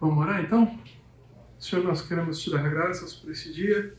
Vamos 0.00 0.18
orar 0.18 0.44
então? 0.44 0.78
Senhor, 1.58 1.84
nós 1.84 2.06
queremos 2.06 2.40
te 2.40 2.52
dar 2.52 2.70
graças 2.70 3.14
por 3.14 3.32
esse 3.32 3.52
dia. 3.52 3.96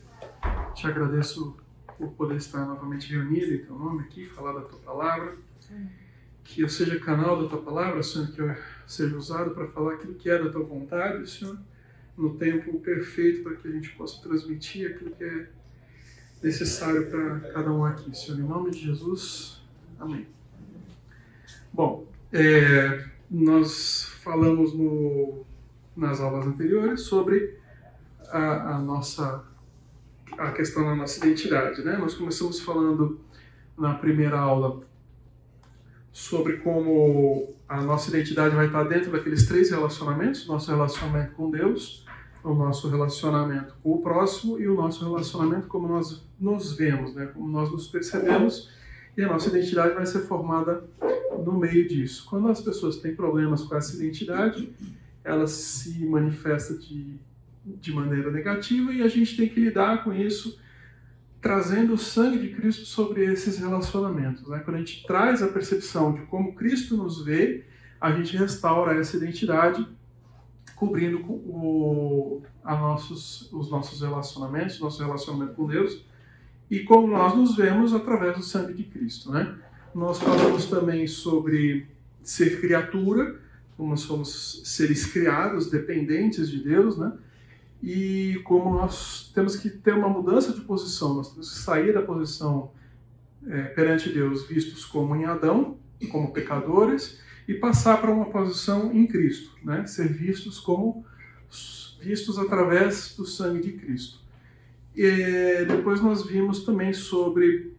Te 0.74 0.86
agradeço 0.86 1.54
por 1.98 2.10
poder 2.12 2.36
estar 2.36 2.64
novamente 2.64 3.12
reunido 3.12 3.52
em 3.52 3.58
teu 3.58 3.78
nome 3.78 4.04
aqui, 4.04 4.24
falar 4.24 4.54
da 4.54 4.62
tua 4.62 4.78
palavra. 4.78 5.36
Que 6.42 6.62
eu 6.62 6.70
seja 6.70 6.98
canal 6.98 7.42
da 7.42 7.50
tua 7.50 7.60
palavra, 7.60 8.02
Senhor, 8.02 8.28
que 8.28 8.40
eu 8.40 8.56
seja 8.86 9.14
usado 9.14 9.50
para 9.50 9.68
falar 9.68 9.94
aquilo 9.94 10.14
que 10.14 10.30
é 10.30 10.42
da 10.42 10.50
tua 10.50 10.64
vontade, 10.64 11.28
Senhor, 11.28 11.58
no 12.16 12.34
tempo 12.34 12.80
perfeito 12.80 13.42
para 13.42 13.56
que 13.56 13.68
a 13.68 13.70
gente 13.70 13.90
possa 13.90 14.22
transmitir 14.22 14.90
aquilo 14.90 15.10
que 15.10 15.22
é 15.22 15.50
necessário 16.42 17.10
para 17.10 17.40
cada 17.52 17.70
um 17.70 17.84
aqui, 17.84 18.16
Senhor. 18.16 18.40
Em 18.40 18.44
nome 18.44 18.70
de 18.70 18.86
Jesus, 18.86 19.60
amém. 19.98 20.26
Bom, 21.70 22.06
é, 22.32 23.04
nós 23.30 24.04
falamos 24.22 24.72
no 24.72 25.44
nas 26.00 26.20
aulas 26.20 26.46
anteriores 26.46 27.02
sobre 27.02 27.58
a, 28.28 28.76
a, 28.76 28.78
nossa 28.78 29.44
a 30.38 30.50
questão 30.52 30.84
da 30.84 30.94
nossa 30.94 31.24
identidade, 31.24 31.82
né? 31.84 31.96
Nós 31.96 32.14
começamos 32.14 32.60
falando 32.60 33.20
na 33.76 33.94
primeira 33.94 34.38
aula 34.38 34.80
sobre 36.10 36.58
como 36.58 37.54
a 37.68 37.82
nossa 37.82 38.08
identidade 38.08 38.54
vai 38.54 38.66
estar 38.66 38.84
dentro 38.84 39.12
daqueles 39.12 39.46
três 39.46 39.70
relacionamentos: 39.70 40.46
nosso 40.46 40.70
relacionamento 40.70 41.34
com 41.34 41.50
Deus, 41.50 42.06
o 42.42 42.54
nosso 42.54 42.88
relacionamento 42.88 43.74
com 43.82 43.92
o 43.92 44.02
próximo 44.02 44.58
e 44.58 44.66
o 44.66 44.74
nosso 44.74 45.04
relacionamento 45.04 45.68
como 45.68 45.86
nós 45.86 46.26
nos 46.40 46.72
vemos, 46.72 47.14
né? 47.14 47.26
Como 47.26 47.46
nós 47.48 47.70
nos 47.70 47.86
percebemos 47.88 48.70
e 49.16 49.22
a 49.22 49.28
nossa 49.28 49.48
identidade 49.48 49.94
vai 49.94 50.06
ser 50.06 50.20
formada 50.20 50.82
no 51.44 51.58
meio 51.58 51.86
disso. 51.86 52.26
Quando 52.28 52.48
as 52.48 52.60
pessoas 52.60 52.96
têm 52.96 53.14
problemas 53.14 53.62
com 53.62 53.76
essa 53.76 53.94
identidade, 53.96 54.72
ela 55.24 55.46
se 55.46 56.04
manifesta 56.06 56.76
de, 56.76 57.18
de 57.64 57.92
maneira 57.92 58.30
negativa 58.30 58.92
e 58.92 59.02
a 59.02 59.08
gente 59.08 59.36
tem 59.36 59.48
que 59.48 59.60
lidar 59.60 60.02
com 60.04 60.12
isso 60.12 60.58
trazendo 61.40 61.94
o 61.94 61.98
sangue 61.98 62.38
de 62.38 62.54
Cristo 62.54 62.84
sobre 62.84 63.24
esses 63.24 63.58
relacionamentos. 63.58 64.46
Né? 64.46 64.58
Quando 64.58 64.76
a 64.76 64.78
gente 64.80 65.06
traz 65.06 65.42
a 65.42 65.48
percepção 65.48 66.12
de 66.12 66.22
como 66.22 66.54
Cristo 66.54 66.96
nos 66.96 67.24
vê, 67.24 67.64
a 68.00 68.12
gente 68.12 68.36
restaura 68.36 68.98
essa 68.98 69.16
identidade, 69.16 69.86
cobrindo 70.76 71.18
o, 71.18 72.42
nossos, 72.64 73.50
os 73.52 73.70
nossos 73.70 74.00
relacionamentos, 74.00 74.80
nosso 74.80 75.02
relacionamento 75.02 75.54
com 75.54 75.66
Deus, 75.66 76.04
e 76.70 76.80
como 76.80 77.06
nós 77.08 77.34
nos 77.34 77.56
vemos 77.56 77.92
através 77.92 78.36
do 78.36 78.42
sangue 78.42 78.74
de 78.74 78.84
Cristo. 78.84 79.30
Né? 79.30 79.56
Nós 79.94 80.18
falamos 80.18 80.66
também 80.66 81.06
sobre 81.06 81.86
ser 82.22 82.60
criatura, 82.60 83.40
como 83.80 83.92
nós 83.92 84.00
somos 84.00 84.60
seres 84.62 85.06
criados, 85.06 85.70
dependentes 85.70 86.50
de 86.50 86.62
Deus, 86.62 86.98
né? 86.98 87.14
E 87.82 88.38
como 88.44 88.74
nós 88.74 89.32
temos 89.34 89.56
que 89.56 89.70
ter 89.70 89.94
uma 89.94 90.08
mudança 90.08 90.52
de 90.52 90.60
posição, 90.60 91.14
nós 91.14 91.32
temos 91.32 91.50
que 91.50 91.58
sair 91.60 91.94
da 91.94 92.02
posição 92.02 92.72
é, 93.46 93.62
perante 93.62 94.10
Deus 94.10 94.46
vistos 94.46 94.84
como 94.84 95.16
em 95.16 95.24
Adão, 95.24 95.78
como 96.12 96.30
pecadores, 96.30 97.18
e 97.48 97.54
passar 97.54 98.02
para 98.02 98.10
uma 98.10 98.26
posição 98.26 98.92
em 98.92 99.06
Cristo, 99.06 99.50
né? 99.64 99.86
Ser 99.86 100.12
vistos 100.12 100.60
como 100.60 101.02
vistos 102.02 102.38
através 102.38 103.14
do 103.16 103.24
sangue 103.24 103.62
de 103.62 103.72
Cristo. 103.78 104.20
E 104.94 105.64
depois 105.66 106.02
nós 106.02 106.26
vimos 106.26 106.64
também 106.64 106.92
sobre 106.92 107.74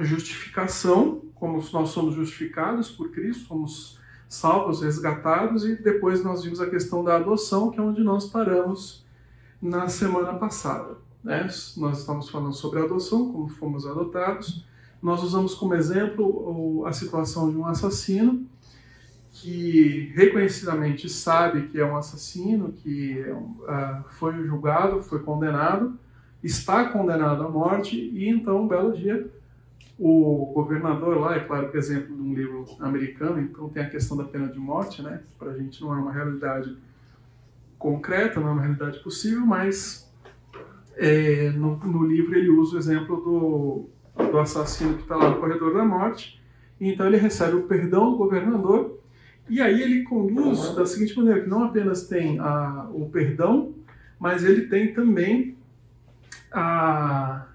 justificação, 0.00 1.22
como 1.36 1.64
nós 1.72 1.90
somos 1.90 2.16
justificados 2.16 2.90
por 2.90 3.12
Cristo, 3.12 3.46
somos 3.46 3.99
salvos, 4.30 4.80
resgatados, 4.80 5.64
e 5.64 5.74
depois 5.74 6.22
nós 6.22 6.44
vimos 6.44 6.60
a 6.60 6.70
questão 6.70 7.02
da 7.02 7.16
adoção, 7.16 7.68
que 7.68 7.80
é 7.80 7.82
onde 7.82 8.00
nós 8.00 8.26
paramos 8.26 9.04
na 9.60 9.88
semana 9.88 10.34
passada. 10.34 10.98
Né? 11.22 11.48
Nós 11.76 11.98
estamos 11.98 12.30
falando 12.30 12.54
sobre 12.54 12.78
a 12.78 12.84
adoção, 12.84 13.32
como 13.32 13.48
fomos 13.48 13.84
adotados. 13.84 14.64
Nós 15.02 15.24
usamos 15.24 15.56
como 15.56 15.74
exemplo 15.74 16.84
a 16.86 16.92
situação 16.92 17.50
de 17.50 17.56
um 17.56 17.66
assassino 17.66 18.46
que 19.32 20.12
reconhecidamente 20.14 21.08
sabe 21.08 21.66
que 21.66 21.80
é 21.80 21.84
um 21.84 21.96
assassino, 21.96 22.72
que 22.72 23.20
uh, 23.22 24.04
foi 24.10 24.32
julgado, 24.46 25.02
foi 25.02 25.20
condenado, 25.24 25.98
está 26.40 26.84
condenado 26.84 27.42
à 27.42 27.48
morte 27.48 27.96
e 27.96 28.28
então 28.28 28.62
um 28.62 28.68
belo 28.68 28.96
dia 28.96 29.28
o 30.02 30.50
governador 30.54 31.18
lá, 31.18 31.36
é 31.36 31.40
claro 31.40 31.70
que 31.70 31.76
é 31.76 31.78
exemplo 31.78 32.16
de 32.16 32.22
um 32.22 32.32
livro 32.32 32.64
americano, 32.80 33.38
então 33.38 33.68
tem 33.68 33.82
a 33.82 33.90
questão 33.90 34.16
da 34.16 34.24
pena 34.24 34.48
de 34.48 34.58
morte, 34.58 35.02
né? 35.02 35.20
Para 35.38 35.50
a 35.50 35.54
gente 35.58 35.78
não 35.82 35.92
é 35.92 35.98
uma 35.98 36.10
realidade 36.10 36.74
concreta, 37.78 38.40
não 38.40 38.48
é 38.48 38.52
uma 38.52 38.62
realidade 38.62 38.98
possível, 39.00 39.44
mas 39.44 40.10
é, 40.96 41.50
no, 41.50 41.76
no, 41.76 42.06
livro 42.06 42.34
ele 42.34 42.48
usa 42.48 42.76
o 42.76 42.78
exemplo 42.78 43.16
do, 44.16 44.24
do 44.30 44.38
assassino 44.38 44.94
que 44.94 45.02
está 45.02 45.16
lá 45.16 45.28
no 45.28 45.38
corredor 45.38 45.74
da 45.74 45.84
morte, 45.84 46.42
então 46.80 47.06
ele 47.06 47.18
recebe 47.18 47.56
o 47.56 47.64
perdão 47.64 48.12
do 48.12 48.16
governador, 48.16 48.98
e 49.50 49.60
aí 49.60 49.82
ele 49.82 50.02
conduz 50.04 50.74
da 50.74 50.86
seguinte 50.86 51.14
maneira, 51.14 51.42
que 51.42 51.48
não 51.50 51.64
apenas 51.64 52.06
tem 52.06 52.38
a, 52.38 52.88
o 52.90 53.10
perdão, 53.10 53.74
mas 54.18 54.44
ele 54.44 54.62
tem 54.62 54.94
também 54.94 55.58
a 56.50 57.49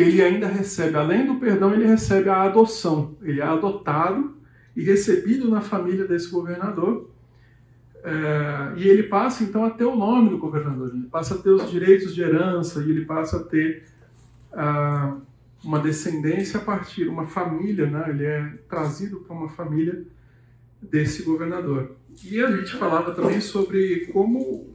ele 0.00 0.22
ainda 0.22 0.46
recebe, 0.46 0.96
além 0.96 1.26
do 1.26 1.36
perdão, 1.36 1.72
ele 1.72 1.86
recebe 1.86 2.28
a 2.28 2.42
adoção. 2.42 3.16
Ele 3.22 3.40
é 3.40 3.44
adotado 3.44 4.36
e 4.76 4.82
recebido 4.82 5.48
na 5.50 5.60
família 5.60 6.06
desse 6.06 6.30
governador. 6.30 7.10
É, 8.02 8.72
e 8.76 8.88
ele 8.88 9.04
passa 9.04 9.44
então 9.44 9.64
a 9.64 9.70
ter 9.70 9.84
o 9.84 9.94
nome 9.94 10.30
do 10.30 10.38
governador, 10.38 10.90
ele 10.94 11.06
passa 11.08 11.34
a 11.34 11.38
ter 11.38 11.50
os 11.50 11.70
direitos 11.70 12.14
de 12.14 12.22
herança 12.22 12.80
e 12.80 12.90
ele 12.90 13.04
passa 13.04 13.36
a 13.36 13.44
ter 13.44 13.84
ah, 14.52 15.18
uma 15.62 15.78
descendência 15.78 16.58
a 16.58 16.62
partir, 16.62 17.08
uma 17.08 17.26
família, 17.26 17.86
né? 17.86 18.06
ele 18.08 18.24
é 18.24 18.54
trazido 18.68 19.20
para 19.20 19.36
uma 19.36 19.50
família 19.50 20.02
desse 20.80 21.22
governador. 21.22 21.94
E 22.24 22.42
a 22.42 22.50
gente 22.56 22.74
falava 22.76 23.12
também 23.12 23.40
sobre 23.40 24.06
como 24.12 24.69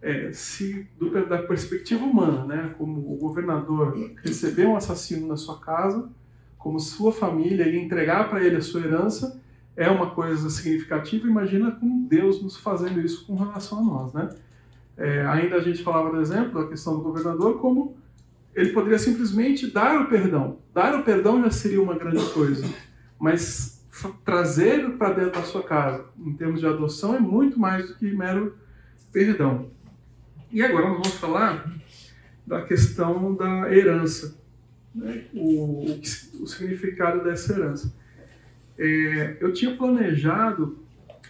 é, 0.00 0.30
se 0.32 0.88
do, 0.98 1.10
da 1.26 1.38
perspectiva 1.42 2.04
humana, 2.04 2.44
né, 2.44 2.74
como 2.76 3.12
o 3.12 3.16
governador 3.16 3.96
receber 4.22 4.66
um 4.66 4.76
assassino 4.76 5.26
na 5.26 5.36
sua 5.36 5.58
casa, 5.58 6.08
como 6.58 6.78
sua 6.78 7.12
família 7.12 7.66
e 7.68 7.78
entregar 7.78 8.28
para 8.28 8.44
ele 8.44 8.56
a 8.56 8.60
sua 8.60 8.80
herança, 8.80 9.40
é 9.76 9.88
uma 9.90 10.10
coisa 10.10 10.48
significativa. 10.50 11.26
Imagina 11.26 11.70
com 11.70 12.06
Deus 12.08 12.42
nos 12.42 12.56
fazendo 12.56 13.00
isso 13.00 13.26
com 13.26 13.36
relação 13.36 13.78
a 13.78 13.82
nós, 13.82 14.12
né? 14.12 14.30
É, 14.96 15.26
ainda 15.26 15.56
a 15.56 15.60
gente 15.60 15.82
falava 15.82 16.10
do 16.10 16.20
exemplo 16.20 16.62
da 16.62 16.68
questão 16.68 16.94
do 16.94 17.02
governador, 17.02 17.60
como 17.60 17.96
ele 18.54 18.70
poderia 18.70 18.98
simplesmente 18.98 19.70
dar 19.70 20.00
o 20.00 20.08
perdão. 20.08 20.58
Dar 20.72 20.98
o 20.98 21.02
perdão 21.02 21.42
já 21.42 21.50
seria 21.50 21.82
uma 21.82 21.94
grande 21.94 22.24
coisa, 22.30 22.66
mas 23.18 23.86
trazer 24.24 24.96
para 24.96 25.12
dentro 25.12 25.32
da 25.32 25.42
sua 25.42 25.62
casa, 25.62 26.06
em 26.18 26.32
termos 26.32 26.60
de 26.60 26.66
adoção, 26.66 27.14
é 27.14 27.20
muito 27.20 27.60
mais 27.60 27.88
do 27.88 27.94
que 27.94 28.10
mero 28.10 28.56
perdão. 29.12 29.70
E 30.50 30.62
agora 30.62 30.88
nós 30.88 30.98
vamos 30.98 31.14
falar 31.18 31.72
da 32.46 32.62
questão 32.62 33.34
da 33.34 33.72
herança, 33.72 34.38
né? 34.94 35.24
o, 35.34 35.84
o, 35.84 36.00
o, 36.42 36.46
significado 36.46 37.24
dessa 37.24 37.52
herança. 37.52 37.92
É, 38.78 39.36
eu 39.40 39.52
tinha 39.52 39.76
planejado 39.76 40.78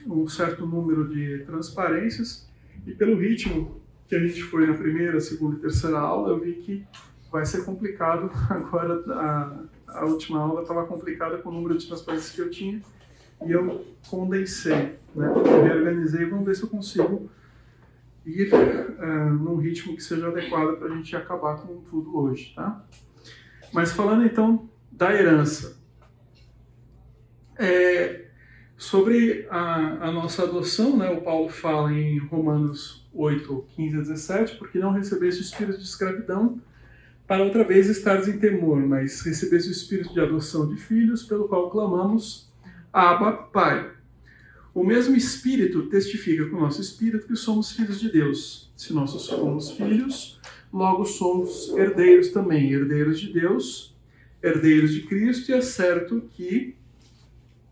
um 0.06 0.28
certo 0.28 0.66
número 0.66 1.08
de 1.08 1.44
transparências 1.46 2.46
e 2.86 2.92
pelo 2.92 3.18
ritmo 3.18 3.80
que 4.06 4.14
a 4.14 4.20
gente 4.20 4.42
foi 4.42 4.66
na 4.66 4.74
primeira, 4.74 5.18
segunda 5.20 5.56
e 5.56 5.60
terceira 5.60 5.98
aula, 5.98 6.30
eu 6.30 6.40
vi 6.40 6.52
que 6.54 6.86
vai 7.32 7.44
ser 7.44 7.64
complicado. 7.64 8.30
Agora 8.50 9.02
a, 9.08 9.64
a 9.88 10.04
última 10.04 10.40
aula 10.40 10.62
estava 10.62 10.86
complicada 10.86 11.38
com 11.38 11.48
o 11.48 11.52
número 11.52 11.76
de 11.78 11.86
transparências 11.86 12.32
que 12.32 12.40
eu 12.40 12.50
tinha 12.50 12.82
e 13.44 13.50
eu 13.50 13.84
condensei, 14.08 14.98
né? 15.14 15.32
reorganizei. 15.64 16.26
Vamos 16.26 16.46
ver 16.46 16.54
se 16.54 16.62
eu 16.62 16.68
consigo 16.68 17.30
ir 18.26 18.52
uh, 18.52 19.32
num 19.32 19.56
ritmo 19.56 19.94
que 19.94 20.02
seja 20.02 20.28
adequado 20.28 20.76
para 20.76 20.88
a 20.88 20.96
gente 20.96 21.14
acabar 21.14 21.56
com 21.58 21.80
tudo 21.82 22.18
hoje, 22.18 22.52
tá? 22.54 22.84
Mas 23.72 23.92
falando 23.92 24.26
então 24.26 24.68
da 24.90 25.14
herança, 25.14 25.80
é, 27.58 28.26
sobre 28.76 29.46
a, 29.48 30.08
a, 30.08 30.12
nossa 30.12 30.42
adoção, 30.42 30.96
né, 30.96 31.08
o 31.10 31.22
Paulo 31.22 31.48
fala 31.48 31.92
em 31.92 32.18
Romanos 32.18 33.08
8, 33.14 33.66
15 33.70 33.96
a 33.96 34.00
17, 34.00 34.56
porque 34.56 34.78
não 34.78 34.92
recebeste 34.92 35.40
o 35.40 35.44
espírito 35.44 35.78
de 35.78 35.84
escravidão 35.84 36.60
para 37.26 37.42
outra 37.42 37.64
vez 37.64 37.88
estares 37.88 38.28
em 38.28 38.38
temor, 38.38 38.78
mas 38.78 39.20
recebeste 39.22 39.68
o 39.68 39.72
espírito 39.72 40.12
de 40.12 40.20
adoção 40.20 40.68
de 40.68 40.76
filhos, 40.76 41.22
pelo 41.24 41.48
qual 41.48 41.70
clamamos, 41.70 42.52
Abba, 42.92 43.32
Pai. 43.32 43.95
O 44.76 44.84
mesmo 44.84 45.16
Espírito 45.16 45.84
testifica 45.84 46.44
com 46.50 46.58
o 46.58 46.60
nosso 46.60 46.82
Espírito 46.82 47.26
que 47.26 47.34
somos 47.34 47.72
filhos 47.72 47.98
de 47.98 48.12
Deus. 48.12 48.70
Se 48.76 48.92
nós 48.92 49.10
somos 49.10 49.70
filhos, 49.70 50.38
logo 50.70 51.06
somos 51.06 51.70
herdeiros 51.74 52.28
também, 52.28 52.70
herdeiros 52.70 53.18
de 53.18 53.32
Deus, 53.32 53.96
herdeiros 54.42 54.92
de 54.92 55.00
Cristo, 55.00 55.50
e 55.50 55.54
é 55.54 55.62
certo 55.62 56.28
que 56.34 56.76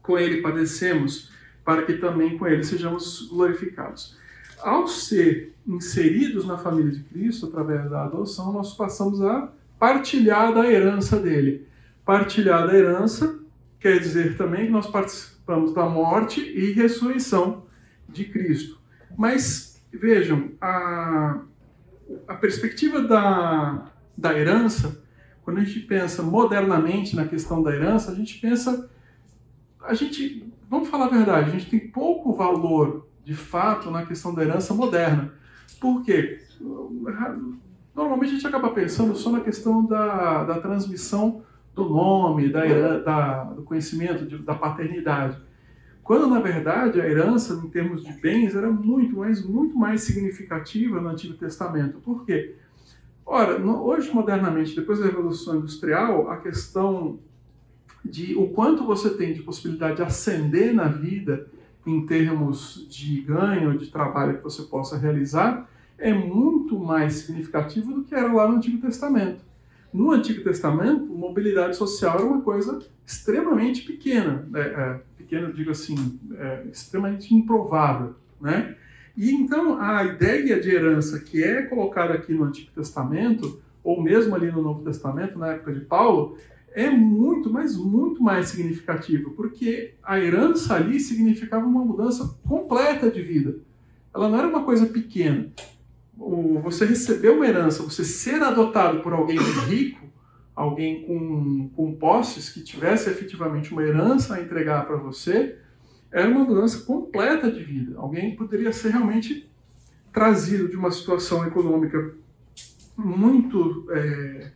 com 0.01 0.19
Ele 0.19 0.41
padecemos, 0.41 1.31
para 1.63 1.83
que 1.83 1.93
também 1.93 2.39
com 2.39 2.47
ele 2.47 2.65
sejamos 2.65 3.29
glorificados. 3.29 4.17
Ao 4.63 4.89
ser 4.89 5.53
inseridos 5.67 6.47
na 6.47 6.57
família 6.57 6.93
de 6.93 7.01
Cristo 7.01 7.49
através 7.49 7.91
da 7.91 8.05
adoção, 8.05 8.51
nós 8.51 8.73
passamos 8.73 9.21
a 9.21 9.53
partilhar 9.79 10.55
da 10.55 10.67
herança 10.67 11.21
dele. 11.21 11.67
Partilhar 12.03 12.67
da 12.67 12.75
herança 12.75 13.39
quer 13.79 14.01
dizer 14.01 14.39
também 14.39 14.65
que 14.65 14.73
nós 14.73 14.87
participamos 14.87 15.34
da 15.47 15.87
morte 15.87 16.41
e 16.41 16.73
ressurreição 16.73 17.65
de 18.09 18.25
Cristo. 18.25 18.79
Mas 19.17 19.83
vejam, 19.93 20.51
a, 20.61 21.41
a 22.27 22.35
perspectiva 22.35 23.03
da, 23.03 23.91
da 24.17 24.39
herança, 24.39 25.03
quando 25.43 25.59
a 25.59 25.65
gente 25.65 25.81
pensa 25.81 26.23
modernamente 26.23 27.15
na 27.15 27.27
questão 27.27 27.63
da 27.63 27.75
herança, 27.75 28.11
a 28.11 28.15
gente 28.15 28.41
pensa, 28.41 28.91
a 29.81 29.95
gente, 29.95 30.51
vamos 30.69 30.89
falar 30.89 31.07
a 31.07 31.11
verdade, 31.11 31.51
a 31.51 31.53
gente 31.53 31.71
tem 31.71 31.81
pouco 31.81 32.33
valor 32.33 33.07
de 33.25 33.35
fato 33.35 33.91
na 33.91 34.05
questão 34.05 34.35
da 34.35 34.43
herança 34.43 34.75
moderna. 34.75 35.33
Por 35.81 36.03
quê? 36.03 36.41
Normalmente 37.95 38.31
a 38.31 38.35
gente 38.35 38.47
acaba 38.47 38.71
pensando 38.71 39.15
só 39.15 39.31
na 39.31 39.41
questão 39.41 39.85
da, 39.85 40.45
da 40.45 40.61
transmissão 40.61 41.43
do 41.75 41.89
nome, 41.89 42.49
da, 42.49 42.99
da 42.99 43.45
do 43.45 43.63
conhecimento, 43.63 44.25
de, 44.25 44.39
da 44.39 44.55
paternidade. 44.55 45.37
Quando, 46.03 46.27
na 46.29 46.39
verdade, 46.39 47.01
a 47.01 47.09
herança, 47.09 47.55
em 47.65 47.69
termos 47.69 48.05
de 48.05 48.13
bens, 48.13 48.55
era 48.55 48.71
muito 48.71 49.17
mais, 49.17 49.45
muito 49.45 49.77
mais 49.77 50.03
significativa 50.03 51.01
no 51.01 51.09
Antigo 51.09 51.35
Testamento. 51.35 51.99
Por 51.99 52.25
quê? 52.27 52.57
Ora, 53.25 53.59
no, 53.59 53.83
hoje, 53.83 54.13
modernamente, 54.13 54.77
depois 54.77 54.99
da 54.99 55.07
Revolução 55.07 55.57
Industrial, 55.57 56.31
a 56.31 56.37
questão 56.37 57.19
de 58.05 58.35
o 58.37 58.49
quanto 58.49 58.85
você 58.85 59.11
tem 59.11 59.33
de 59.33 59.43
possibilidade 59.43 59.97
de 59.97 60.03
ascender 60.03 60.75
na 60.75 60.89
vida 60.89 61.47
em 61.87 62.05
termos 62.05 62.87
de 62.89 63.23
ganho, 63.23 63.79
de 63.79 63.87
trabalho 63.87 64.37
que 64.37 64.43
você 64.43 64.63
possa 64.63 64.99
realizar, 64.99 65.69
é 65.97 66.13
muito 66.13 66.79
mais 66.79 67.15
significativo 67.15 67.95
do 67.95 68.05
que 68.05 68.15
era 68.15 68.31
lá 68.33 68.47
no 68.47 68.57
Antigo 68.57 68.79
Testamento. 68.79 69.43
No 69.95 70.11
Antigo 70.11 70.43
Testamento, 70.43 71.07
mobilidade 71.07 71.77
social 71.77 72.17
era 72.17 72.27
uma 72.27 72.41
coisa 72.41 72.81
extremamente 73.07 73.83
pequena, 73.83 74.45
né? 74.51 74.61
é, 74.61 75.01
pequena, 75.17 75.53
digo 75.53 75.71
assim, 75.71 76.19
é, 76.37 76.65
extremamente 76.73 77.33
improvável, 77.33 78.17
né? 78.41 78.75
E 79.17 79.33
então 79.33 79.81
a 79.81 80.03
ideia 80.03 80.59
de 80.59 80.69
herança 80.69 81.21
que 81.21 81.45
é 81.45 81.63
colocada 81.63 82.13
aqui 82.13 82.35
no 82.35 82.43
Antigo 82.43 82.73
Testamento, 82.75 83.63
ou 83.85 84.03
mesmo 84.03 84.35
ali 84.35 84.51
no 84.51 84.63
Novo 84.63 84.83
Testamento, 84.83 85.39
na 85.39 85.53
época 85.53 85.73
de 85.73 85.83
Paulo, 85.83 86.37
é 86.73 86.91
muito, 86.91 87.49
mas 87.53 87.77
muito 87.77 88.21
mais 88.21 88.49
significativo, 88.49 89.31
porque 89.31 89.95
a 90.03 90.19
herança 90.19 90.75
ali 90.75 90.99
significava 90.99 91.65
uma 91.65 91.85
mudança 91.85 92.37
completa 92.49 93.09
de 93.09 93.23
vida. 93.23 93.59
Ela 94.13 94.29
não 94.29 94.39
era 94.41 94.49
uma 94.49 94.65
coisa 94.65 94.87
pequena. 94.87 95.53
Você 96.17 96.85
receber 96.87 97.31
uma 97.31 97.47
herança, 97.47 97.83
você 97.83 98.05
ser 98.05 98.43
adotado 98.43 99.01
por 99.01 99.13
alguém 99.13 99.39
rico, 99.69 100.07
alguém 100.55 101.05
com, 101.05 101.69
com 101.75 101.95
posses 101.95 102.49
que 102.49 102.63
tivesse 102.63 103.11
efetivamente 103.11 103.73
uma 103.73 103.83
herança 103.83 104.35
a 104.35 104.41
entregar 104.41 104.87
para 104.87 104.97
você, 104.97 105.59
era 106.11 106.29
uma 106.29 106.45
mudança 106.45 106.85
completa 106.85 107.51
de 107.51 107.63
vida. 107.63 107.99
Alguém 107.99 108.37
poderia 108.37 108.73
ser 108.73 108.91
realmente 108.91 109.51
trazido 110.13 110.69
de 110.69 110.77
uma 110.77 110.93
situação 110.93 111.45
econômica 111.45 112.15
muito 112.97 113.87
é, 113.91 114.53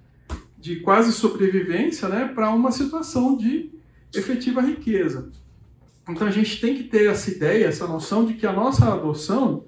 de 0.56 0.76
quase 0.76 1.12
sobrevivência 1.12 2.08
né, 2.08 2.30
para 2.32 2.50
uma 2.50 2.70
situação 2.70 3.36
de 3.36 3.72
efetiva 4.14 4.60
riqueza. 4.60 5.32
Então 6.08 6.26
a 6.26 6.30
gente 6.30 6.60
tem 6.60 6.76
que 6.76 6.84
ter 6.84 7.10
essa 7.10 7.30
ideia, 7.30 7.66
essa 7.66 7.86
noção 7.86 8.24
de 8.24 8.34
que 8.34 8.46
a 8.46 8.52
nossa 8.52 8.92
adoção 8.92 9.64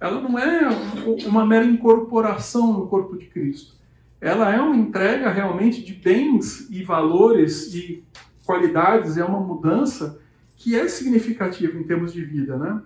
ela 0.00 0.20
não 0.20 0.38
é 0.38 0.68
uma 1.26 1.46
mera 1.46 1.64
incorporação 1.64 2.72
no 2.72 2.86
corpo 2.88 3.18
de 3.18 3.26
Cristo. 3.26 3.74
Ela 4.20 4.54
é 4.54 4.60
uma 4.60 4.76
entrega 4.76 5.30
realmente 5.30 5.82
de 5.84 5.92
bens 5.92 6.68
e 6.70 6.82
valores 6.82 7.74
e 7.74 8.02
qualidades, 8.44 9.18
é 9.18 9.24
uma 9.24 9.40
mudança 9.40 10.20
que 10.56 10.74
é 10.74 10.88
significativa 10.88 11.78
em 11.78 11.84
termos 11.84 12.12
de 12.12 12.24
vida, 12.24 12.56
né? 12.56 12.82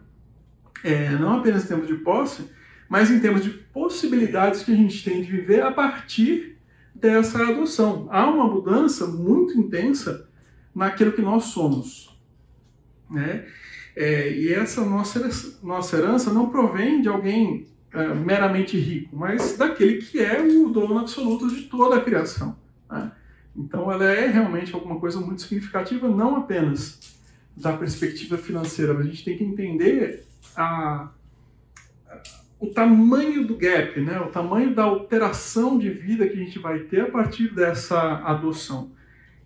É, 0.82 1.11
não 1.11 1.38
apenas 1.38 1.64
em 1.64 1.69
termos 1.69 1.87
de 1.87 1.94
posse, 1.94 2.50
mas 2.88 3.11
em 3.11 3.19
termos 3.19 3.43
de 3.43 3.50
possibilidades 3.50 4.62
que 4.62 4.72
a 4.72 4.76
gente 4.76 5.02
tem 5.02 5.22
de 5.22 5.31
viver 5.31 5.62
a 5.62 5.72
partir 5.72 6.58
dessa 6.94 7.43
adoção. 7.43 8.06
Há 8.10 8.28
uma 8.28 8.46
mudança 8.46 9.06
muito 9.06 9.58
intensa 9.58 10.28
naquilo 10.75 11.12
que 11.12 11.22
nós 11.22 11.44
somos. 11.44 12.17
Né? 13.10 13.46
É, 13.96 14.31
e 14.31 14.52
essa 14.52 14.85
nossa, 14.85 15.29
nossa 15.62 15.96
herança 15.96 16.32
não 16.32 16.50
provém 16.50 17.00
de 17.00 17.08
alguém 17.08 17.67
é, 17.93 18.12
meramente 18.12 18.76
rico, 18.76 19.17
mas 19.17 19.56
daquele 19.56 19.99
que 19.99 20.19
é 20.19 20.43
o 20.43 20.69
dono 20.69 20.99
absoluto 20.99 21.49
de 21.49 21.62
toda 21.62 21.96
a 21.96 22.00
criação. 22.00 22.56
Né? 22.91 23.12
Então 23.56 23.91
ela 23.91 24.05
é 24.05 24.26
realmente 24.26 24.75
alguma 24.75 24.99
coisa 24.99 25.20
muito 25.20 25.43
significativa, 25.43 26.08
não 26.08 26.37
apenas 26.37 26.99
da 27.56 27.73
perspectiva 27.73 28.37
financeira, 28.37 28.93
mas 28.93 29.06
a 29.06 29.08
gente 29.08 29.25
tem 29.25 29.38
que 29.38 29.44
entender 29.44 30.26
a, 30.56 31.11
o 32.58 32.67
tamanho 32.67 33.46
do 33.46 33.56
gap, 33.56 34.00
né? 34.00 34.19
o 34.19 34.26
tamanho 34.26 34.75
da 34.75 34.82
alteração 34.82 35.79
de 35.79 35.88
vida 35.88 36.26
que 36.26 36.35
a 36.35 36.44
gente 36.44 36.58
vai 36.58 36.81
ter 36.81 37.02
a 37.02 37.11
partir 37.11 37.55
dessa 37.55 38.00
adoção. 38.25 38.91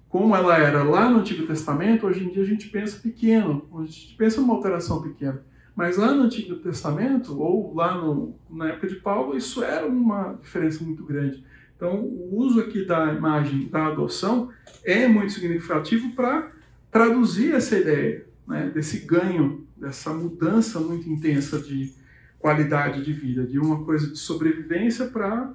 Como 0.09 0.35
ela 0.35 0.57
era 0.57 0.83
lá 0.83 1.11
no 1.11 1.21
Antigo 1.21 1.47
Testamento, 1.47 2.07
hoje 2.07 2.25
em 2.25 2.31
dia 2.31 2.43
a 2.43 2.47
gente 2.47 2.69
pensa 2.69 2.99
pequeno, 2.99 3.69
a 3.75 3.85
gente 3.85 4.15
pensa 4.17 4.41
numa 4.41 4.55
alteração 4.55 5.03
pequena. 5.03 5.43
Mas 5.77 5.97
lá 5.97 6.13
no 6.13 6.23
Antigo 6.23 6.57
Testamento, 6.57 7.39
ou 7.39 7.75
lá 7.75 7.95
no, 7.97 8.35
na 8.51 8.69
época 8.71 8.89
de 8.89 8.97
Paulo, 8.97 9.37
isso 9.37 9.63
era 9.63 9.87
uma 9.87 10.39
diferença 10.43 10.83
muito 10.83 11.05
grande. 11.05 11.45
Então, 11.77 12.01
o 12.01 12.37
uso 12.37 12.61
aqui 12.61 12.85
da 12.85 13.13
imagem 13.13 13.69
da 13.69 13.87
adoção 13.87 14.51
é 14.85 15.07
muito 15.07 15.33
significativo 15.33 16.11
para 16.17 16.51
traduzir 16.91 17.55
essa 17.55 17.79
ideia, 17.79 18.27
né, 18.47 18.71
desse 18.75 19.07
ganho, 19.07 19.65
dessa 19.77 20.13
mudança 20.13 20.81
muito 20.81 21.09
intensa 21.09 21.61
de, 21.61 21.95
qualidade 22.39 23.05
de 23.05 23.13
vida, 23.13 23.47
de 23.47 23.59
uma 23.59 23.85
coisa 23.85 24.11
de 24.11 24.19
sobrevivência 24.19 25.07
para 25.07 25.53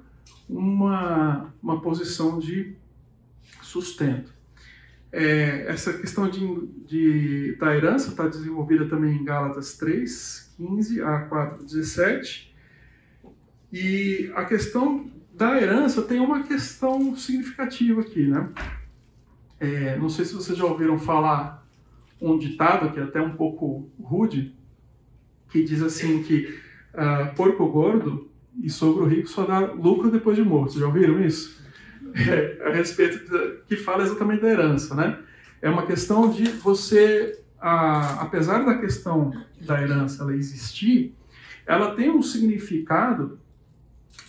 uma, 0.48 1.52
uma 1.62 1.80
posição 1.80 2.38
de 2.38 2.76
sustento. 3.62 4.33
É, 5.16 5.66
essa 5.68 5.92
questão 5.92 6.28
de, 6.28 6.66
de, 6.88 7.56
da 7.56 7.72
herança 7.72 8.10
está 8.10 8.26
desenvolvida 8.26 8.86
também 8.86 9.14
em 9.14 9.22
Gálatas 9.22 9.76
3, 9.76 10.54
15 10.56 11.02
a 11.02 11.20
4, 11.20 11.64
17. 11.64 12.52
E 13.72 14.32
a 14.34 14.44
questão 14.44 15.08
da 15.32 15.56
herança 15.56 16.02
tem 16.02 16.18
uma 16.18 16.42
questão 16.42 17.16
significativa 17.16 18.00
aqui, 18.00 18.26
né? 18.26 18.48
É, 19.60 19.96
não 19.96 20.08
sei 20.08 20.24
se 20.24 20.34
vocês 20.34 20.58
já 20.58 20.64
ouviram 20.64 20.98
falar 20.98 21.64
um 22.20 22.36
ditado 22.36 22.92
que 22.92 22.98
é 22.98 23.04
até 23.04 23.20
um 23.20 23.36
pouco 23.36 23.88
rude, 24.02 24.52
que 25.48 25.62
diz 25.62 25.80
assim 25.80 26.24
que 26.24 26.58
uh, 26.92 27.32
porco 27.36 27.68
gordo 27.68 28.28
e 28.60 28.68
sogro 28.68 29.06
rico 29.06 29.28
só 29.28 29.44
dá 29.44 29.60
lucro 29.60 30.10
depois 30.10 30.36
de 30.36 30.42
morto. 30.42 30.76
Já 30.76 30.86
ouviram 30.86 31.24
isso? 31.24 31.63
É, 32.14 32.68
a 32.68 32.70
respeito 32.70 33.64
que 33.66 33.76
fala 33.76 34.04
exatamente 34.04 34.42
da 34.42 34.48
herança, 34.48 34.94
né? 34.94 35.18
É 35.60 35.68
uma 35.68 35.84
questão 35.84 36.30
de 36.30 36.44
você, 36.44 37.40
a, 37.60 38.22
apesar 38.22 38.64
da 38.64 38.78
questão 38.78 39.32
da 39.60 39.82
herança 39.82 40.22
ela 40.22 40.34
existir, 40.34 41.14
ela 41.66 41.94
tem 41.96 42.10
um 42.10 42.22
significado 42.22 43.38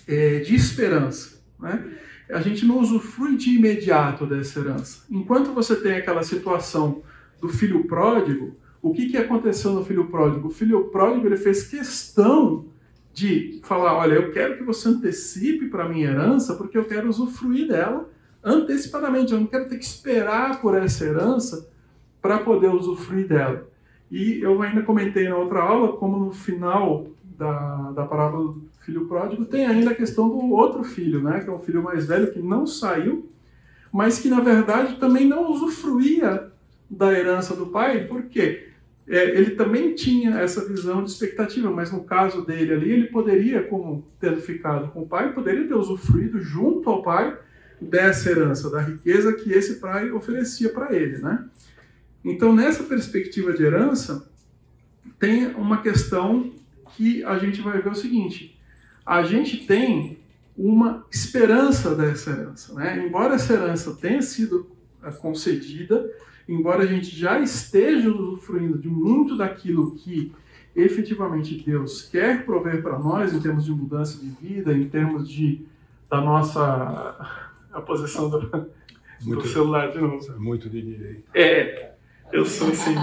é, 0.08 0.40
de 0.40 0.56
esperança, 0.56 1.40
né? 1.60 1.86
A 2.30 2.42
gente 2.42 2.66
não 2.66 2.80
usufrui 2.80 3.38
de 3.38 3.56
imediato 3.56 4.26
dessa 4.26 4.60
herança. 4.60 5.04
Enquanto 5.12 5.54
você 5.54 5.76
tem 5.76 5.94
aquela 5.94 6.24
situação 6.24 7.04
do 7.40 7.50
filho 7.50 7.84
pródigo, 7.84 8.58
o 8.82 8.94
que, 8.94 9.10
que 9.10 9.18
aconteceu 9.18 9.74
no 9.74 9.86
filho 9.86 10.08
pródigo? 10.08 10.48
O 10.48 10.52
filho 10.52 10.86
pródigo 10.86 11.28
ele 11.28 11.38
fez 11.38 11.68
questão 11.68 12.66
de 13.16 13.62
falar: 13.64 13.98
olha, 13.98 14.14
eu 14.16 14.32
quero 14.32 14.58
que 14.58 14.64
você 14.64 14.90
antecipe 14.90 15.68
para 15.70 15.88
minha 15.88 16.10
herança, 16.10 16.54
porque 16.54 16.78
eu 16.78 16.84
quero 16.84 17.10
usufruir 17.10 17.70
dela 17.70 18.10
antecipadamente. 18.44 19.32
Eu 19.32 19.40
não 19.40 19.48
quero 19.48 19.70
ter 19.70 19.78
que 19.78 19.86
esperar 19.86 20.60
por 20.62 20.76
essa 20.76 21.06
herança 21.06 21.68
para 22.22 22.40
poder 22.40 22.68
usufruir 22.68 23.28
dela. 23.28 23.68
E 24.12 24.42
eu 24.42 24.62
ainda 24.62 24.84
comentei 24.84 25.30
na 25.30 25.38
outra 25.38 25.62
aula 25.62 25.94
como 25.94 26.18
no 26.18 26.32
final 26.32 27.08
da, 27.38 27.92
da 27.92 28.06
parábola 28.06 28.54
do 28.54 28.70
filho 28.82 29.08
pródigo 29.08 29.46
tem 29.46 29.66
ainda 29.66 29.92
a 29.92 29.96
questão 29.96 30.30
do 30.30 30.52
outro 30.52 30.84
filho, 30.84 31.22
né, 31.24 31.40
que 31.40 31.50
é 31.50 31.54
o 31.54 31.60
filho 31.60 31.82
mais 31.82 32.06
velho 32.06 32.32
que 32.32 32.40
não 32.40 32.68
saiu, 32.68 33.30
mas 33.92 34.20
que 34.20 34.30
na 34.30 34.42
verdade 34.42 34.98
também 34.98 35.28
não 35.28 35.52
usufruía 35.52 36.52
da 36.90 37.12
herança 37.12 37.56
do 37.56 37.66
pai, 37.68 38.06
por 38.06 38.24
quê? 38.24 38.70
É, 39.08 39.38
ele 39.38 39.52
também 39.52 39.94
tinha 39.94 40.40
essa 40.40 40.66
visão 40.66 41.04
de 41.04 41.12
expectativa, 41.12 41.70
mas 41.70 41.92
no 41.92 42.04
caso 42.04 42.44
dele 42.44 42.74
ali, 42.74 42.92
ele 42.92 43.08
poderia, 43.08 43.64
como 43.64 44.08
tendo 44.20 44.42
ficado 44.42 44.92
com 44.92 45.02
o 45.02 45.08
pai, 45.08 45.34
poderia 45.34 45.68
ter 45.68 45.76
usufruído 45.76 46.42
junto 46.42 46.90
ao 46.90 47.04
pai 47.04 47.38
dessa 47.80 48.32
herança, 48.32 48.70
da 48.72 48.82
riqueza 48.82 49.34
que 49.34 49.52
esse 49.52 49.76
pai 49.76 50.12
oferecia 50.12 50.70
para 50.70 50.96
ele, 50.96 51.20
né? 51.20 51.46
Então, 52.24 52.56
nessa 52.56 52.84
perspectiva 52.84 53.54
de 53.54 53.64
herança, 53.64 54.28
tem 55.20 55.48
uma 55.54 55.82
questão 55.84 56.52
que 56.96 57.24
a 57.24 57.38
gente 57.38 57.62
vai 57.62 57.80
ver 57.80 57.92
o 57.92 57.96
seguinte: 57.96 58.60
a 59.06 59.22
gente 59.24 59.68
tem 59.68 60.18
uma 60.58 61.06
esperança 61.12 61.94
dessa 61.94 62.32
herança. 62.32 62.74
Né? 62.74 63.06
Embora 63.06 63.36
essa 63.36 63.54
herança 63.54 63.94
tenha 63.94 64.22
sido 64.22 64.76
concedida, 65.22 66.10
embora 66.48 66.84
a 66.84 66.86
gente 66.86 67.16
já 67.16 67.40
esteja 67.40 68.10
usufruindo 68.10 68.78
de 68.78 68.88
muito 68.88 69.38
daquilo 69.38 69.96
que 69.96 70.32
efetivamente 70.76 71.64
Deus 71.66 72.04
quer 72.04 72.46
prover 72.46 72.82
para 72.82 73.00
nós 73.00 73.34
em 73.34 73.40
termos 73.40 73.66
de 73.66 73.72
mudança 73.72 74.20
de 74.20 74.30
vida, 74.30 74.74
em 74.74 74.90
termos 74.90 75.30
de 75.30 75.66
da 76.10 76.22
nossa 76.22 77.44
a 77.74 77.82
posição 77.82 78.30
do, 78.30 78.40
muito, 79.22 79.44
do 79.44 79.48
celular 79.48 79.92
de 79.92 80.00
novo. 80.00 80.40
Muito 80.40 80.70
de 80.70 80.82
direito. 80.82 81.24
É, 81.34 81.92
eu 82.32 82.46
sou 82.46 82.70
assim. 82.70 82.96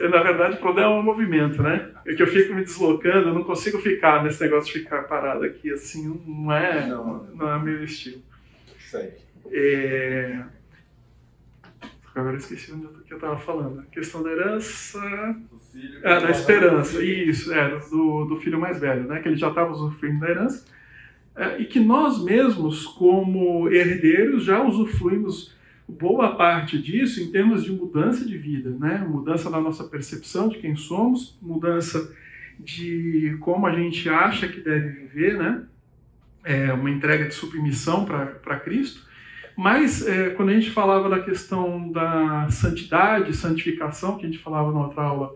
Eu, 0.00 0.10
na 0.10 0.22
verdade, 0.22 0.56
o 0.56 0.58
problema 0.58 0.92
é 0.92 0.98
o 0.98 1.02
movimento, 1.02 1.62
né? 1.62 1.90
É 2.04 2.14
que 2.14 2.22
eu 2.22 2.26
fico 2.26 2.52
me 2.54 2.64
deslocando, 2.64 3.28
eu 3.28 3.34
não 3.34 3.44
consigo 3.44 3.78
ficar 3.78 4.24
nesse 4.24 4.42
negócio 4.42 4.72
de 4.72 4.80
ficar 4.80 5.02
parado 5.04 5.44
aqui, 5.44 5.72
assim, 5.72 6.20
não 6.26 6.52
é, 6.52 6.86
não, 6.86 7.24
não 7.34 7.54
é 7.54 7.58
meu 7.62 7.84
estilo. 7.84 8.20
Segue. 8.78 9.14
É... 9.52 10.42
Agora 12.16 12.38
esqueci 12.38 12.72
onde 12.72 12.86
que 13.04 13.12
eu 13.12 13.18
estava 13.18 13.36
falando. 13.36 13.80
A 13.80 13.84
questão 13.84 14.22
da 14.22 14.30
herança. 14.30 14.98
Filho, 15.70 16.00
ah, 16.02 16.18
da 16.18 16.30
esperança. 16.30 17.04
Isso, 17.04 17.52
é, 17.52 17.78
do, 17.90 18.24
do 18.24 18.36
filho 18.36 18.58
mais 18.58 18.80
velho, 18.80 19.06
né? 19.06 19.20
Que 19.20 19.28
ele 19.28 19.36
já 19.36 19.50
estava 19.50 19.70
usufruindo 19.70 20.20
da 20.20 20.30
herança. 20.30 20.64
É, 21.36 21.60
e 21.60 21.66
que 21.66 21.78
nós 21.78 22.24
mesmos, 22.24 22.86
como 22.86 23.68
herdeiros, 23.68 24.44
já 24.44 24.62
usufruímos 24.62 25.54
boa 25.86 26.34
parte 26.36 26.80
disso 26.80 27.22
em 27.22 27.30
termos 27.30 27.62
de 27.62 27.70
mudança 27.70 28.24
de 28.24 28.38
vida, 28.38 28.70
né? 28.70 29.06
Mudança 29.06 29.50
da 29.50 29.60
nossa 29.60 29.84
percepção 29.84 30.48
de 30.48 30.56
quem 30.56 30.74
somos, 30.74 31.38
mudança 31.42 32.14
de 32.58 33.36
como 33.40 33.66
a 33.66 33.72
gente 33.72 34.08
acha 34.08 34.48
que 34.48 34.62
deve 34.62 34.88
viver, 34.88 35.36
né? 35.36 35.64
É 36.42 36.72
uma 36.72 36.90
entrega 36.90 37.26
de 37.26 37.34
submissão 37.34 38.06
para 38.06 38.58
Cristo. 38.60 39.05
Mas 39.56 40.06
é, 40.06 40.30
quando 40.30 40.50
a 40.50 40.52
gente 40.52 40.70
falava 40.70 41.08
da 41.08 41.20
questão 41.20 41.90
da 41.90 42.46
santidade, 42.50 43.34
santificação, 43.34 44.18
que 44.18 44.26
a 44.26 44.28
gente 44.28 44.42
falava 44.42 44.70
na 44.70 44.80
outra 44.80 45.02
aula, 45.02 45.34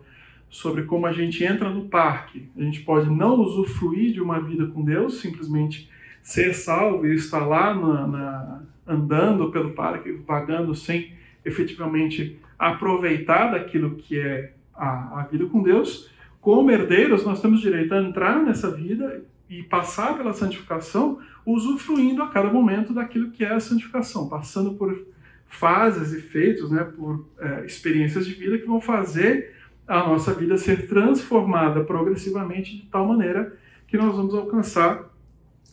sobre 0.51 0.83
como 0.83 1.07
a 1.07 1.13
gente 1.13 1.43
entra 1.43 1.71
no 1.71 1.89
parque, 1.89 2.51
a 2.57 2.63
gente 2.63 2.81
pode 2.81 3.09
não 3.09 3.41
usufruir 3.41 4.13
de 4.13 4.21
uma 4.21 4.41
vida 4.41 4.67
com 4.67 4.85
Deus, 4.85 5.21
simplesmente 5.21 5.89
ser 6.23 6.53
salvo 6.55 7.07
e 7.07 7.15
estar 7.15 7.47
lá 7.47 7.73
na, 7.73 8.07
na 8.07 8.63
andando 8.87 9.51
pelo 9.51 9.71
parque, 9.71 10.13
vagando 10.27 10.75
sem 10.75 11.13
efetivamente 11.45 12.39
aproveitar 12.59 13.53
daquilo 13.53 13.97
que 13.97 14.19
é 14.19 14.53
a, 14.75 15.21
a 15.21 15.29
vida 15.31 15.47
com 15.47 15.63
Deus. 15.63 16.11
Como 16.41 16.71
herdeiros, 16.71 17.25
nós 17.25 17.41
temos 17.41 17.61
direito 17.61 17.95
a 17.95 18.03
entrar 18.03 18.43
nessa 18.43 18.71
vida 18.71 19.25
e 19.49 19.63
passar 19.63 20.17
pela 20.17 20.33
santificação, 20.33 21.19
usufruindo 21.45 22.23
a 22.23 22.29
cada 22.29 22.51
momento 22.51 22.93
daquilo 22.93 23.31
que 23.31 23.45
é 23.45 23.53
a 23.53 23.61
santificação, 23.61 24.29
passando 24.29 24.75
por 24.75 25.07
fases 25.47 26.13
e 26.13 26.21
feitos, 26.21 26.71
né, 26.71 26.85
por 26.85 27.27
é, 27.39 27.65
experiências 27.67 28.25
de 28.25 28.35
vida 28.35 28.59
que 28.59 28.67
vão 28.67 28.81
fazer 28.81 29.55
a 29.87 29.99
nossa 30.07 30.33
vida 30.33 30.57
ser 30.57 30.87
transformada 30.87 31.83
progressivamente 31.83 32.77
de 32.77 32.87
tal 32.87 33.07
maneira 33.07 33.57
que 33.89 33.97
nós 33.97 34.15
vamos 34.15 34.33
alcançar 34.35 35.11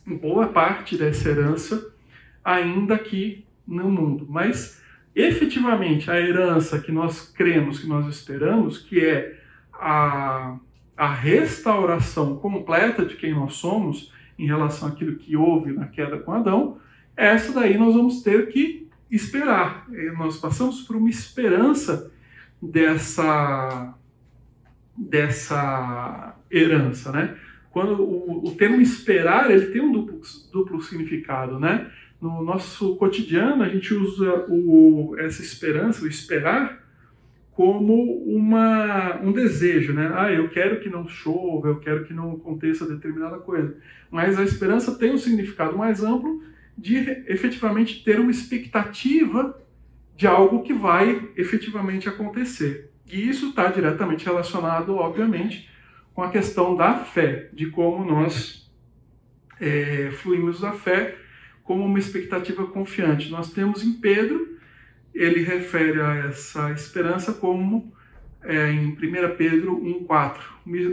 boa 0.03 0.47
parte 0.47 0.97
dessa 0.97 1.29
herança 1.29 1.93
ainda 2.43 2.95
aqui 2.95 3.45
no 3.67 3.91
mundo. 3.91 4.25
Mas 4.27 4.81
efetivamente 5.13 6.09
a 6.09 6.19
herança 6.19 6.79
que 6.79 6.91
nós 6.91 7.31
cremos, 7.31 7.79
que 7.79 7.87
nós 7.87 8.07
esperamos, 8.07 8.79
que 8.79 9.05
é 9.05 9.39
a, 9.73 10.57
a 10.95 11.13
restauração 11.13 12.37
completa 12.37 13.05
de 13.05 13.15
quem 13.15 13.35
nós 13.35 13.53
somos 13.53 14.11
em 14.37 14.45
relação 14.45 14.87
àquilo 14.87 15.15
que 15.15 15.35
houve 15.35 15.73
na 15.73 15.87
queda 15.87 16.17
com 16.17 16.33
Adão, 16.33 16.77
essa 17.15 17.51
daí 17.51 17.77
nós 17.77 17.93
vamos 17.93 18.21
ter 18.21 18.49
que 18.49 18.87
esperar. 19.09 19.87
Nós 20.17 20.37
passamos 20.37 20.81
por 20.81 20.95
uma 20.95 21.09
esperança 21.09 22.11
dessa 22.61 23.93
dessa 24.95 26.35
herança, 26.51 27.11
né? 27.11 27.37
Quando 27.69 28.01
o, 28.01 28.47
o 28.47 28.55
termo 28.55 28.81
esperar, 28.81 29.51
ele 29.51 29.67
tem 29.67 29.79
um 29.79 29.91
duplo, 29.91 30.21
duplo 30.51 30.81
significado, 30.81 31.59
né? 31.59 31.91
no 32.21 32.43
nosso 32.43 32.95
cotidiano 32.95 33.63
a 33.63 33.69
gente 33.69 33.93
usa 33.93 34.45
o, 34.49 35.15
essa 35.19 35.41
esperança, 35.41 36.03
o 36.03 36.07
esperar, 36.07 36.83
como 37.57 38.23
uma, 38.23 39.19
um 39.19 39.31
desejo, 39.31 39.91
né? 39.91 40.11
Ah, 40.13 40.31
eu 40.31 40.47
quero 40.47 40.79
que 40.79 40.91
não 40.91 41.07
chova, 41.07 41.69
eu 41.69 41.79
quero 41.79 42.05
que 42.05 42.13
não 42.13 42.33
aconteça 42.33 42.87
determinada 42.87 43.39
coisa. 43.39 43.75
Mas 44.11 44.37
a 44.37 44.43
esperança 44.43 44.95
tem 44.95 45.11
um 45.11 45.17
significado 45.17 45.75
mais 45.75 46.03
amplo 46.03 46.43
de 46.77 46.97
efetivamente 47.25 48.03
ter 48.03 48.19
uma 48.19 48.29
expectativa 48.29 49.59
de 50.15 50.27
algo 50.27 50.61
que 50.61 50.71
vai 50.71 51.29
efetivamente 51.35 52.07
acontecer. 52.07 52.91
E 53.11 53.27
isso 53.27 53.49
está 53.49 53.71
diretamente 53.71 54.23
relacionado, 54.23 54.93
obviamente, 54.95 55.67
com 56.13 56.21
a 56.21 56.29
questão 56.29 56.75
da 56.75 56.99
fé, 56.99 57.49
de 57.53 57.71
como 57.71 58.05
nós 58.05 58.71
é, 59.59 60.11
fluímos 60.11 60.61
da 60.61 60.73
fé 60.73 61.15
como 61.63 61.83
uma 61.83 61.97
expectativa 61.97 62.67
confiante. 62.67 63.31
Nós 63.31 63.51
temos 63.51 63.83
em 63.83 63.93
Pedro, 63.93 64.56
ele 65.17 65.41
refere 65.41 65.99
a 65.99 66.15
essa 66.27 66.71
esperança 66.71 67.33
como 67.33 67.91
é, 68.43 68.71
em 68.71 68.89
1 68.91 68.97
Pedro 69.35 69.81
1,4, 69.81 70.37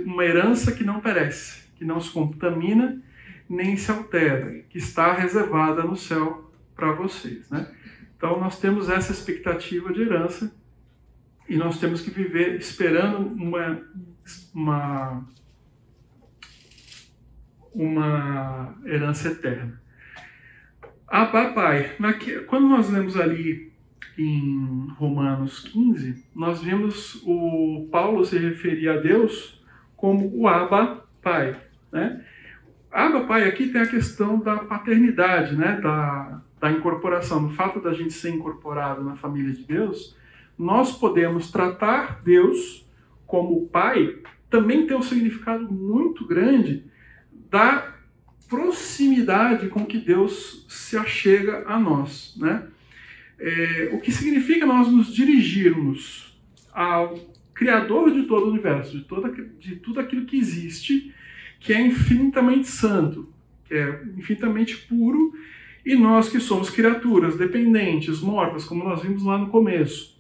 uma 0.05 0.25
herança 0.25 0.73
que 0.73 0.83
não 0.83 1.01
perece, 1.01 1.69
que 1.77 1.85
não 1.85 2.01
se 2.01 2.11
contamina 2.11 3.03
nem 3.49 3.77
se 3.77 3.91
altera, 3.91 4.65
que 4.71 4.79
está 4.79 5.13
reservada 5.13 5.83
no 5.83 5.97
céu 5.97 6.51
para 6.75 6.93
vocês. 6.93 7.51
Né? 7.51 7.71
Então 8.17 8.41
nós 8.41 8.59
temos 8.59 8.89
essa 8.89 9.13
expectativa 9.13 9.93
de 9.93 10.03
herança 10.03 10.55
e 11.49 11.57
nós 11.57 11.79
temos 11.79 12.01
que 12.01 12.11
viver 12.11 12.57
esperando 12.57 13.19
uma, 13.19 13.83
uma, 14.55 15.29
uma 17.75 18.79
herança 18.87 19.29
eterna. 19.29 19.81
Ah, 21.07 21.27
papai, 21.27 21.97
quando 22.47 22.67
nós 22.67 22.89
lemos 22.89 23.17
ali 23.17 23.74
em 24.19 24.89
Romanos 24.97 25.61
15, 25.61 26.25
nós 26.35 26.63
vimos 26.63 27.23
o 27.25 27.89
Paulo 27.91 28.25
se 28.25 28.39
referir 28.39 28.89
a 28.89 28.97
Deus 28.97 29.63
como 29.97 30.31
o 30.37 30.47
Abba 30.49 31.05
Pai, 31.23 31.61
né? 31.91 32.25
Abba 32.91 33.25
Pai 33.25 33.49
aqui 33.49 33.69
tem 33.69 33.81
a 33.81 33.87
questão 33.87 34.39
da 34.39 34.57
paternidade, 34.59 35.57
né? 35.57 35.81
Da, 35.81 36.43
da 36.61 36.71
incorporação, 36.71 37.41
no 37.41 37.51
fato 37.51 37.81
da 37.81 37.93
gente 37.93 38.13
ser 38.13 38.31
incorporado 38.31 39.03
na 39.03 39.17
família 39.17 39.53
de 39.53 39.65
Deus, 39.65 40.17
nós 40.57 40.97
podemos 40.97 41.51
tratar 41.51 42.23
Deus 42.23 42.89
como 43.27 43.67
Pai, 43.67 44.19
também 44.49 44.87
tem 44.87 44.97
um 44.97 45.03
significado 45.03 45.71
muito 45.73 46.27
grande 46.27 46.85
da 47.51 47.95
proximidade 48.49 49.69
com 49.69 49.85
que 49.85 49.99
Deus 49.99 50.65
se 50.69 50.97
achega 50.97 51.65
a 51.67 51.79
nós. 51.79 52.37
Né? 52.39 52.69
É, 53.39 53.91
o 53.93 54.01
que 54.01 54.13
significa 54.13 54.65
nós 54.65 54.91
nos 54.91 55.13
dirigirmos 55.13 56.39
ao 56.73 57.19
Criador 57.55 58.13
de 58.13 58.25
todo 58.25 58.47
o 58.47 58.51
universo, 58.51 58.99
de, 58.99 59.05
toda, 59.05 59.31
de 59.31 59.77
tudo 59.77 60.01
aquilo 60.01 60.27
que 60.27 60.37
existe, 60.37 61.15
que 61.61 61.73
é 61.73 61.81
infinitamente 61.81 62.69
santo, 62.69 63.33
que 63.65 63.75
é 63.75 64.03
infinitamente 64.17 64.77
puro, 64.77 65.33
e 65.87 65.95
nós 65.95 66.29
que 66.29 66.41
somos 66.41 66.71
criaturas 66.71 67.37
dependentes, 67.37 68.21
mortas, 68.21 68.65
como 68.65 68.83
nós 68.83 69.03
vimos 69.03 69.23
lá 69.23 69.39
no 69.39 69.49
começo, 69.49 70.19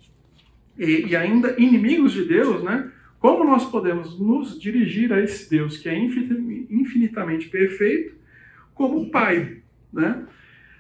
e, 0.78 1.06
e 1.08 1.16
ainda 1.16 1.54
inimigos 1.58 2.12
de 2.12 2.24
Deus, 2.24 2.62
né? 2.62 2.90
Como 3.18 3.44
nós 3.44 3.64
podemos 3.70 4.18
nos 4.18 4.60
dirigir 4.60 5.12
a 5.12 5.20
esse 5.20 5.48
Deus 5.48 5.78
que 5.78 5.88
é 5.88 5.98
infinitamente 5.98 7.48
perfeito 7.48 8.14
como 8.74 9.08
Pai, 9.10 9.58
né? 9.92 10.26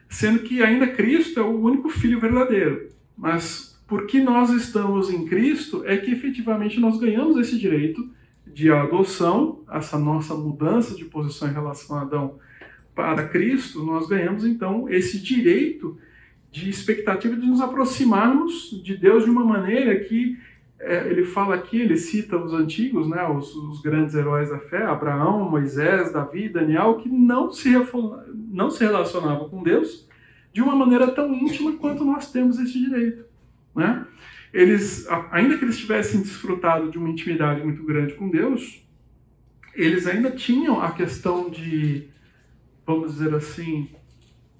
Sendo 0.08 0.40
que 0.40 0.62
ainda 0.62 0.86
Cristo 0.86 1.40
é 1.40 1.42
o 1.42 1.60
único 1.60 1.88
Filho 1.88 2.20
verdadeiro. 2.20 2.88
Mas 3.16 3.74
porque 3.86 4.20
nós 4.20 4.50
estamos 4.50 5.10
em 5.10 5.24
Cristo 5.26 5.82
é 5.86 5.96
que 5.96 6.10
efetivamente 6.10 6.80
nós 6.80 6.98
ganhamos 6.98 7.36
esse 7.36 7.58
direito 7.58 8.10
de 8.46 8.70
adoção, 8.70 9.62
essa 9.70 9.98
nossa 9.98 10.34
mudança 10.34 10.94
de 10.94 11.04
posição 11.04 11.48
em 11.48 11.52
relação 11.52 11.96
a 11.96 12.02
Adão 12.02 12.38
para 12.94 13.28
Cristo, 13.28 13.84
nós 13.84 14.06
ganhamos 14.06 14.44
então 14.44 14.88
esse 14.88 15.18
direito 15.18 15.98
de 16.50 16.70
expectativa 16.70 17.34
de 17.34 17.46
nos 17.46 17.60
aproximarmos 17.60 18.80
de 18.82 18.96
Deus 18.96 19.24
de 19.24 19.30
uma 19.30 19.44
maneira 19.44 19.98
que 19.98 20.38
é, 20.84 21.10
ele 21.10 21.24
fala 21.24 21.54
aqui, 21.54 21.80
ele 21.80 21.96
cita 21.96 22.36
os 22.36 22.52
antigos, 22.52 23.08
né, 23.08 23.26
os, 23.28 23.54
os, 23.54 23.80
grandes 23.80 24.14
heróis 24.14 24.50
da 24.50 24.58
fé, 24.58 24.84
Abraão, 24.84 25.50
Moisés, 25.50 26.12
Davi, 26.12 26.48
Daniel, 26.48 26.96
que 26.96 27.08
não 27.08 27.52
se, 27.52 27.72
não 28.50 28.70
se 28.70 28.84
relacionavam 28.84 29.48
com 29.48 29.62
Deus 29.62 30.08
de 30.52 30.62
uma 30.62 30.76
maneira 30.76 31.10
tão 31.10 31.34
íntima 31.34 31.72
quanto 31.72 32.04
nós 32.04 32.30
temos 32.30 32.58
esse 32.58 32.78
direito. 32.78 33.24
Né? 33.74 34.06
eles, 34.54 35.08
ainda 35.32 35.58
que 35.58 35.64
eles 35.64 35.76
tivessem 35.76 36.22
desfrutado 36.22 36.88
de 36.88 36.96
uma 36.96 37.08
intimidade 37.08 37.60
muito 37.64 37.82
grande 37.82 38.14
com 38.14 38.30
Deus, 38.30 38.86
eles 39.74 40.06
ainda 40.06 40.30
tinham 40.30 40.80
a 40.80 40.92
questão 40.92 41.50
de, 41.50 42.08
vamos 42.86 43.14
dizer 43.14 43.34
assim, 43.34 43.90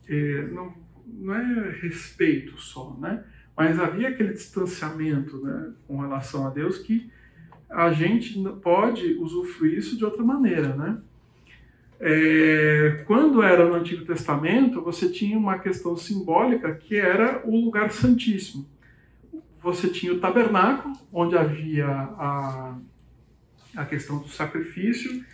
eh, 0.08 0.48
não, 0.50 0.74
não 1.06 1.32
é 1.32 1.70
respeito 1.80 2.60
só, 2.60 2.98
né? 3.00 3.22
Mas 3.56 3.78
havia 3.78 4.08
aquele 4.08 4.32
distanciamento 4.32 5.38
né, 5.38 5.72
com 5.86 6.00
relação 6.00 6.46
a 6.46 6.50
Deus 6.50 6.78
que 6.78 7.10
a 7.70 7.92
gente 7.92 8.40
pode 8.62 9.14
usufruir 9.14 9.78
isso 9.78 9.96
de 9.96 10.04
outra 10.04 10.22
maneira, 10.22 10.74
né? 10.76 10.98
É, 12.00 13.02
quando 13.06 13.42
era 13.42 13.66
no 13.66 13.74
Antigo 13.74 14.04
Testamento, 14.04 14.82
você 14.82 15.08
tinha 15.08 15.38
uma 15.38 15.58
questão 15.58 15.96
simbólica 15.96 16.74
que 16.74 16.96
era 16.96 17.42
o 17.46 17.64
lugar 17.64 17.90
santíssimo. 17.90 18.66
Você 19.62 19.88
tinha 19.88 20.12
o 20.12 20.20
tabernáculo, 20.20 20.94
onde 21.12 21.36
havia 21.36 21.86
a, 21.86 22.76
a 23.76 23.84
questão 23.86 24.18
do 24.18 24.28
sacrifício, 24.28 25.24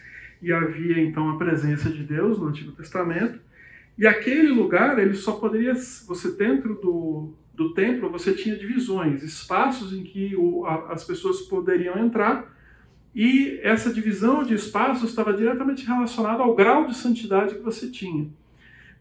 e 0.40 0.52
havia 0.52 1.02
então 1.02 1.28
a 1.30 1.36
presença 1.36 1.90
de 1.90 2.04
Deus 2.04 2.38
no 2.38 2.48
Antigo 2.48 2.72
Testamento. 2.72 3.40
E 3.98 4.06
aquele 4.06 4.48
lugar, 4.48 4.98
ele 4.98 5.14
só 5.14 5.32
poderia, 5.32 5.74
você 5.74 6.30
dentro 6.36 6.74
do, 6.76 7.34
do 7.60 7.74
templo, 7.74 8.08
você 8.08 8.32
tinha 8.32 8.56
divisões, 8.56 9.22
espaços 9.22 9.92
em 9.92 10.02
que 10.02 10.34
o, 10.34 10.64
a, 10.64 10.94
as 10.94 11.04
pessoas 11.04 11.42
poderiam 11.42 11.98
entrar, 11.98 12.56
e 13.14 13.60
essa 13.62 13.92
divisão 13.92 14.42
de 14.42 14.54
espaços 14.54 15.10
estava 15.10 15.34
diretamente 15.34 15.86
relacionada 15.86 16.42
ao 16.42 16.54
grau 16.54 16.86
de 16.86 16.96
santidade 16.96 17.56
que 17.56 17.60
você 17.60 17.90
tinha. 17.90 18.30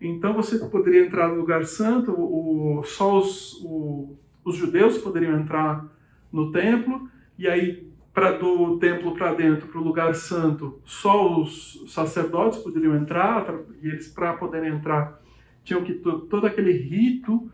Então 0.02 0.34
você 0.34 0.60
poderia 0.60 1.06
entrar 1.06 1.30
no 1.30 1.36
lugar 1.36 1.64
santo, 1.64 2.12
o, 2.12 2.84
só 2.84 3.20
os, 3.20 3.54
o, 3.64 4.18
os 4.44 4.58
judeus 4.58 4.98
poderiam 4.98 5.40
entrar 5.40 5.88
no 6.30 6.52
templo, 6.52 7.10
e 7.38 7.48
aí 7.48 7.88
pra, 8.14 8.34
do 8.34 8.78
templo 8.78 9.14
para 9.16 9.36
dentro, 9.36 9.70
para 9.70 9.80
o 9.80 9.84
lugar 9.86 10.14
santo, 10.16 10.82
só 10.84 11.40
os 11.40 11.86
sacerdotes 11.88 12.60
poderiam 12.60 12.94
entrar, 12.94 13.56
e 13.82 13.88
eles, 13.88 14.10
para 14.10 14.34
poderem 14.34 14.74
entrar, 14.74 15.18
tinham 15.64 15.82
que 15.82 15.94
todo 15.94 16.46
aquele 16.46 16.74
rito 16.74 17.50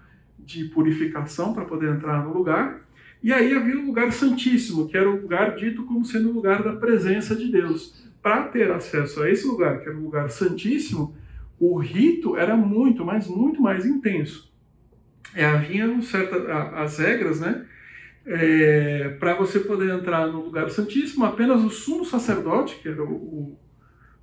de 0.45 0.65
purificação 0.65 1.53
para 1.53 1.65
poder 1.65 1.89
entrar 1.89 2.23
no 2.23 2.33
lugar. 2.33 2.81
E 3.23 3.33
aí 3.33 3.53
havia 3.53 3.77
o 3.77 3.85
lugar 3.85 4.11
santíssimo, 4.11 4.87
que 4.87 4.95
era 4.95 5.09
o 5.09 5.21
lugar 5.21 5.55
dito 5.55 5.83
como 5.83 6.05
sendo 6.05 6.29
o 6.29 6.33
lugar 6.33 6.63
da 6.63 6.75
presença 6.75 7.35
de 7.35 7.51
Deus. 7.51 8.05
Para 8.21 8.43
ter 8.43 8.71
acesso 8.71 9.23
a 9.23 9.29
esse 9.29 9.47
lugar, 9.47 9.81
que 9.81 9.89
era 9.89 9.97
o 9.97 10.03
lugar 10.03 10.29
santíssimo, 10.29 11.15
o 11.59 11.77
rito 11.77 12.37
era 12.37 12.55
muito, 12.55 13.03
mas 13.03 13.27
muito 13.27 13.61
mais 13.61 13.85
intenso. 13.85 14.53
É, 15.33 15.45
havia 15.45 16.01
certas 16.01 16.47
as 16.47 16.97
regras, 16.99 17.39
né? 17.39 17.65
É, 18.27 19.09
para 19.19 19.35
você 19.35 19.59
poder 19.59 19.93
entrar 19.93 20.27
no 20.27 20.43
lugar 20.43 20.69
santíssimo, 20.69 21.25
apenas 21.25 21.63
o 21.63 21.69
sumo 21.69 22.03
sacerdote, 22.03 22.75
que 22.77 22.89
era 22.89 23.03
o, 23.03 23.13
o 23.13 23.59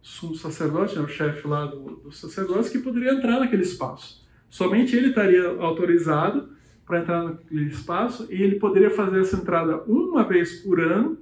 sumo 0.01 0.35
sacerdote, 0.35 0.97
né, 0.97 1.03
o 1.03 1.09
chefe 1.09 1.47
lá 1.47 1.67
dos 1.67 2.03
do 2.03 2.13
sacerdotes, 2.13 2.69
que 2.69 2.79
poderia 2.79 3.13
entrar 3.13 3.39
naquele 3.39 3.63
espaço. 3.63 4.22
Somente 4.53 4.95
ele 4.95 5.09
estaria 5.09 5.49
autorizado 5.49 6.55
para 6.85 7.01
entrar 7.01 7.23
naquele 7.25 7.71
espaço 7.71 8.29
e 8.31 8.43
ele 8.43 8.57
poderia 8.57 8.91
fazer 8.91 9.21
essa 9.21 9.35
entrada 9.35 9.83
uma 9.85 10.23
vez 10.25 10.61
por 10.61 10.79
ano, 10.79 11.19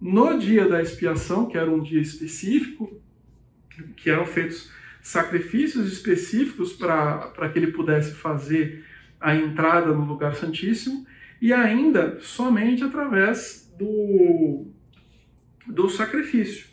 no 0.00 0.38
dia 0.38 0.68
da 0.68 0.80
expiação, 0.80 1.46
que 1.46 1.58
era 1.58 1.68
um 1.68 1.80
dia 1.80 2.00
específico, 2.00 3.02
que 3.96 4.08
eram 4.08 4.24
feitos 4.24 4.70
sacrifícios 5.02 5.92
específicos 5.92 6.72
para 6.72 7.48
que 7.52 7.58
ele 7.58 7.72
pudesse 7.72 8.14
fazer 8.14 8.84
a 9.20 9.34
entrada 9.34 9.92
no 9.92 10.04
lugar 10.04 10.36
santíssimo 10.36 11.04
e 11.42 11.52
ainda 11.52 12.20
somente 12.20 12.84
através 12.84 13.74
do, 13.76 14.68
do 15.66 15.88
sacrifício. 15.88 16.68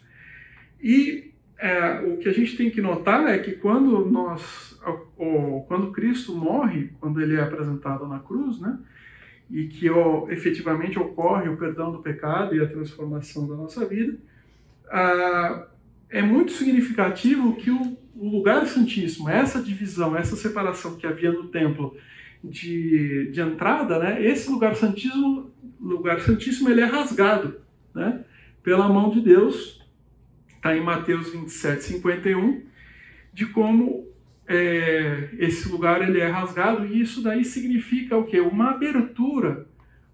E 0.79 1.33
é, 1.57 2.01
o 2.01 2.17
que 2.17 2.29
a 2.29 2.31
gente 2.31 2.55
tem 2.55 2.69
que 2.69 2.79
notar 2.79 3.25
é 3.27 3.39
que 3.39 3.53
quando 3.53 4.05
nós, 4.05 4.74
quando 5.67 5.91
Cristo 5.91 6.35
morre, 6.35 6.91
quando 6.99 7.21
ele 7.21 7.35
é 7.35 7.41
apresentado 7.41 8.07
na 8.07 8.19
cruz, 8.19 8.59
né, 8.59 8.77
e 9.49 9.67
que 9.67 9.89
ó, 9.89 10.29
efetivamente 10.29 10.99
ocorre 10.99 11.49
o 11.49 11.57
perdão 11.57 11.91
do 11.91 11.99
pecado 11.99 12.55
e 12.55 12.61
a 12.61 12.67
transformação 12.67 13.47
da 13.47 13.55
nossa 13.55 13.85
vida, 13.85 14.17
ah, 14.89 15.67
é 16.09 16.21
muito 16.21 16.51
significativo 16.51 17.55
que 17.55 17.71
o, 17.71 17.97
o 18.15 18.29
lugar 18.29 18.65
santíssimo, 18.67 19.29
essa 19.29 19.61
divisão, 19.61 20.15
essa 20.15 20.35
separação 20.35 20.95
que 20.95 21.07
havia 21.07 21.31
no 21.31 21.47
templo 21.47 21.95
de, 22.43 23.29
de 23.31 23.41
entrada, 23.41 23.99
né, 23.99 24.23
esse 24.25 24.49
lugar 24.49 24.75
santíssimo, 24.75 25.51
lugar 25.79 26.19
santíssimo 26.21 26.69
ele 26.69 26.81
é 26.81 26.85
rasgado 26.85 27.59
né, 27.93 28.23
pela 28.63 28.87
mão 28.87 29.09
de 29.09 29.21
Deus, 29.21 29.81
está 30.55 30.75
em 30.75 30.81
Mateus 30.81 31.31
27, 31.31 31.83
51, 31.83 32.63
de 33.33 33.45
como 33.47 34.07
é, 34.47 35.29
esse 35.39 35.67
lugar 35.69 36.07
ele 36.07 36.19
é 36.19 36.27
rasgado 36.27 36.85
e 36.85 37.01
isso 37.01 37.21
daí 37.21 37.43
significa 37.43 38.17
o 38.17 38.25
quê? 38.25 38.39
Uma 38.39 38.71
abertura, 38.71 39.67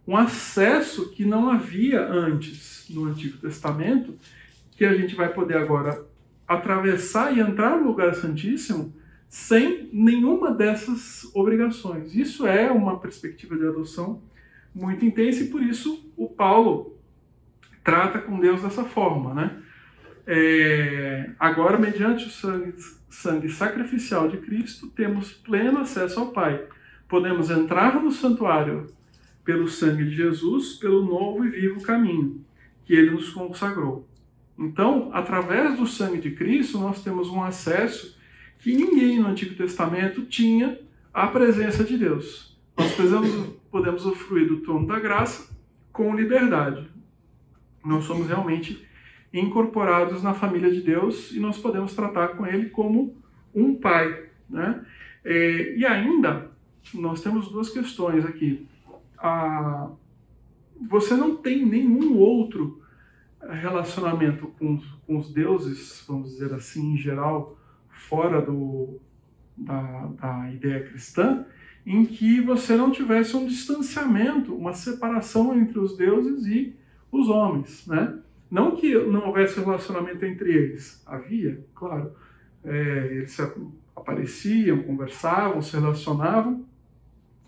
um 0.07 0.15
acesso 0.15 1.11
que 1.11 1.25
não 1.25 1.49
havia 1.49 2.01
antes 2.01 2.85
no 2.89 3.05
Antigo 3.05 3.37
Testamento, 3.37 4.15
que 4.71 4.85
a 4.85 4.93
gente 4.93 5.15
vai 5.15 5.33
poder 5.33 5.57
agora 5.57 6.05
atravessar 6.47 7.35
e 7.35 7.39
entrar 7.39 7.77
no 7.77 7.87
lugar 7.87 8.13
santíssimo 8.15 8.93
sem 9.29 9.89
nenhuma 9.93 10.51
dessas 10.53 11.29
obrigações. 11.33 12.13
Isso 12.13 12.45
é 12.45 12.69
uma 12.69 12.99
perspectiva 12.99 13.55
de 13.55 13.65
adoção 13.65 14.21
muito 14.73 15.05
intensa 15.05 15.43
e 15.43 15.47
por 15.47 15.61
isso 15.61 16.11
o 16.17 16.27
Paulo 16.27 16.97
trata 17.83 18.19
com 18.19 18.39
Deus 18.39 18.61
dessa 18.61 18.83
forma, 18.83 19.33
né? 19.33 19.61
É, 20.27 21.29
agora, 21.39 21.77
mediante 21.77 22.25
o 22.25 22.29
sangue, 22.29 22.73
sangue 23.09 23.49
sacrificial 23.49 24.27
de 24.27 24.37
Cristo, 24.37 24.87
temos 24.87 25.31
pleno 25.31 25.79
acesso 25.79 26.19
ao 26.19 26.31
Pai. 26.31 26.63
Podemos 27.07 27.49
entrar 27.49 28.01
no 28.01 28.11
santuário 28.11 28.87
pelo 29.43 29.67
sangue 29.67 30.05
de 30.05 30.15
Jesus, 30.15 30.73
pelo 30.73 31.03
novo 31.03 31.45
e 31.45 31.49
vivo 31.49 31.81
caminho 31.81 32.43
que 32.85 32.93
ele 32.93 33.11
nos 33.11 33.29
consagrou. 33.29 34.07
Então, 34.57 35.09
através 35.13 35.77
do 35.77 35.87
sangue 35.87 36.19
de 36.19 36.31
Cristo, 36.31 36.77
nós 36.77 37.03
temos 37.03 37.29
um 37.29 37.43
acesso 37.43 38.17
que 38.59 38.75
ninguém 38.75 39.19
no 39.19 39.27
Antigo 39.27 39.55
Testamento 39.55 40.23
tinha 40.23 40.79
a 41.13 41.27
presença 41.27 41.83
de 41.83 41.97
Deus. 41.97 42.57
Nós 42.77 42.93
podemos, 42.93 43.55
podemos 43.71 44.05
usufruir 44.05 44.47
do 44.47 44.57
trono 44.57 44.87
da 44.87 44.99
graça 44.99 45.49
com 45.91 46.15
liberdade. 46.15 46.87
Nós 47.83 48.05
somos 48.05 48.27
realmente 48.27 48.85
incorporados 49.33 50.21
na 50.21 50.33
família 50.33 50.71
de 50.71 50.81
Deus 50.81 51.31
e 51.31 51.39
nós 51.39 51.57
podemos 51.57 51.93
tratar 51.93 52.29
com 52.29 52.45
Ele 52.45 52.69
como 52.69 53.15
um 53.53 53.75
pai. 53.75 54.25
Né? 54.49 54.85
É, 55.23 55.75
e 55.77 55.85
ainda, 55.85 56.51
nós 56.93 57.21
temos 57.21 57.49
duas 57.49 57.69
questões 57.69 58.25
aqui. 58.25 58.67
Ah, 59.17 59.89
você 60.89 61.15
não 61.15 61.35
tem 61.35 61.65
nenhum 61.65 62.17
outro 62.17 62.81
relacionamento 63.49 64.47
com, 64.59 64.79
com 65.05 65.17
os 65.17 65.31
deuses, 65.31 66.03
vamos 66.07 66.31
dizer 66.31 66.53
assim, 66.53 66.93
em 66.93 66.97
geral, 66.97 67.57
fora 67.89 68.41
do, 68.41 68.99
da, 69.57 70.07
da 70.19 70.51
ideia 70.51 70.83
cristã, 70.83 71.45
em 71.85 72.05
que 72.05 72.41
você 72.41 72.75
não 72.75 72.91
tivesse 72.91 73.35
um 73.35 73.47
distanciamento, 73.47 74.55
uma 74.55 74.73
separação 74.73 75.57
entre 75.57 75.79
os 75.79 75.97
deuses 75.97 76.45
e 76.45 76.75
os 77.11 77.27
homens, 77.29 77.87
né? 77.87 78.19
Não 78.51 78.75
que 78.75 78.93
não 78.93 79.27
houvesse 79.27 79.61
relacionamento 79.61 80.25
entre 80.25 80.51
eles, 80.51 81.01
havia, 81.07 81.65
claro. 81.73 82.11
É, 82.65 83.07
eles 83.11 83.39
apareciam, 83.95 84.83
conversavam, 84.83 85.61
se 85.61 85.77
relacionavam, 85.77 86.65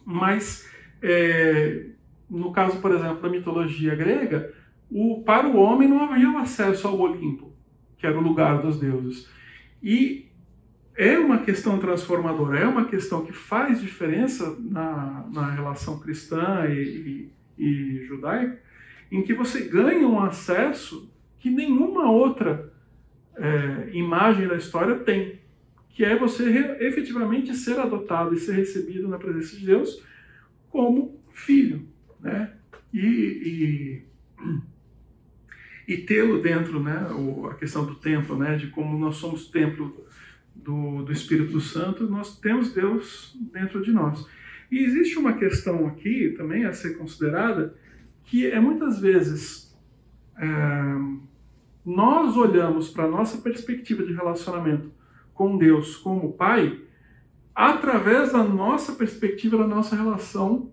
mas 0.06 0.68
é, 1.02 1.88
no 2.30 2.54
caso, 2.54 2.80
por 2.80 2.92
exemplo, 2.92 3.22
da 3.22 3.30
mitologia 3.30 3.94
grega, 3.96 4.54
o, 4.90 5.22
para 5.24 5.48
o 5.48 5.58
homem 5.58 5.90
não 5.90 6.04
havia 6.06 6.40
acesso 6.40 6.88
ao 6.88 6.98
Olimpo, 6.98 7.52
que 7.98 8.08
era 8.08 8.18
o 8.18 8.22
lugar 8.24 8.62
dos 8.62 8.80
deuses. 8.80 9.30
E 9.82 10.30
é 10.96 11.18
uma 11.18 11.40
questão 11.40 11.80
transformadora, 11.80 12.60
é 12.60 12.66
uma 12.66 12.86
questão 12.86 13.26
que 13.26 13.34
faz 13.34 13.82
diferença 13.82 14.56
na, 14.60 15.28
na 15.34 15.52
relação 15.52 16.00
cristã 16.00 16.66
e, 16.70 17.32
e, 17.58 17.66
e 17.66 18.06
judaica, 18.06 18.62
em 19.14 19.22
que 19.22 19.34
você 19.34 19.62
ganha 19.62 20.08
um 20.08 20.20
acesso 20.20 21.08
que 21.40 21.50
nenhuma 21.52 22.10
outra 22.10 22.74
é, 23.36 23.90
imagem 23.94 24.48
da 24.48 24.56
história 24.56 24.96
tem, 24.96 25.40
que 25.90 26.04
é 26.04 26.18
você 26.18 26.44
efetivamente 26.80 27.54
ser 27.54 27.80
adotado 27.80 28.34
e 28.34 28.40
ser 28.40 28.54
recebido 28.54 29.08
na 29.08 29.20
presença 29.20 29.56
de 29.56 29.68
Deus 29.68 30.04
como 30.70 31.22
filho, 31.32 31.88
né? 32.20 32.54
E, 32.92 33.00
e, 33.00 34.04
e 35.88 35.98
tê-lo 35.98 36.42
dentro, 36.42 36.82
né? 36.82 37.08
a 37.52 37.54
questão 37.54 37.86
do 37.86 37.96
templo, 37.96 38.36
né? 38.36 38.56
De 38.56 38.68
como 38.68 38.98
nós 38.98 39.18
somos 39.18 39.48
templo 39.48 40.08
do, 40.56 41.04
do 41.04 41.12
Espírito 41.12 41.60
Santo, 41.60 42.10
nós 42.10 42.40
temos 42.40 42.74
Deus 42.74 43.38
dentro 43.54 43.84
de 43.84 43.92
nós. 43.92 44.28
E 44.72 44.80
existe 44.80 45.20
uma 45.20 45.34
questão 45.34 45.86
aqui 45.86 46.34
também 46.36 46.66
a 46.66 46.74
ser 46.74 46.98
considerada, 46.98 47.76
que 48.26 48.50
é 48.50 48.60
muitas 48.60 49.00
vezes 49.00 49.76
é, 50.38 50.46
nós 51.86 52.36
olhamos 52.38 52.90
para 52.90 53.06
a 53.06 53.10
nossa 53.10 53.38
perspectiva 53.38 54.04
de 54.04 54.14
relacionamento 54.14 54.92
com 55.34 55.58
Deus 55.58 55.96
como 55.98 56.34
Pai 56.34 56.80
através 57.54 58.32
da 58.32 58.44
nossa 58.44 58.94
perspectiva 58.94 59.58
da 59.58 59.68
nossa 59.68 59.96
relação 59.96 60.72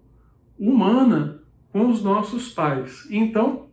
humana 0.58 1.42
com 1.72 1.88
os 1.88 2.02
nossos 2.02 2.52
pais. 2.52 3.06
Então, 3.10 3.68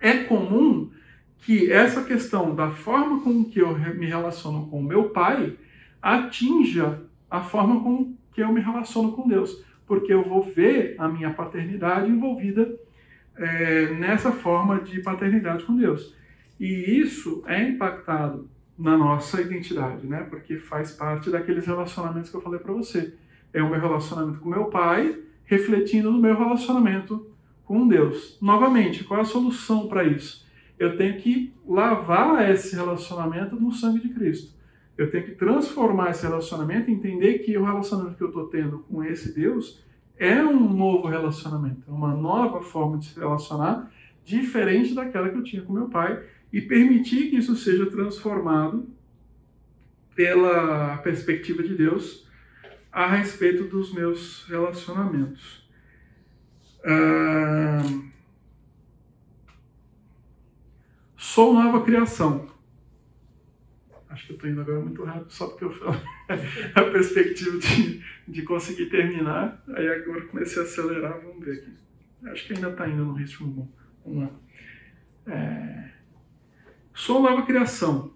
é 0.00 0.24
comum 0.24 0.90
que 1.38 1.70
essa 1.70 2.02
questão 2.02 2.54
da 2.54 2.70
forma 2.70 3.20
com 3.20 3.44
que 3.44 3.60
eu 3.60 3.76
me 3.78 4.06
relaciono 4.06 4.66
com 4.68 4.82
meu 4.82 5.10
pai 5.10 5.56
atinja 6.02 7.02
a 7.30 7.40
forma 7.40 7.82
com 7.82 8.14
que 8.32 8.42
eu 8.42 8.52
me 8.52 8.60
relaciono 8.60 9.12
com 9.12 9.26
Deus, 9.26 9.64
porque 9.86 10.12
eu 10.12 10.22
vou 10.22 10.42
ver 10.42 10.94
a 10.98 11.08
minha 11.08 11.32
paternidade 11.32 12.10
envolvida 12.10 12.76
é, 13.36 13.90
nessa 13.94 14.32
forma 14.32 14.80
de 14.80 15.00
paternidade 15.00 15.64
com 15.64 15.76
Deus. 15.76 16.14
E 16.58 17.00
isso 17.00 17.42
é 17.46 17.62
impactado 17.68 18.48
na 18.78 18.96
nossa 18.96 19.40
identidade, 19.40 20.06
né? 20.06 20.26
Porque 20.28 20.56
faz 20.58 20.92
parte 20.92 21.30
daqueles 21.30 21.66
relacionamentos 21.66 22.30
que 22.30 22.36
eu 22.36 22.42
falei 22.42 22.60
para 22.60 22.72
você. 22.72 23.14
É 23.52 23.62
o 23.62 23.70
meu 23.70 23.80
relacionamento 23.80 24.38
com 24.40 24.48
meu 24.48 24.66
pai, 24.66 25.18
refletindo 25.44 26.10
no 26.10 26.20
meu 26.20 26.36
relacionamento 26.36 27.30
com 27.64 27.86
Deus. 27.86 28.38
Novamente, 28.40 29.04
qual 29.04 29.20
é 29.20 29.22
a 29.22 29.26
solução 29.26 29.88
para 29.88 30.04
isso? 30.04 30.46
Eu 30.78 30.96
tenho 30.96 31.16
que 31.18 31.54
lavar 31.66 32.50
esse 32.50 32.76
relacionamento 32.76 33.56
no 33.56 33.72
sangue 33.72 34.00
de 34.00 34.10
Cristo. 34.10 34.54
Eu 34.96 35.10
tenho 35.10 35.24
que 35.24 35.32
transformar 35.32 36.10
esse 36.10 36.22
relacionamento, 36.26 36.90
entender 36.90 37.38
que 37.40 37.56
o 37.56 37.64
relacionamento 37.64 38.16
que 38.16 38.22
eu 38.22 38.28
estou 38.28 38.48
tendo 38.48 38.78
com 38.80 39.02
esse 39.04 39.34
Deus 39.34 39.82
é 40.18 40.42
um 40.42 40.72
novo 40.72 41.08
relacionamento, 41.08 41.82
é 41.88 41.90
uma 41.90 42.14
nova 42.14 42.62
forma 42.62 42.98
de 42.98 43.06
se 43.06 43.20
relacionar, 43.20 43.90
diferente 44.24 44.94
daquela 44.94 45.28
que 45.28 45.36
eu 45.36 45.44
tinha 45.44 45.62
com 45.62 45.72
meu 45.72 45.88
pai, 45.88 46.24
e 46.52 46.60
permitir 46.60 47.30
que 47.30 47.36
isso 47.36 47.54
seja 47.54 47.86
transformado 47.86 48.88
pela 50.14 50.96
perspectiva 50.98 51.62
de 51.62 51.74
Deus 51.74 52.26
a 52.90 53.06
respeito 53.06 53.64
dos 53.64 53.92
meus 53.92 54.46
relacionamentos. 54.48 55.68
Ah, 56.82 57.82
sou 61.16 61.52
nova 61.52 61.84
criação. 61.84 62.55
Acho 64.16 64.28
que 64.28 64.32
eu 64.32 64.36
estou 64.36 64.50
indo 64.50 64.62
agora 64.62 64.80
muito 64.80 65.04
rápido, 65.04 65.30
só 65.30 65.46
porque 65.46 65.64
eu 65.64 65.70
falo 65.70 66.00
a 66.74 66.82
perspectiva 66.84 67.58
de, 67.58 68.02
de 68.26 68.42
conseguir 68.44 68.86
terminar. 68.86 69.62
Aí 69.74 69.86
agora 69.86 70.22
comecei 70.22 70.62
a 70.62 70.64
acelerar, 70.64 71.20
vamos 71.20 71.44
ver 71.44 71.58
aqui. 71.58 71.72
Acho 72.24 72.46
que 72.46 72.54
ainda 72.54 72.70
está 72.70 72.88
indo 72.88 73.04
no 73.04 73.12
ritmo 73.12 73.46
bom. 73.46 73.68
Vamos 74.06 74.22
lá. 74.22 74.30
É... 75.34 75.90
Sou 76.94 77.20
nova 77.20 77.44
criação. 77.44 78.14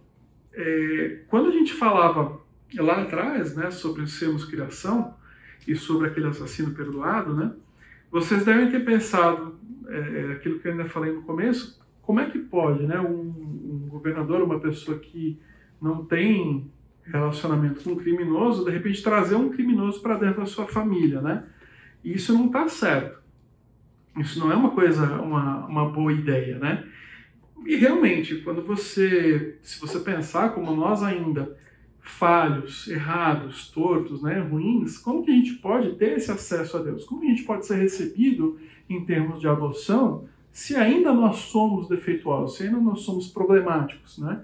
É... 0.55 1.21
Quando 1.29 1.51
a 1.51 1.53
gente 1.53 1.75
falava 1.75 2.41
lá 2.79 3.03
atrás 3.03 3.55
né, 3.55 3.71
sobre 3.71 4.07
sermos 4.07 4.47
criação 4.47 5.15
e 5.69 5.77
sobre 5.77 6.09
aquele 6.09 6.29
assassino 6.29 6.75
perdoado, 6.75 7.37
né, 7.37 7.53
vocês 8.11 8.43
devem 8.43 8.71
ter 8.71 8.87
pensado, 8.87 9.61
é, 9.87 10.33
aquilo 10.33 10.61
que 10.61 10.67
eu 10.67 10.73
ainda 10.73 10.87
falei 10.87 11.13
no 11.13 11.23
começo, 11.23 11.79
como 12.01 12.21
é 12.21 12.31
que 12.31 12.39
pode 12.39 12.87
né, 12.87 12.99
um, 12.99 13.21
um 13.21 13.89
governador, 13.91 14.41
uma 14.41 14.59
pessoa 14.59 14.99
que 14.99 15.39
não 15.81 16.05
tem 16.05 16.71
relacionamento 17.05 17.83
com 17.83 17.91
um 17.91 17.97
criminoso, 17.97 18.65
de 18.65 18.71
repente 18.71 19.03
trazer 19.03 19.35
um 19.35 19.49
criminoso 19.49 20.01
para 20.01 20.17
dentro 20.17 20.41
da 20.41 20.47
sua 20.47 20.67
família, 20.67 21.21
né? 21.21 21.45
E 22.05 22.13
isso 22.13 22.33
não 22.33 22.47
está 22.47 22.69
certo. 22.69 23.21
Isso 24.19 24.39
não 24.39 24.51
é 24.51 24.55
uma 24.55 24.71
coisa, 24.71 25.21
uma, 25.21 25.67
uma 25.67 25.89
boa 25.89 26.13
ideia, 26.13 26.59
né? 26.59 26.85
E 27.67 27.77
realmente, 27.77 28.37
quando 28.37 28.63
você, 28.63 29.59
se 29.63 29.81
você 29.81 30.01
pensar 30.01 30.51
como 30.51 30.75
nós 30.75 31.03
ainda 31.03 31.57
falhos, 32.01 32.89
errados, 32.89 33.71
tortos, 33.71 34.23
né, 34.23 34.41
ruins, 34.41 34.97
como 34.99 35.23
que 35.23 35.31
a 35.31 35.35
gente 35.35 35.55
pode 35.55 35.95
ter 35.97 36.17
esse 36.17 36.31
acesso 36.31 36.77
a 36.79 36.83
Deus? 36.83 37.05
Como 37.05 37.21
que 37.21 37.27
a 37.27 37.31
gente 37.31 37.45
pode 37.45 37.67
ser 37.67 37.77
recebido 37.77 38.59
em 38.89 39.05
termos 39.05 39.41
de 39.41 39.47
adoção 39.47 40.27
se 40.51 40.75
ainda 40.75 41.13
nós 41.13 41.37
somos 41.37 41.89
defeituosos, 41.89 42.57
se 42.57 42.65
ainda 42.65 42.81
nós 42.81 43.03
somos 43.03 43.29
problemáticos, 43.29 44.19
né? 44.19 44.43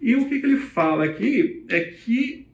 E 0.00 0.14
o 0.16 0.28
que, 0.28 0.40
que 0.40 0.46
ele 0.46 0.58
fala 0.58 1.04
aqui 1.04 1.64
é 1.68 1.80
que, 1.80 2.46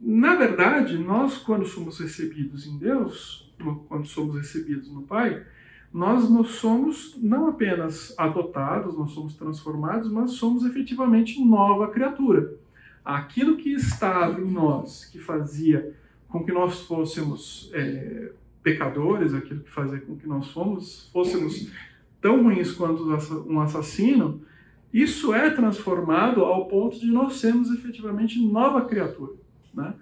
na 0.00 0.34
verdade, 0.34 0.98
nós, 0.98 1.38
quando 1.38 1.64
somos 1.66 1.98
recebidos 2.00 2.66
em 2.66 2.76
Deus, 2.78 3.52
quando 3.88 4.06
somos 4.06 4.36
recebidos 4.36 4.90
no 4.90 5.02
Pai, 5.02 5.44
nós 5.92 6.28
não 6.28 6.44
somos 6.44 7.16
não 7.20 7.48
apenas 7.48 8.14
adotados, 8.18 8.96
nós 8.96 9.12
somos 9.12 9.34
transformados, 9.34 10.10
mas 10.10 10.32
somos 10.32 10.64
efetivamente 10.64 11.42
nova 11.42 11.88
criatura. 11.88 12.54
Aquilo 13.04 13.56
que 13.56 13.72
estava 13.72 14.40
em 14.40 14.50
nós, 14.50 15.06
que 15.06 15.18
fazia 15.18 15.94
com 16.28 16.44
que 16.44 16.52
nós 16.52 16.82
fôssemos 16.82 17.70
é, 17.72 18.32
pecadores, 18.62 19.32
aquilo 19.32 19.60
que 19.60 19.70
fazia 19.70 19.98
com 20.00 20.14
que 20.16 20.26
nós 20.26 20.50
fôssemos 20.50 21.70
tão 22.20 22.42
ruins 22.42 22.72
quanto 22.72 23.08
um 23.48 23.60
assassino, 23.60 24.42
isso 24.92 25.34
é 25.34 25.50
transformado 25.50 26.44
ao 26.44 26.66
ponto 26.66 26.98
de 26.98 27.06
nós 27.06 27.34
sermos 27.34 27.70
efetivamente 27.70 28.40
nova 28.40 28.86
criatura. 28.86 29.32
Né? 29.74 29.94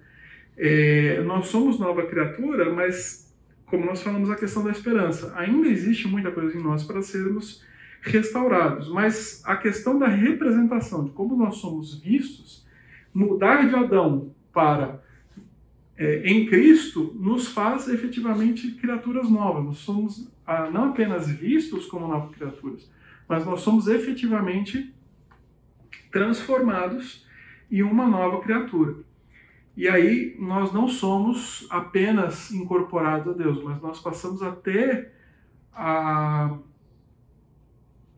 É, 0.57 1.21
nós 1.23 1.47
somos 1.47 1.77
nova 1.77 2.05
criatura, 2.05 2.73
mas, 2.73 3.33
como 3.65 3.85
nós 3.85 4.01
falamos, 4.01 4.29
a 4.29 4.35
questão 4.35 4.63
da 4.63 4.71
esperança. 4.71 5.33
Ainda 5.35 5.67
existe 5.67 6.07
muita 6.07 6.31
coisa 6.31 6.57
em 6.57 6.63
nós 6.63 6.83
para 6.83 7.01
sermos 7.01 7.65
restaurados, 8.01 8.89
mas 8.89 9.41
a 9.45 9.55
questão 9.57 9.99
da 9.99 10.07
representação, 10.07 11.05
de 11.05 11.11
como 11.11 11.35
nós 11.35 11.57
somos 11.57 11.99
vistos, 11.99 12.65
mudar 13.13 13.67
de 13.67 13.75
Adão 13.75 14.31
para 14.53 15.01
é, 15.97 16.21
em 16.29 16.45
Cristo 16.45 17.15
nos 17.19 17.47
faz 17.47 17.87
efetivamente 17.87 18.71
criaturas 18.71 19.29
novas. 19.29 19.65
Nós 19.65 19.77
somos 19.77 20.31
ah, 20.45 20.69
não 20.69 20.85
apenas 20.89 21.29
vistos 21.29 21.87
como 21.87 22.07
novas 22.07 22.35
criaturas, 22.35 22.89
mas 23.27 23.45
nós 23.45 23.61
somos 23.61 23.87
efetivamente 23.87 24.93
transformados 26.11 27.25
em 27.69 27.83
uma 27.83 28.07
nova 28.07 28.41
criatura. 28.41 28.95
E 29.75 29.87
aí 29.87 30.35
nós 30.39 30.73
não 30.73 30.87
somos 30.87 31.67
apenas 31.69 32.51
incorporados 32.51 33.33
a 33.33 33.37
Deus, 33.37 33.63
mas 33.63 33.79
nós 33.81 33.99
passamos 33.99 34.41
a 34.41 34.51
ter 34.51 35.11
a, 35.71 36.57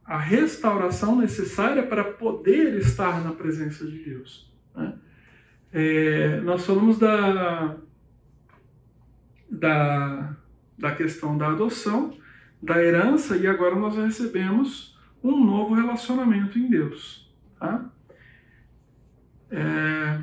a 0.06 0.18
restauração 0.18 1.18
necessária 1.18 1.84
para 1.84 2.04
poder 2.04 2.78
estar 2.78 3.22
na 3.24 3.32
presença 3.34 3.86
de 3.86 4.00
Deus. 4.00 4.50
Né? 4.74 4.98
É, 5.74 6.40
nós 6.42 6.66
falamos 6.66 6.98
da, 6.98 7.76
da, 9.50 10.38
da 10.78 10.96
questão 10.96 11.38
da 11.38 11.50
adoção, 11.50 12.18
da 12.62 12.82
herança, 12.82 13.36
e 13.36 13.46
agora 13.46 13.76
nós 13.76 13.98
recebemos 13.98 14.89
um 15.24 15.44
novo 15.44 15.74
relacionamento 15.74 16.58
em 16.58 16.70
Deus. 16.70 17.30
Tá? 17.60 17.92
É... 19.52 20.22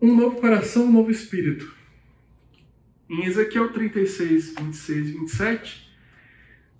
Um 0.00 0.16
novo 0.16 0.40
coração, 0.40 0.86
um 0.86 0.92
novo 0.92 1.10
espírito. 1.10 1.76
Em 3.08 3.24
Ezequiel 3.24 3.72
36, 3.72 4.54
26 4.56 5.08
e 5.08 5.12
27, 5.12 5.96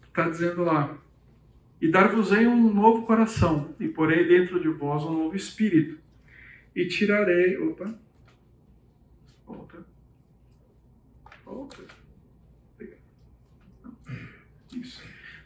está 0.09 0.29
dizendo 0.29 0.65
lá: 0.65 0.99
E 1.81 1.89
dar-vos-ei 1.89 2.47
um 2.47 2.73
novo 2.73 3.07
coração, 3.07 3.77
e 3.79 3.87
porei 3.87 4.27
dentro 4.27 4.59
de 4.61 4.69
vós 4.69 5.05
um 5.05 5.13
novo 5.13 5.37
espírito, 5.37 5.99
e 6.75 6.89
tirarei. 6.89 7.59
Opa, 7.59 7.95
volta 9.47 9.92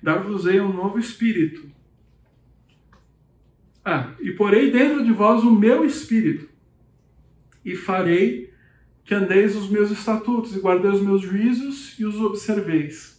Dar-vos-ei 0.02 0.60
um 0.60 0.72
novo 0.72 0.98
espírito. 0.98 1.68
Ah, 3.84 4.14
e 4.20 4.32
porei 4.32 4.70
dentro 4.70 5.04
de 5.04 5.12
vós 5.12 5.44
o 5.44 5.50
meu 5.50 5.84
espírito, 5.84 6.48
e 7.64 7.76
farei 7.76 8.52
que 9.04 9.14
andeis 9.14 9.54
os 9.54 9.70
meus 9.70 9.90
estatutos, 9.90 10.56
e 10.56 10.60
guardeis 10.60 10.96
os 10.96 11.02
meus 11.02 11.22
juízos 11.22 11.98
e 11.98 12.04
os 12.04 12.20
observeis. 12.20 13.16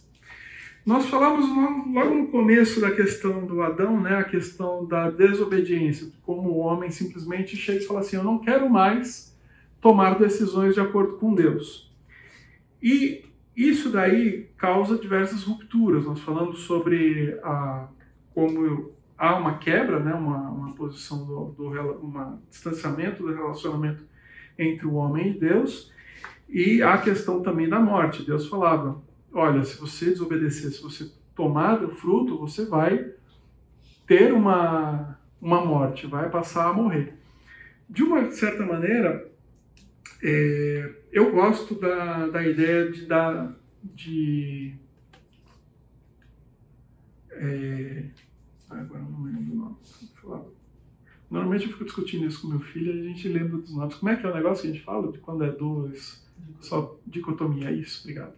Nós 0.84 1.06
falamos 1.06 1.46
logo 1.92 2.14
no 2.14 2.28
começo 2.28 2.80
da 2.80 2.90
questão 2.90 3.46
do 3.46 3.62
Adão, 3.62 4.00
né, 4.00 4.16
a 4.16 4.24
questão 4.24 4.86
da 4.86 5.10
desobediência, 5.10 6.08
como 6.22 6.50
o 6.50 6.58
homem 6.58 6.90
simplesmente 6.90 7.56
chega 7.56 7.80
e 7.80 7.86
fala 7.86 8.00
assim: 8.00 8.16
Eu 8.16 8.24
não 8.24 8.38
quero 8.38 8.68
mais 8.70 9.36
tomar 9.80 10.18
decisões 10.18 10.74
de 10.74 10.80
acordo 10.80 11.16
com 11.16 11.34
Deus. 11.34 11.87
E 12.82 13.24
isso 13.56 13.90
daí 13.90 14.48
causa 14.56 14.98
diversas 14.98 15.42
rupturas. 15.42 16.04
Nós 16.04 16.20
falamos 16.20 16.60
sobre 16.60 17.38
a, 17.42 17.88
como 18.34 18.92
há 19.18 19.36
uma 19.36 19.58
quebra, 19.58 19.98
né, 19.98 20.14
uma, 20.14 20.48
uma 20.48 20.74
posição 20.74 21.26
do, 21.26 21.46
do 21.56 21.64
uma 22.00 22.40
distanciamento 22.48 23.22
do 23.22 23.34
relacionamento 23.34 24.04
entre 24.56 24.86
o 24.86 24.94
homem 24.94 25.30
e 25.30 25.38
Deus, 25.38 25.92
e 26.48 26.82
a 26.82 26.96
questão 26.98 27.42
também 27.42 27.68
da 27.68 27.80
morte. 27.80 28.24
Deus 28.24 28.46
falava: 28.48 29.02
olha, 29.32 29.62
se 29.64 29.78
você 29.78 30.06
desobedecer, 30.06 30.70
se 30.70 30.82
você 30.82 31.10
tomar 31.34 31.82
o 31.82 31.94
fruto, 31.94 32.38
você 32.38 32.64
vai 32.64 33.12
ter 34.06 34.32
uma, 34.32 35.18
uma 35.40 35.64
morte, 35.64 36.06
vai 36.06 36.30
passar 36.30 36.70
a 36.70 36.72
morrer. 36.72 37.14
De 37.88 38.02
uma 38.02 38.30
certa 38.30 38.64
maneira, 38.64 39.30
é, 40.22 40.94
eu 41.12 41.30
gosto 41.30 41.74
da, 41.74 42.28
da 42.28 42.46
ideia 42.46 42.90
de 42.90 43.06
dar 43.06 43.56
de 43.94 44.74
é, 47.30 48.04
agora 48.68 49.02
não 49.02 49.22
lembro 49.22 49.52
o 49.52 49.56
nome. 49.56 49.76
Normalmente 51.30 51.66
eu 51.66 51.72
fico 51.72 51.84
discutindo 51.84 52.26
isso 52.26 52.40
com 52.40 52.48
meu 52.48 52.60
filho 52.60 52.94
e 52.94 53.00
a 53.00 53.04
gente 53.04 53.28
lembra 53.28 53.58
dos 53.58 53.74
nomes. 53.74 53.94
Como 53.96 54.10
é 54.10 54.16
que 54.16 54.26
é 54.26 54.30
o 54.30 54.34
negócio 54.34 54.62
que 54.62 54.68
a 54.68 54.72
gente 54.72 54.84
fala 54.84 55.12
de 55.12 55.18
quando 55.18 55.44
é 55.44 55.50
dois? 55.50 56.26
Só 56.60 56.98
dicotomia, 57.06 57.68
é 57.68 57.72
isso, 57.72 58.00
obrigado. 58.02 58.32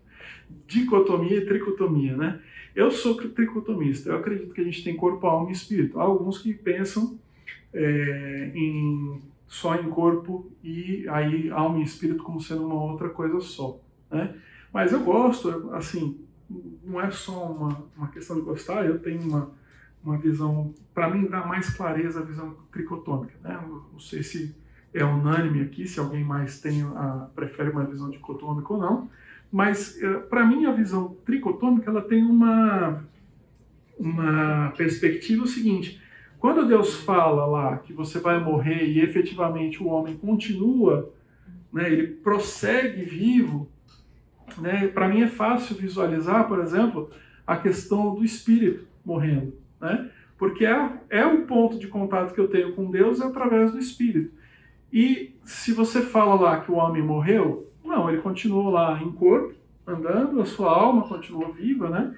Dicotomia 0.67 1.37
e 1.37 1.47
tricotomia, 1.47 2.17
né? 2.17 2.41
Eu 2.75 2.91
sou 2.91 3.15
tricotomista, 3.15 4.11
eu 4.11 4.17
acredito 4.17 4.53
que 4.53 4.61
a 4.61 4.65
gente 4.65 4.83
tem 4.83 4.97
corpo, 4.97 5.27
alma 5.27 5.51
e 5.51 5.53
espírito. 5.53 5.99
Há 5.99 6.03
alguns 6.03 6.39
que 6.39 6.53
pensam 6.53 7.19
é, 7.73 8.53
em, 8.55 9.23
só 9.51 9.75
em 9.75 9.91
corpo 9.91 10.49
e 10.63 11.09
aí 11.09 11.51
alma 11.51 11.81
e 11.81 11.83
espírito 11.83 12.23
como 12.23 12.41
sendo 12.41 12.65
uma 12.65 12.85
outra 12.85 13.09
coisa 13.09 13.41
só, 13.41 13.81
né? 14.09 14.37
Mas 14.73 14.93
eu 14.93 15.01
gosto, 15.01 15.69
assim, 15.75 16.25
não 16.85 17.01
é 17.01 17.11
só 17.11 17.51
uma, 17.51 17.85
uma 17.97 18.07
questão 18.07 18.37
de 18.37 18.43
gostar, 18.43 18.87
eu 18.87 19.01
tenho 19.01 19.21
uma, 19.23 19.51
uma 20.05 20.17
visão, 20.17 20.73
para 20.95 21.11
mim 21.11 21.27
dá 21.27 21.45
mais 21.45 21.69
clareza 21.71 22.21
a 22.21 22.23
visão 22.23 22.57
tricotômica, 22.71 23.35
né? 23.43 23.61
Não 23.93 23.99
sei 23.99 24.23
se 24.23 24.55
é 24.95 25.05
unânime 25.05 25.63
aqui, 25.63 25.85
se 25.85 25.99
alguém 25.99 26.23
mais 26.23 26.61
tem 26.61 26.83
a, 26.83 27.29
prefere 27.35 27.71
uma 27.71 27.85
visão 27.85 28.09
dicotômica 28.09 28.73
ou 28.73 28.79
não, 28.79 29.11
mas 29.51 30.01
eh, 30.01 30.19
para 30.31 30.47
mim 30.47 30.65
a 30.67 30.73
visão 30.73 31.17
tricotômica 31.25 31.91
ela 31.91 32.03
tem 32.03 32.23
uma 32.23 33.05
uma 33.99 34.73
perspectiva 34.77 35.45
seguinte: 35.45 36.01
quando 36.41 36.67
Deus 36.67 36.95
fala 36.95 37.45
lá 37.45 37.77
que 37.77 37.93
você 37.93 38.19
vai 38.19 38.43
morrer 38.43 38.83
e 38.87 39.01
efetivamente 39.01 39.83
o 39.83 39.89
homem 39.89 40.17
continua, 40.17 41.13
né, 41.71 41.93
ele 41.93 42.07
prossegue 42.07 43.03
vivo, 43.03 43.69
né, 44.57 44.89
para 44.89 45.07
mim 45.07 45.21
é 45.21 45.29
fácil 45.29 45.77
visualizar, 45.77 46.49
por 46.49 46.59
exemplo, 46.59 47.11
a 47.47 47.57
questão 47.57 48.15
do 48.15 48.25
espírito 48.25 48.87
morrendo, 49.05 49.53
né, 49.79 50.11
porque 50.39 50.65
é, 50.65 50.93
é 51.11 51.27
o 51.27 51.43
ponto 51.45 51.79
de 51.79 51.87
contato 51.87 52.33
que 52.33 52.41
eu 52.41 52.49
tenho 52.49 52.73
com 52.73 52.91
Deus 52.91 53.21
é 53.21 53.27
através 53.27 53.73
do 53.73 53.79
espírito. 53.79 54.33
E 54.91 55.37
se 55.45 55.73
você 55.73 56.01
fala 56.01 56.35
lá 56.35 56.61
que 56.61 56.73
o 56.73 56.77
homem 56.77 57.03
morreu, 57.03 57.71
não, 57.85 58.09
ele 58.09 58.23
continuou 58.23 58.71
lá 58.71 58.99
em 59.03 59.13
corpo, 59.13 59.55
andando, 59.87 60.41
a 60.41 60.47
sua 60.47 60.71
alma 60.71 61.07
continuou 61.07 61.53
viva, 61.53 61.91
né? 61.91 62.17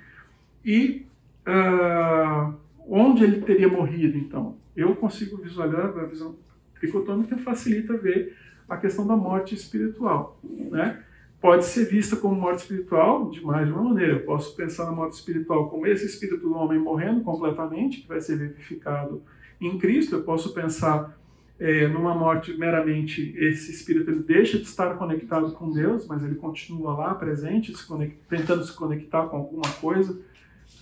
E 0.65 1.05
uh, 1.47 2.55
onde 2.89 3.25
ele 3.25 3.41
teria 3.43 3.69
morrido, 3.69 4.17
então? 4.17 4.57
Eu 4.77 4.97
consigo 4.97 5.37
visualizar, 5.37 5.87
a 5.99 6.05
visão 6.05 6.37
tricotômica 6.79 7.37
facilita 7.39 7.97
ver 7.97 8.37
a 8.69 8.77
questão 8.77 9.07
da 9.07 9.17
morte 9.17 9.55
espiritual, 9.55 10.39
né? 10.43 11.03
Pode 11.41 11.65
ser 11.65 11.87
vista 11.87 12.15
como 12.17 12.37
morte 12.37 12.61
espiritual 12.61 13.29
de 13.29 13.45
mais 13.45 13.67
de 13.67 13.73
uma 13.73 13.83
maneira. 13.83 14.13
Eu 14.13 14.25
posso 14.25 14.55
pensar 14.55 14.85
na 14.87 14.93
morte 14.93 15.15
espiritual 15.15 15.69
como 15.69 15.87
esse 15.87 16.07
espírito 16.07 16.49
do 16.49 16.55
homem 16.55 16.79
morrendo 16.79 17.23
completamente, 17.23 18.03
que 18.03 18.09
vai 18.09 18.21
ser 18.21 18.39
vivificado 18.39 19.23
em 19.61 19.77
Cristo. 19.77 20.15
Eu 20.15 20.23
posso 20.23 20.55
pensar 20.55 21.19
é, 21.63 21.87
numa 21.87 22.13
morte 22.15 22.57
meramente 22.57 23.37
esse 23.39 23.71
espírito 23.71 24.11
ele 24.11 24.25
deixa 24.25 24.59
de 24.59 24.65
estar 24.65 24.97
conectado 24.97 25.53
com 25.53 25.71
Deus, 25.71 26.07
mas 26.09 26.25
ele 26.25 26.35
continua 26.35 26.93
lá 26.93 27.15
presente, 27.15 27.77
se 27.77 27.87
tentando 28.29 28.65
se 28.65 28.75
conectar 28.75 29.27
com 29.27 29.37
alguma 29.37 29.69
coisa, 29.81 30.21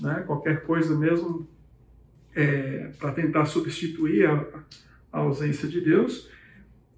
né, 0.01 0.25
qualquer 0.27 0.65
coisa 0.65 0.97
mesmo, 0.97 1.47
é, 2.35 2.91
para 2.99 3.13
tentar 3.13 3.45
substituir 3.47 4.27
a, 4.27 4.47
a, 5.13 5.19
ausência 5.19 5.69
de 5.69 5.81
Deus. 5.81 6.29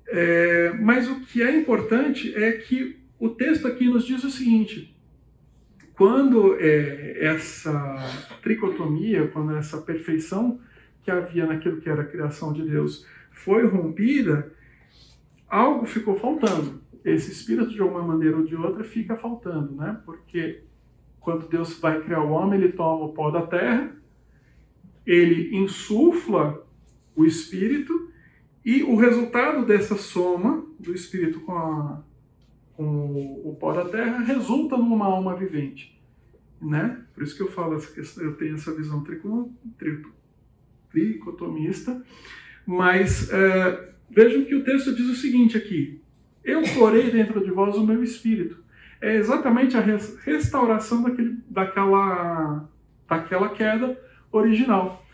É, 0.07 0.73
mas 0.81 1.09
o 1.09 1.21
que 1.21 1.43
é 1.43 1.57
importante 1.57 2.35
é 2.35 2.53
que 2.53 2.99
o 3.19 3.31
texto 3.31 3.67
aqui 3.67 3.87
nos 3.87 4.07
diz 4.07 4.25
o 4.25 4.31
seguinte: 4.31 4.95
quando 5.95 6.57
é, 6.59 7.25
essa 7.25 7.99
tricotomia, 8.43 9.29
quando 9.29 9.57
essa 9.57 9.81
perfeição 9.81 10.61
que 11.03 11.11
havia 11.11 11.47
naquilo 11.47 11.81
que 11.81 11.89
era 11.89 12.03
a 12.03 12.07
criação 12.07 12.53
de 12.53 12.63
Deus 12.63 13.07
foi 13.31 13.67
rompida, 13.67 14.53
algo 15.49 15.87
ficou 15.87 16.19
faltando. 16.19 16.81
Esse 17.05 17.33
espírito, 17.33 17.71
de 17.71 17.81
alguma 17.81 18.03
maneira 18.03 18.37
ou 18.37 18.45
de 18.45 18.55
outra, 18.55 18.85
fica 18.85 19.17
faltando, 19.17 19.75
né? 19.75 20.01
Porque 20.05 20.63
quando 21.19 21.49
Deus 21.49 21.79
vai 21.81 22.01
criar 22.01 22.23
o 22.23 22.31
homem, 22.31 22.61
ele 22.61 22.73
toma 22.73 23.05
o 23.05 23.13
pó 23.13 23.31
da 23.31 23.43
terra, 23.43 23.95
ele 25.07 25.57
insufla 25.57 26.67
o 27.15 27.25
espírito, 27.25 28.11
e 28.65 28.83
o 28.83 28.97
resultado 28.97 29.67
dessa 29.67 29.97
soma 29.97 30.65
do 30.79 30.95
espírito 30.95 31.41
com, 31.41 31.53
a, 31.53 32.03
com 32.75 33.41
o, 33.45 33.57
pó 33.59 33.73
da 33.73 33.85
terra 33.85 34.21
resulta 34.21 34.77
numa 34.77 35.07
alma 35.07 35.35
vivente. 35.35 36.01
Né? 36.61 37.03
Por 37.13 37.25
isso 37.25 37.37
que 37.37 37.43
eu 37.43 37.51
falo, 37.51 37.77
eu 38.19 38.37
tenho 38.37 38.55
essa 38.55 38.73
visão 38.73 39.05
tricotomista. 40.91 42.05
Mas 42.65 43.29
uh, 43.31 43.93
vejam 44.09 44.45
que 44.45 44.55
o 44.55 44.63
texto 44.63 44.95
diz 44.95 45.09
o 45.09 45.17
seguinte 45.17 45.57
aqui: 45.57 46.01
Eu 46.45 46.63
porei 46.75 47.11
dentro 47.11 47.43
de 47.43 47.51
vós 47.51 47.77
o 47.77 47.85
meu 47.85 48.01
espírito. 48.05 48.63
É 49.01 49.17
exatamente 49.17 49.77
a 49.77 49.81
restauração 49.81 51.03
daquele, 51.03 51.39
daquela, 51.51 52.69
daquela 53.09 53.49
queda 53.49 53.99
original. 54.33 55.05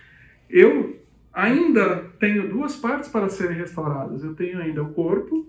Eu 0.48 0.98
ainda 1.32 2.10
tenho 2.18 2.48
duas 2.48 2.76
partes 2.76 3.08
para 3.08 3.28
serem 3.28 3.56
restauradas. 3.56 4.24
Eu 4.24 4.34
tenho 4.34 4.60
ainda 4.60 4.82
o 4.82 4.92
corpo 4.92 5.46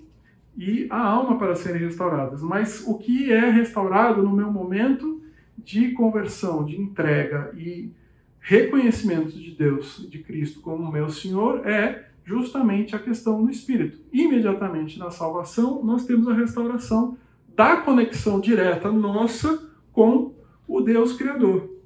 e 0.58 0.88
a 0.89 0.99
alma 0.99 1.38
para 1.38 1.55
serem 1.55 1.82
restauradas. 1.82 2.41
Mas 2.41 2.86
o 2.86 2.97
que 2.97 3.32
é 3.32 3.49
restaurado 3.49 4.21
no 4.21 4.36
meu 4.36 4.51
momento 4.51 5.21
de 5.58 5.91
conversão, 5.91 6.65
de 6.65 6.79
entrega 6.79 7.51
e 7.55 7.91
reconhecimento 8.39 9.32
de 9.32 9.51
Deus, 9.51 10.05
de 10.10 10.19
Cristo 10.19 10.62
como 10.62 10.91
meu 10.91 11.10
Senhor, 11.10 11.67
é 11.67 12.08
justamente 12.23 12.95
a 12.95 12.99
questão 12.99 13.43
do 13.43 13.49
Espírito. 13.49 13.99
Imediatamente 14.12 14.99
na 14.99 15.10
salvação, 15.10 15.84
nós 15.84 16.05
temos 16.05 16.27
a 16.27 16.34
restauração 16.34 17.17
da 17.55 17.77
conexão 17.77 18.39
direta 18.39 18.91
nossa 18.91 19.69
com 19.91 20.34
o 20.67 20.82
Deus 20.82 21.13
Criador. 21.13 21.78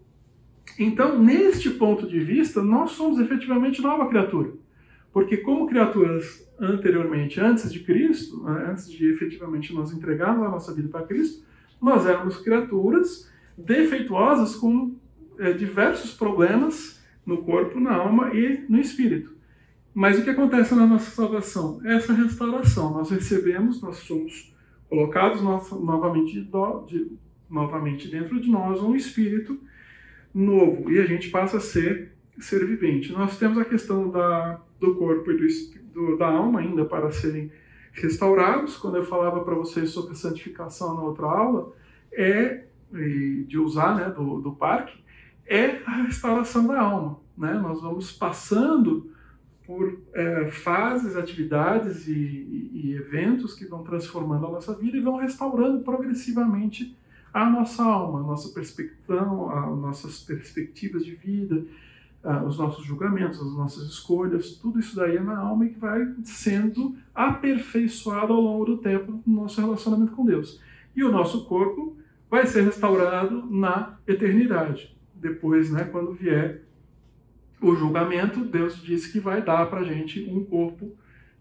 Então, 0.80 1.22
neste 1.22 1.70
ponto 1.70 2.08
de 2.08 2.20
vista, 2.20 2.62
nós 2.62 2.92
somos 2.92 3.20
efetivamente 3.20 3.82
nova 3.82 4.08
criatura. 4.08 4.52
Porque, 5.12 5.38
como 5.38 5.68
criaturas 5.68 6.48
anteriormente, 6.60 7.40
antes 7.40 7.72
de 7.72 7.80
Cristo, 7.82 8.44
né, 8.44 8.68
antes 8.72 8.90
de 8.90 9.12
efetivamente 9.12 9.74
nós 9.74 9.92
entregarmos 9.92 10.46
a 10.46 10.50
nossa 10.50 10.74
vida 10.74 10.90
para 10.90 11.06
Cristo, 11.06 11.44
nós 11.82 12.06
éramos 12.06 12.38
criaturas 12.38 13.32
defeituosas 13.58 14.56
com 14.56 14.96
é, 15.38 15.54
diversos 15.54 16.14
problemas 16.14 17.04
no 17.26 17.44
corpo, 17.44 17.80
na 17.80 17.94
alma 17.96 18.34
e 18.34 18.66
no 18.68 18.80
espírito. 18.80 19.34
Mas 19.94 20.18
o 20.18 20.24
que 20.24 20.30
acontece 20.30 20.74
na 20.74 20.88
nossa 20.88 21.12
salvação? 21.12 21.80
Essa 21.86 22.14
restauração. 22.14 22.94
Nós 22.94 23.12
recebemos, 23.12 23.82
nós 23.82 23.98
somos 23.98 24.52
colocados 24.90 25.42
novamente, 25.42 26.50
de, 26.88 27.12
novamente 27.50 28.08
dentro 28.08 28.42
de 28.42 28.50
nós 28.50 28.82
um 28.82 28.96
espírito 28.96 29.60
novo 30.34 30.92
e 30.92 31.00
a 31.00 31.06
gente 31.06 31.30
passa 31.30 31.58
a 31.58 31.62
ser 31.62 32.14
ser 32.40 32.66
vivente. 32.66 33.12
Nós 33.12 33.38
temos 33.38 33.58
a 33.58 33.66
questão 33.66 34.10
da, 34.10 34.60
do 34.80 34.96
corpo 34.96 35.32
e 35.32 35.38
do, 35.38 35.48
do, 35.94 36.18
da 36.18 36.28
alma 36.28 36.60
ainda 36.60 36.84
para 36.84 37.12
serem 37.12 37.52
restaurados. 37.92 38.76
Quando 38.78 38.98
eu 38.98 39.06
falava 39.06 39.44
para 39.44 39.54
vocês 39.54 39.92
sobre 39.92 40.16
santificação 40.16 40.96
na 40.96 41.02
outra 41.02 41.28
aula, 41.28 41.74
é 42.12 42.66
de 43.48 43.58
usar 43.58 43.96
né, 43.96 44.10
do, 44.10 44.40
do 44.40 44.52
parque, 44.52 45.04
é 45.48 45.82
a 45.86 46.04
restauração 46.04 46.68
da 46.68 46.80
alma. 46.80 47.20
Né? 47.38 47.54
Nós 47.54 47.82
vamos 47.82 48.12
passando 48.12 49.12
por 49.66 50.00
é, 50.14 50.50
fases, 50.50 51.16
atividades 51.16 52.08
e, 52.08 52.14
e, 52.14 52.72
e, 52.74 52.94
eventos 52.96 53.56
que 53.56 53.66
vão 53.66 53.82
transformando 53.82 54.46
a 54.46 54.52
nossa 54.52 54.76
vida 54.76 54.98
e 54.98 55.02
vão 55.02 55.18
restaurando 55.18 55.84
progressivamente 55.84 56.96
a 57.34 57.50
nossa 57.50 57.84
alma, 57.84 58.20
a 58.20 58.24
nossa 58.24 58.54
perspectiva, 58.54 59.22
as 59.22 59.78
nossas 59.80 60.20
perspectivas 60.22 61.04
de 61.04 61.16
vida, 61.16 61.66
os 62.48 62.58
nossos 62.58 62.86
julgamentos, 62.86 63.42
as 63.42 63.54
nossas 63.54 63.84
escolhas, 63.90 64.52
tudo 64.52 64.80
isso 64.80 64.96
daí 64.96 65.18
é 65.18 65.20
na 65.20 65.38
alma 65.40 65.66
e 65.66 65.70
que 65.70 65.80
vai 65.80 66.14
sendo 66.24 66.96
aperfeiçoado 67.14 68.32
ao 68.32 68.40
longo 68.40 68.66
do 68.66 68.78
tempo 68.78 69.22
no 69.26 69.42
nosso 69.42 69.60
relacionamento 69.60 70.14
com 70.14 70.26
Deus. 70.26 70.62
E 70.96 71.04
o 71.04 71.12
nosso 71.12 71.46
corpo 71.46 71.98
vai 72.30 72.46
ser 72.46 72.64
restaurado 72.64 73.46
na 73.50 73.98
eternidade 74.08 74.94
depois, 75.24 75.72
né, 75.72 75.86
quando 75.86 76.12
vier 76.12 76.62
o 77.62 77.74
julgamento, 77.74 78.44
Deus 78.44 78.76
disse 78.82 79.10
que 79.10 79.22
vai 79.22 79.42
dar 79.42 79.66
para 79.68 79.80
a 79.80 79.84
gente 79.84 80.30
um 80.30 80.44
corpo 80.44 80.94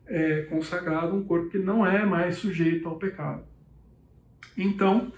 é, 0.06 0.42
consagrado, 0.42 1.16
um 1.16 1.24
corpo 1.24 1.50
que 1.50 1.58
não 1.58 1.84
é 1.84 2.06
mais 2.06 2.36
sujeito 2.36 2.88
ao 2.88 2.96
pecado. 2.96 3.42
Então, 4.56 5.12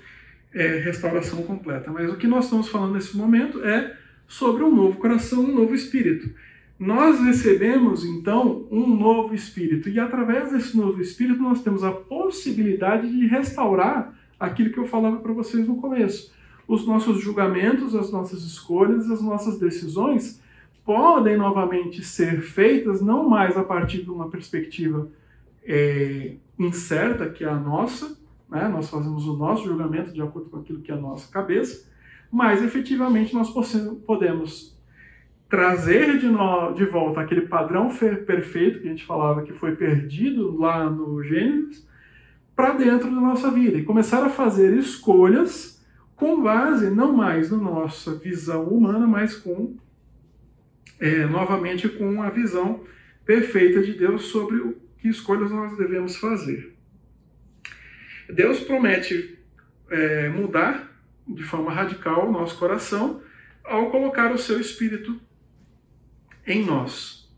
é 0.54 0.78
restauração 0.78 1.42
completa. 1.42 1.90
Mas 1.90 2.10
o 2.10 2.16
que 2.16 2.26
nós 2.26 2.44
estamos 2.44 2.68
falando 2.68 2.94
nesse 2.94 3.16
momento 3.16 3.64
é 3.64 3.96
sobre 4.26 4.62
um 4.62 4.74
novo 4.74 4.98
coração, 4.98 5.40
um 5.40 5.54
novo 5.54 5.74
espírito. 5.74 6.30
Nós 6.78 7.20
recebemos 7.20 8.04
então 8.04 8.66
um 8.70 8.86
novo 8.86 9.34
espírito 9.34 9.88
e 9.88 10.00
através 10.00 10.50
desse 10.50 10.76
novo 10.76 11.00
espírito 11.00 11.40
nós 11.40 11.62
temos 11.62 11.84
a 11.84 11.92
possibilidade 11.92 13.08
de 13.10 13.26
restaurar 13.26 14.14
aquilo 14.38 14.70
que 14.70 14.78
eu 14.78 14.86
falava 14.86 15.18
para 15.18 15.32
vocês 15.32 15.66
no 15.66 15.76
começo. 15.76 16.32
Os 16.66 16.86
nossos 16.86 17.20
julgamentos, 17.20 17.94
as 17.94 18.10
nossas 18.10 18.42
escolhas, 18.42 19.10
as 19.10 19.22
nossas 19.22 19.58
decisões 19.58 20.42
podem 20.84 21.36
novamente 21.36 22.02
ser 22.02 22.42
feitas 22.42 23.00
não 23.00 23.28
mais 23.28 23.56
a 23.56 23.62
partir 23.62 24.02
de 24.02 24.10
uma 24.10 24.28
perspectiva 24.28 25.08
é, 25.64 26.34
incerta, 26.58 27.28
que 27.28 27.44
é 27.44 27.48
a 27.48 27.56
nossa, 27.56 28.16
né? 28.54 28.68
nós 28.68 28.88
fazemos 28.88 29.26
o 29.26 29.36
nosso 29.36 29.64
julgamento 29.64 30.12
de 30.12 30.22
acordo 30.22 30.48
com 30.48 30.58
aquilo 30.58 30.80
que 30.80 30.92
é 30.92 30.94
a 30.94 31.00
nossa 31.00 31.30
cabeça, 31.30 31.90
mas 32.30 32.62
efetivamente 32.62 33.34
nós 33.34 33.50
podemos 34.06 34.74
trazer 35.48 36.18
de, 36.18 36.26
no, 36.26 36.72
de 36.72 36.84
volta 36.84 37.20
aquele 37.20 37.42
padrão 37.42 37.88
perfeito 38.26 38.80
que 38.80 38.86
a 38.86 38.90
gente 38.90 39.04
falava 39.04 39.42
que 39.42 39.52
foi 39.52 39.76
perdido 39.76 40.56
lá 40.56 40.88
no 40.88 41.22
Gênesis 41.22 41.86
para 42.56 42.72
dentro 42.72 43.10
da 43.10 43.20
nossa 43.20 43.50
vida 43.50 43.76
e 43.76 43.84
começar 43.84 44.24
a 44.24 44.30
fazer 44.30 44.76
escolhas 44.76 45.84
com 46.16 46.42
base 46.42 46.90
não 46.90 47.12
mais 47.12 47.50
na 47.50 47.56
nossa 47.56 48.14
visão 48.14 48.64
humana, 48.64 49.06
mas 49.06 49.36
com 49.36 49.76
é, 51.00 51.26
novamente 51.26 51.88
com 51.88 52.22
a 52.22 52.30
visão 52.30 52.80
perfeita 53.24 53.82
de 53.82 53.94
Deus 53.94 54.26
sobre 54.26 54.56
o 54.58 54.76
que 54.98 55.08
escolhas 55.08 55.50
nós 55.50 55.76
devemos 55.76 56.16
fazer. 56.16 56.73
Deus 58.28 58.60
promete 58.60 59.38
é, 59.90 60.28
mudar 60.28 60.90
de 61.26 61.42
forma 61.42 61.72
radical 61.72 62.28
o 62.28 62.32
nosso 62.32 62.58
coração 62.58 63.22
ao 63.64 63.90
colocar 63.90 64.32
o 64.32 64.38
seu 64.38 64.60
Espírito 64.60 65.18
em 66.46 66.64
nós. 66.64 67.30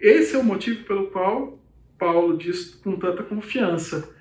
Esse 0.00 0.36
é 0.36 0.38
o 0.38 0.44
motivo 0.44 0.84
pelo 0.84 1.08
qual 1.08 1.58
Paulo 1.98 2.38
diz 2.38 2.74
com 2.76 2.96
tanta 2.96 3.22
confiança: 3.22 4.14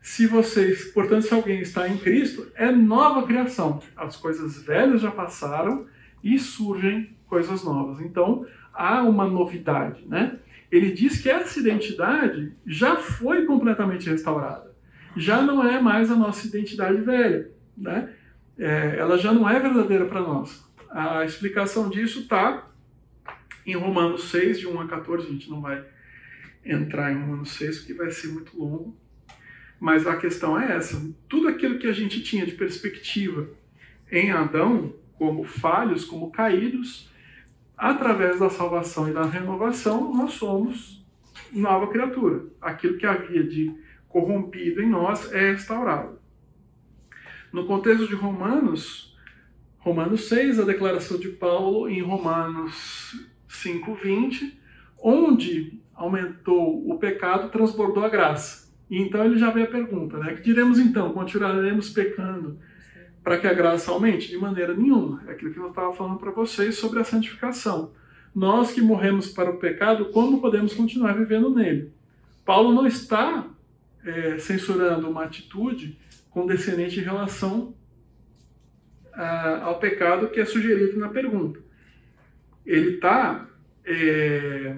se 0.00 0.26
vocês, 0.26 0.86
portanto, 0.92 1.22
se 1.22 1.34
alguém 1.34 1.60
está 1.60 1.88
em 1.88 1.98
Cristo, 1.98 2.50
é 2.54 2.70
nova 2.70 3.26
criação. 3.26 3.82
As 3.96 4.16
coisas 4.16 4.62
velhas 4.62 5.00
já 5.00 5.10
passaram 5.10 5.86
e 6.22 6.38
surgem 6.38 7.16
coisas 7.26 7.64
novas. 7.64 8.00
Então, 8.00 8.46
há 8.72 9.02
uma 9.02 9.26
novidade, 9.26 10.06
né? 10.06 10.38
Ele 10.70 10.90
diz 10.92 11.20
que 11.20 11.30
essa 11.30 11.58
identidade 11.58 12.52
já 12.66 12.96
foi 12.96 13.44
completamente 13.44 14.08
restaurada. 14.08 14.73
Já 15.16 15.42
não 15.42 15.66
é 15.66 15.80
mais 15.80 16.10
a 16.10 16.16
nossa 16.16 16.46
identidade 16.46 17.00
velha, 17.00 17.50
né? 17.76 18.12
É, 18.58 18.96
ela 18.98 19.18
já 19.18 19.32
não 19.32 19.48
é 19.48 19.58
verdadeira 19.58 20.06
para 20.06 20.20
nós. 20.20 20.64
A 20.90 21.24
explicação 21.24 21.88
disso 21.88 22.20
está 22.20 22.68
em 23.66 23.74
Romanos 23.74 24.30
6, 24.30 24.60
de 24.60 24.66
1 24.66 24.80
a 24.80 24.86
14. 24.86 25.26
A 25.26 25.30
gente 25.30 25.50
não 25.50 25.60
vai 25.60 25.84
entrar 26.64 27.12
em 27.12 27.20
Romanos 27.20 27.50
6 27.52 27.78
porque 27.78 27.94
vai 27.94 28.10
ser 28.10 28.28
muito 28.28 28.56
longo. 28.58 28.96
Mas 29.80 30.06
a 30.06 30.16
questão 30.16 30.58
é 30.58 30.76
essa: 30.76 31.00
tudo 31.28 31.48
aquilo 31.48 31.78
que 31.78 31.86
a 31.86 31.92
gente 31.92 32.22
tinha 32.22 32.46
de 32.46 32.52
perspectiva 32.52 33.48
em 34.10 34.30
Adão, 34.30 34.94
como 35.18 35.44
falhos, 35.44 36.04
como 36.04 36.30
caídos, 36.30 37.10
através 37.76 38.38
da 38.38 38.48
salvação 38.48 39.08
e 39.08 39.12
da 39.12 39.24
renovação, 39.24 40.14
nós 40.14 40.34
somos 40.34 41.04
nova 41.52 41.88
criatura. 41.88 42.44
Aquilo 42.60 42.96
que 42.96 43.06
havia 43.06 43.42
de 43.42 43.74
corrompido 44.14 44.80
em 44.80 44.88
nós 44.88 45.32
é 45.32 45.50
restaurado. 45.50 46.20
No 47.52 47.66
contexto 47.66 48.06
de 48.06 48.14
Romanos, 48.14 49.12
Romanos 49.78 50.28
6, 50.28 50.60
a 50.60 50.64
declaração 50.64 51.18
de 51.18 51.30
Paulo 51.30 51.88
em 51.88 52.00
Romanos 52.00 53.28
5:20, 53.48 54.56
onde 55.02 55.80
aumentou 55.96 56.88
o 56.88 56.96
pecado, 56.96 57.50
transbordou 57.50 58.04
a 58.04 58.08
graça. 58.08 58.72
E 58.88 59.02
então 59.02 59.24
ele 59.24 59.36
já 59.36 59.50
vem 59.50 59.64
a 59.64 59.66
pergunta, 59.66 60.16
né? 60.18 60.34
Que 60.34 60.42
diremos 60.42 60.78
então? 60.78 61.12
Continuaremos 61.12 61.90
pecando 61.90 62.60
para 63.24 63.38
que 63.38 63.48
a 63.48 63.52
graça 63.52 63.90
aumente? 63.90 64.28
De 64.28 64.36
maneira 64.36 64.74
nenhuma. 64.74 65.24
É 65.26 65.32
aquilo 65.32 65.52
que 65.52 65.58
eu 65.58 65.70
estava 65.70 65.92
falando 65.92 66.18
para 66.18 66.30
vocês 66.30 66.76
sobre 66.76 67.00
a 67.00 67.04
santificação. 67.04 67.92
Nós 68.32 68.70
que 68.70 68.80
morremos 68.80 69.28
para 69.28 69.50
o 69.50 69.58
pecado, 69.58 70.06
como 70.06 70.40
podemos 70.40 70.72
continuar 70.72 71.14
vivendo 71.14 71.50
nele? 71.50 71.92
Paulo 72.44 72.72
não 72.72 72.86
está 72.86 73.48
é, 74.04 74.38
censurando 74.38 75.08
uma 75.08 75.24
atitude 75.24 75.98
condescendente 76.30 77.00
em 77.00 77.02
relação 77.02 77.74
a, 79.12 79.64
ao 79.64 79.78
pecado 79.78 80.28
que 80.30 80.40
é 80.40 80.44
sugerido 80.44 80.98
na 80.98 81.08
pergunta. 81.08 81.60
Ele 82.64 82.96
está. 82.96 83.48
É, 83.84 84.76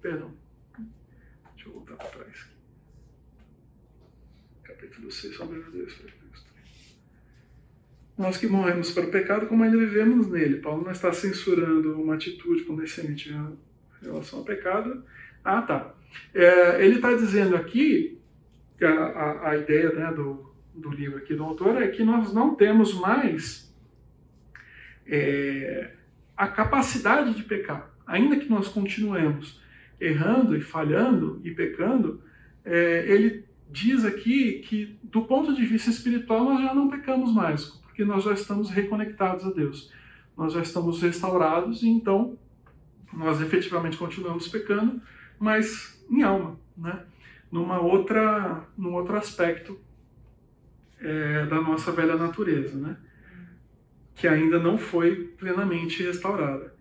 perdão. 0.00 0.32
Deixa 1.54 1.68
eu 1.68 1.72
voltar 1.72 1.96
para 1.96 2.06
trás 2.08 2.58
capítulo 4.78 5.10
6, 5.10 5.36
sobre 5.36 5.60
Deus 5.60 5.94
para 5.94 6.10
Cristo. 6.12 6.52
Nós 8.16 8.36
que 8.36 8.46
morremos 8.46 8.90
para 8.92 9.06
o 9.06 9.10
pecado, 9.10 9.46
como 9.46 9.62
ainda 9.62 9.76
vivemos 9.76 10.28
nele. 10.28 10.60
Paulo 10.60 10.84
não 10.84 10.92
está 10.92 11.12
censurando 11.12 12.00
uma 12.00 12.14
atitude 12.14 12.64
condescendente 12.64 13.30
em 13.30 13.58
relação 14.02 14.40
ao 14.40 14.44
pecado. 14.44 15.04
Ah, 15.44 15.62
tá. 15.62 15.94
É, 16.34 16.84
ele 16.84 16.96
está 16.96 17.14
dizendo 17.14 17.56
aqui, 17.56 18.18
a, 18.80 18.86
a, 18.86 19.50
a 19.50 19.56
ideia 19.56 19.92
né, 19.92 20.12
do, 20.12 20.52
do 20.74 20.90
livro 20.90 21.18
aqui 21.18 21.34
do 21.34 21.44
autor 21.44 21.82
é 21.82 21.88
que 21.88 22.04
nós 22.04 22.32
não 22.32 22.54
temos 22.54 22.94
mais 22.94 23.74
é, 25.06 25.90
a 26.36 26.46
capacidade 26.46 27.34
de 27.34 27.42
pecar. 27.42 27.90
Ainda 28.06 28.36
que 28.36 28.48
nós 28.48 28.68
continuemos 28.68 29.60
errando 30.00 30.56
e 30.56 30.60
falhando 30.60 31.40
e 31.42 31.50
pecando, 31.50 32.22
é, 32.64 33.04
ele 33.08 33.44
diz 33.70 34.04
aqui 34.04 34.60
que, 34.60 34.98
do 35.02 35.22
ponto 35.22 35.54
de 35.54 35.64
vista 35.64 35.90
espiritual, 35.90 36.44
nós 36.44 36.62
já 36.62 36.74
não 36.74 36.88
pecamos 36.88 37.34
mais, 37.34 37.64
porque 37.64 38.04
nós 38.04 38.24
já 38.24 38.32
estamos 38.32 38.70
reconectados 38.70 39.44
a 39.44 39.50
Deus. 39.50 39.92
Nós 40.36 40.52
já 40.52 40.62
estamos 40.62 41.02
restaurados 41.02 41.82
e 41.82 41.88
então 41.88 42.38
nós 43.12 43.40
efetivamente 43.40 43.96
continuamos 43.96 44.46
pecando, 44.48 45.00
mas 45.38 46.02
em 46.10 46.22
alma, 46.22 46.58
né? 46.76 47.04
numa 47.50 47.80
outra, 47.80 48.64
num 48.76 48.94
outro 48.94 49.16
aspecto 49.16 49.78
é, 51.00 51.46
da 51.46 51.60
nossa 51.60 51.92
velha 51.92 52.16
natureza, 52.16 52.76
né? 52.78 52.96
que 54.14 54.26
ainda 54.26 54.58
não 54.58 54.76
foi 54.76 55.32
plenamente 55.38 56.02
restaurada. 56.02 56.74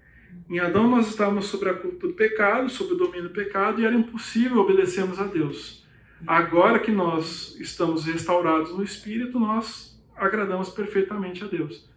Em 0.49 0.59
Adão 0.59 0.89
nós 0.89 1.07
estávamos 1.07 1.45
sobre 1.45 1.69
a 1.69 1.73
culpa 1.73 2.07
do 2.07 2.13
pecado, 2.13 2.69
sobre 2.69 2.95
o 2.95 2.97
domínio 2.97 3.23
do 3.23 3.29
pecado, 3.29 3.81
e 3.81 3.85
era 3.85 3.95
impossível 3.95 4.59
obedecermos 4.59 5.19
a 5.19 5.25
Deus. 5.25 5.85
Agora 6.25 6.79
que 6.79 6.91
nós 6.91 7.55
estamos 7.59 8.05
restaurados 8.05 8.75
no 8.75 8.83
Espírito, 8.83 9.39
nós 9.39 10.01
agradamos 10.15 10.69
perfeitamente 10.69 11.43
a 11.43 11.47
Deus. 11.47 11.87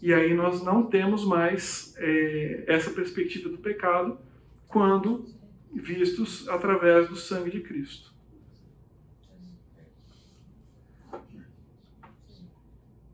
E 0.00 0.12
aí 0.12 0.34
nós 0.34 0.64
não 0.64 0.82
temos 0.84 1.24
mais 1.24 1.94
é, 1.98 2.64
essa 2.66 2.90
perspectiva 2.90 3.48
do 3.48 3.58
pecado 3.58 4.18
quando 4.66 5.24
vistos 5.72 6.48
através 6.48 7.08
do 7.08 7.16
sangue 7.16 7.50
de 7.50 7.60
Cristo. 7.60 8.12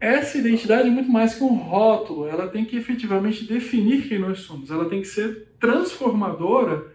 Essa 0.01 0.39
identidade 0.39 0.89
é 0.89 0.91
muito 0.91 1.11
mais 1.11 1.35
que 1.35 1.43
um 1.43 1.57
rótulo, 1.57 2.29
ela 2.29 2.47
tem 2.47 2.65
que 2.65 2.77
efetivamente 2.77 3.45
definir 3.45 4.09
quem 4.09 4.19
nós 4.19 4.41
somos, 4.41 4.71
ela 4.71 4.89
tem 4.89 5.01
que 5.01 5.09
ser 5.09 5.49
transformadora 5.59 6.93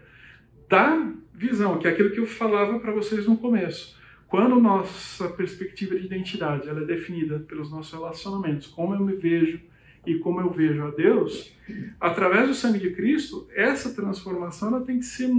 da 0.68 1.12
visão, 1.34 1.78
que 1.78 1.86
é 1.86 1.90
aquilo 1.90 2.10
que 2.10 2.20
eu 2.20 2.26
falava 2.26 2.78
para 2.78 2.92
vocês 2.92 3.26
no 3.26 3.36
começo. 3.36 3.94
Quando 4.26 4.58
nossa 4.58 5.28
perspectiva 5.28 5.98
de 5.98 6.06
identidade 6.06 6.68
ela 6.68 6.80
é 6.80 6.86
definida 6.86 7.40
pelos 7.40 7.70
nossos 7.70 7.92
relacionamentos, 7.92 8.68
como 8.68 8.94
eu 8.94 9.04
me 9.04 9.14
vejo 9.14 9.60
e 10.06 10.18
como 10.18 10.40
eu 10.40 10.50
vejo 10.50 10.82
a 10.82 10.90
Deus, 10.90 11.52
através 12.00 12.48
do 12.48 12.54
sangue 12.54 12.78
de 12.78 12.90
Cristo, 12.90 13.48
essa 13.54 13.94
transformação 13.94 14.68
ela 14.68 14.84
tem 14.84 14.98
que 14.98 15.04
ser 15.04 15.30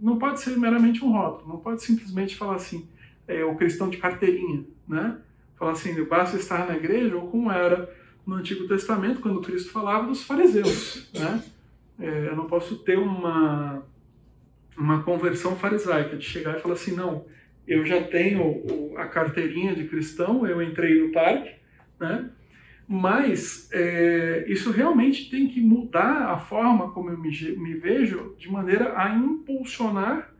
não 0.00 0.18
pode 0.18 0.40
ser 0.40 0.56
meramente 0.56 1.04
um 1.04 1.12
rótulo, 1.12 1.48
não 1.48 1.58
pode 1.58 1.82
simplesmente 1.82 2.36
falar 2.36 2.56
assim, 2.56 2.88
é 3.26 3.44
o 3.44 3.56
cristão 3.56 3.88
de 3.88 3.96
carteirinha, 3.96 4.64
né? 4.86 5.18
Falar 5.58 5.72
assim, 5.72 6.04
basta 6.04 6.36
estar 6.36 6.66
na 6.66 6.76
igreja 6.76 7.16
ou 7.16 7.28
como 7.28 7.50
era 7.50 7.92
no 8.26 8.34
Antigo 8.34 8.66
Testamento 8.66 9.20
quando 9.20 9.40
Cristo 9.40 9.70
falava 9.70 10.06
dos 10.06 10.22
fariseus, 10.22 11.08
né? 11.14 11.42
É, 11.98 12.28
eu 12.28 12.36
não 12.36 12.46
posso 12.46 12.76
ter 12.76 12.98
uma 12.98 13.82
uma 14.76 15.02
conversão 15.02 15.54
farisaica, 15.56 16.16
de 16.16 16.24
chegar 16.24 16.56
e 16.56 16.60
falar 16.60 16.74
assim, 16.74 16.96
não, 16.96 17.26
eu 17.66 17.84
já 17.84 18.02
tenho 18.02 18.96
a 18.96 19.06
carteirinha 19.06 19.74
de 19.74 19.84
cristão, 19.84 20.46
eu 20.46 20.62
entrei 20.62 21.00
no 21.00 21.12
parque, 21.12 21.54
né? 22.00 22.30
Mas 22.92 23.70
é, 23.72 24.44
isso 24.48 24.70
realmente 24.70 25.30
tem 25.30 25.48
que 25.48 25.62
mudar 25.62 26.30
a 26.30 26.38
forma 26.38 26.90
como 26.90 27.08
eu 27.08 27.18
me, 27.18 27.30
me 27.56 27.72
vejo, 27.72 28.36
de 28.38 28.50
maneira 28.50 28.92
a 28.98 29.08
impulsionar 29.16 30.30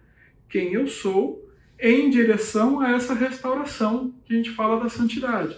quem 0.50 0.74
eu 0.74 0.86
sou 0.86 1.50
em 1.80 2.10
direção 2.10 2.78
a 2.78 2.90
essa 2.90 3.14
restauração 3.14 4.14
que 4.26 4.34
a 4.34 4.36
gente 4.36 4.50
fala 4.50 4.82
da 4.82 4.90
santidade. 4.90 5.56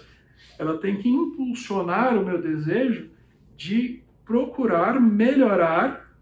Ela 0.57 0.78
tem 0.78 0.97
que 0.97 1.09
impulsionar 1.09 2.16
o 2.16 2.24
meu 2.24 2.40
desejo 2.40 3.11
de 3.57 4.05
procurar 4.24 5.01
melhorar 5.01 6.14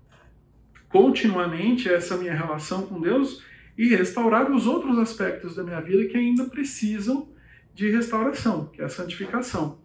continuamente 0.89 1.87
essa 1.87 2.17
minha 2.17 2.33
relação 2.33 2.87
com 2.87 2.99
Deus 2.99 3.45
e 3.77 3.89
restaurar 3.89 4.51
os 4.51 4.67
outros 4.67 4.99
aspectos 4.99 5.55
da 5.55 5.63
minha 5.63 5.83
vida 5.83 6.07
que 6.07 6.17
ainda 6.17 6.47
precisam 6.47 7.29
de 7.75 7.91
restauração, 7.91 8.71
que 8.73 8.81
é 8.81 8.87
a 8.87 8.89
santificação. 8.89 9.82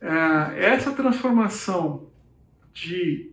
É, 0.00 0.64
essa 0.64 0.92
transformação 0.92 2.10
de 2.72 3.30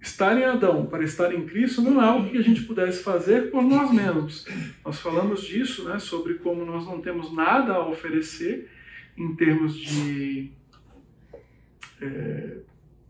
estar 0.00 0.36
em 0.38 0.44
Adão 0.44 0.86
para 0.86 1.02
estar 1.02 1.34
em 1.34 1.46
Cristo 1.46 1.80
não 1.80 2.00
é 2.00 2.04
algo 2.04 2.30
que 2.30 2.36
a 2.36 2.42
gente 2.42 2.62
pudesse 2.62 3.02
fazer 3.02 3.50
por 3.50 3.62
nós 3.62 3.90
mesmos. 3.90 4.46
Nós 4.84 5.00
falamos 5.00 5.42
disso, 5.42 5.88
né, 5.88 5.98
sobre 5.98 6.34
como 6.34 6.64
nós 6.64 6.86
não 6.86 7.00
temos 7.00 7.32
nada 7.32 7.72
a 7.72 7.88
oferecer 7.88 8.70
em 9.16 9.34
termos 9.34 9.74
de, 9.74 10.50
é, 12.00 12.58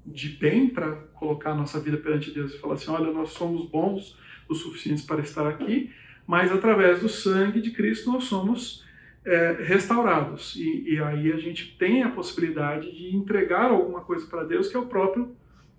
de 0.07 0.29
bem 0.31 0.69
para 0.69 0.93
colocar 1.15 1.51
a 1.51 1.57
nossa 1.57 1.81
vida 1.81 1.97
perante 1.97 2.31
Deus 2.31 2.55
e 2.55 2.59
falar 2.59 2.75
assim: 2.75 2.91
olha, 2.91 3.13
nós 3.13 3.31
somos 3.31 3.69
bons 3.69 4.17
o 4.49 4.55
suficientes 4.55 5.05
para 5.05 5.23
estar 5.23 5.47
aqui, 5.49 5.91
mas 6.27 6.53
através 6.53 7.01
do 7.01 7.09
sangue 7.09 7.61
de 7.61 7.71
Cristo 7.71 8.13
nós 8.13 8.25
somos 8.25 8.85
é, 9.25 9.53
restaurados. 9.53 10.55
E, 10.57 10.95
e, 10.95 10.99
aí 11.01 11.33
a 11.33 11.37
gente 11.39 11.77
tem 11.79 12.03
a 12.03 12.11
possibilidade 12.11 12.95
de 12.95 13.17
entregar 13.17 13.71
alguma 13.71 14.03
coisa 14.03 14.27
para 14.27 14.45
Deus, 14.45 14.69
que 14.69 14.77
é 14.77 14.81
o 14.81 14.87
próprio 14.87 15.35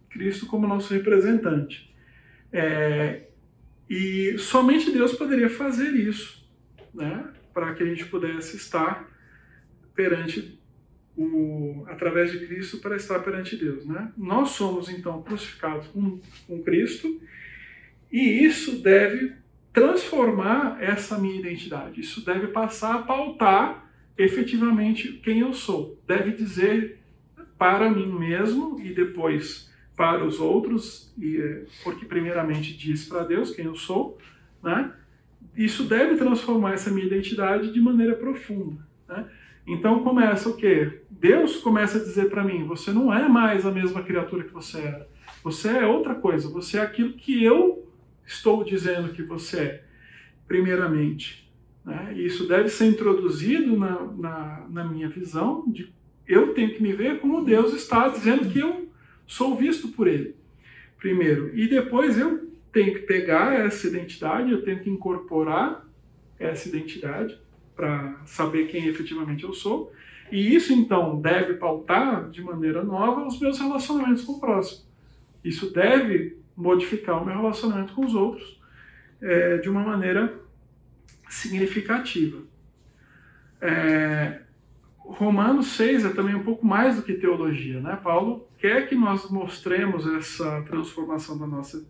Cristo 0.10 0.46
como 0.48 0.68
nosso 0.68 0.94
representante. 0.94 1.94
É, 2.52 3.28
e 3.90 4.36
somente 4.38 4.92
Deus 4.92 5.14
poderia 5.14 5.50
fazer 5.50 5.92
isso, 5.92 6.50
né, 6.94 7.32
para 7.54 7.74
que 7.76 7.84
a 7.84 7.86
gente 7.86 8.06
pudesse 8.06 8.56
estar 8.56 9.08
perante 9.94 10.60
o, 11.16 11.86
através 11.88 12.32
de 12.32 12.46
Cristo 12.46 12.80
para 12.80 12.96
estar 12.96 13.20
perante 13.20 13.56
Deus, 13.56 13.86
né? 13.86 14.12
Nós 14.18 14.50
somos 14.50 14.90
então 14.90 15.22
crucificados 15.22 15.88
com, 15.88 16.20
com 16.46 16.62
Cristo 16.62 17.22
e 18.12 18.44
isso 18.44 18.82
deve 18.82 19.34
transformar 19.76 20.78
essa 20.82 21.18
minha 21.20 21.38
identidade. 21.38 22.00
Isso 22.00 22.26
deve 22.26 22.48
passar 22.48 22.96
a 22.96 23.02
pautar 23.04 23.92
efetivamente 24.18 25.20
quem 25.22 25.40
eu 25.40 25.54
sou. 25.54 26.00
Deve 26.08 26.32
dizer 26.32 27.02
para 27.58 27.90
mim 27.90 28.08
mesmo 28.08 28.80
e 28.80 28.94
depois 28.94 29.70
para 29.96 30.24
os 30.24 30.40
outros, 30.40 31.14
e, 31.18 31.38
eh, 31.38 31.66
porque 31.84 32.06
primeiramente 32.06 32.76
diz 32.76 33.06
para 33.06 33.24
Deus 33.24 33.52
quem 33.52 33.66
eu 33.66 33.76
sou, 33.76 34.18
né? 34.64 34.94
Isso 35.56 35.84
deve 35.84 36.16
transformar 36.16 36.74
essa 36.74 36.92
minha 36.92 37.06
identidade 37.06 37.72
de 37.72 37.80
maneira 37.80 38.14
profunda, 38.14 38.86
né? 39.08 39.26
Então 39.66 40.04
começa 40.04 40.50
o 40.50 40.56
quê? 40.56 41.02
Deus 41.10 41.58
começa 41.58 41.98
a 41.98 42.02
dizer 42.02 42.30
para 42.30 42.44
mim: 42.44 42.66
você 42.66 42.92
não 42.92 43.14
é 43.14 43.28
mais 43.28 43.66
a 43.66 43.72
mesma 43.72 44.04
criatura 44.04 44.44
que 44.44 44.54
você 44.54 44.80
era. 44.80 45.08
Você 45.44 45.70
é 45.70 45.86
outra 45.86 46.14
coisa. 46.14 46.50
Você 46.50 46.78
é 46.78 46.82
aquilo 46.82 47.14
que 47.14 47.44
eu 47.44 47.85
estou 48.26 48.64
dizendo 48.64 49.14
que 49.14 49.24
você 49.24 49.60
é, 49.60 49.84
primeiramente. 50.48 51.52
Né? 51.84 52.14
E 52.16 52.26
isso 52.26 52.48
deve 52.48 52.70
ser 52.70 52.86
introduzido 52.86 53.78
na, 53.78 54.02
na, 54.02 54.68
na 54.70 54.84
minha 54.84 55.10
visão 55.10 55.64
de 55.68 55.94
eu 56.28 56.54
tenho 56.54 56.74
que 56.74 56.82
me 56.82 56.92
ver 56.92 57.20
como 57.20 57.46
Deus 57.46 57.74
está 57.74 58.08
dizendo 58.08 58.50
que 58.50 58.60
eu 58.60 58.90
sou 59.28 59.56
visto 59.56 59.90
por 59.90 60.08
Ele, 60.08 60.36
primeiro. 60.98 61.56
E 61.56 61.68
depois 61.68 62.18
eu 62.18 62.50
tenho 62.72 62.94
que 62.94 63.02
pegar 63.02 63.54
essa 63.54 63.88
identidade, 63.88 64.52
eu 64.52 64.64
tenho 64.64 64.80
que 64.80 64.90
incorporar 64.90 65.88
essa 66.40 66.68
identidade 66.68 67.40
para 67.76 68.22
saber 68.26 68.68
quem 68.68 68.88
efetivamente 68.88 69.44
eu 69.44 69.54
sou. 69.54 69.92
E 70.32 70.56
isso 70.56 70.74
então 70.74 71.22
deve 71.22 71.54
pautar 71.56 72.30
de 72.30 72.42
maneira 72.42 72.84
nova 72.84 73.28
os 73.28 73.40
meus 73.40 73.60
relacionamentos 73.60 74.24
com 74.24 74.34
o 74.34 74.40
próximo. 74.40 74.86
Isso 75.44 75.72
deve 75.72 76.38
modificar 76.56 77.22
o 77.22 77.26
meu 77.26 77.36
relacionamento 77.36 77.94
com 77.94 78.06
os 78.06 78.16
outros 78.16 78.62
é, 79.22 79.58
de 79.58 79.70
uma 79.70 79.82
maneira 79.82 80.40
significativa. 81.30 82.42
É, 83.62 84.42
Romanos 84.98 85.68
6 85.68 86.06
é 86.06 86.10
também 86.10 86.36
um 86.36 86.44
pouco 86.44 86.66
mais 86.66 86.96
do 86.96 87.04
que 87.04 87.14
teologia. 87.14 87.80
Né? 87.80 88.00
Paulo 88.04 88.48
quer 88.58 88.88
que 88.88 88.96
nós 88.96 89.30
mostremos 89.30 90.08
essa 90.08 90.62
transformação 90.64 91.38
da 91.38 91.46
nossa 91.46 91.86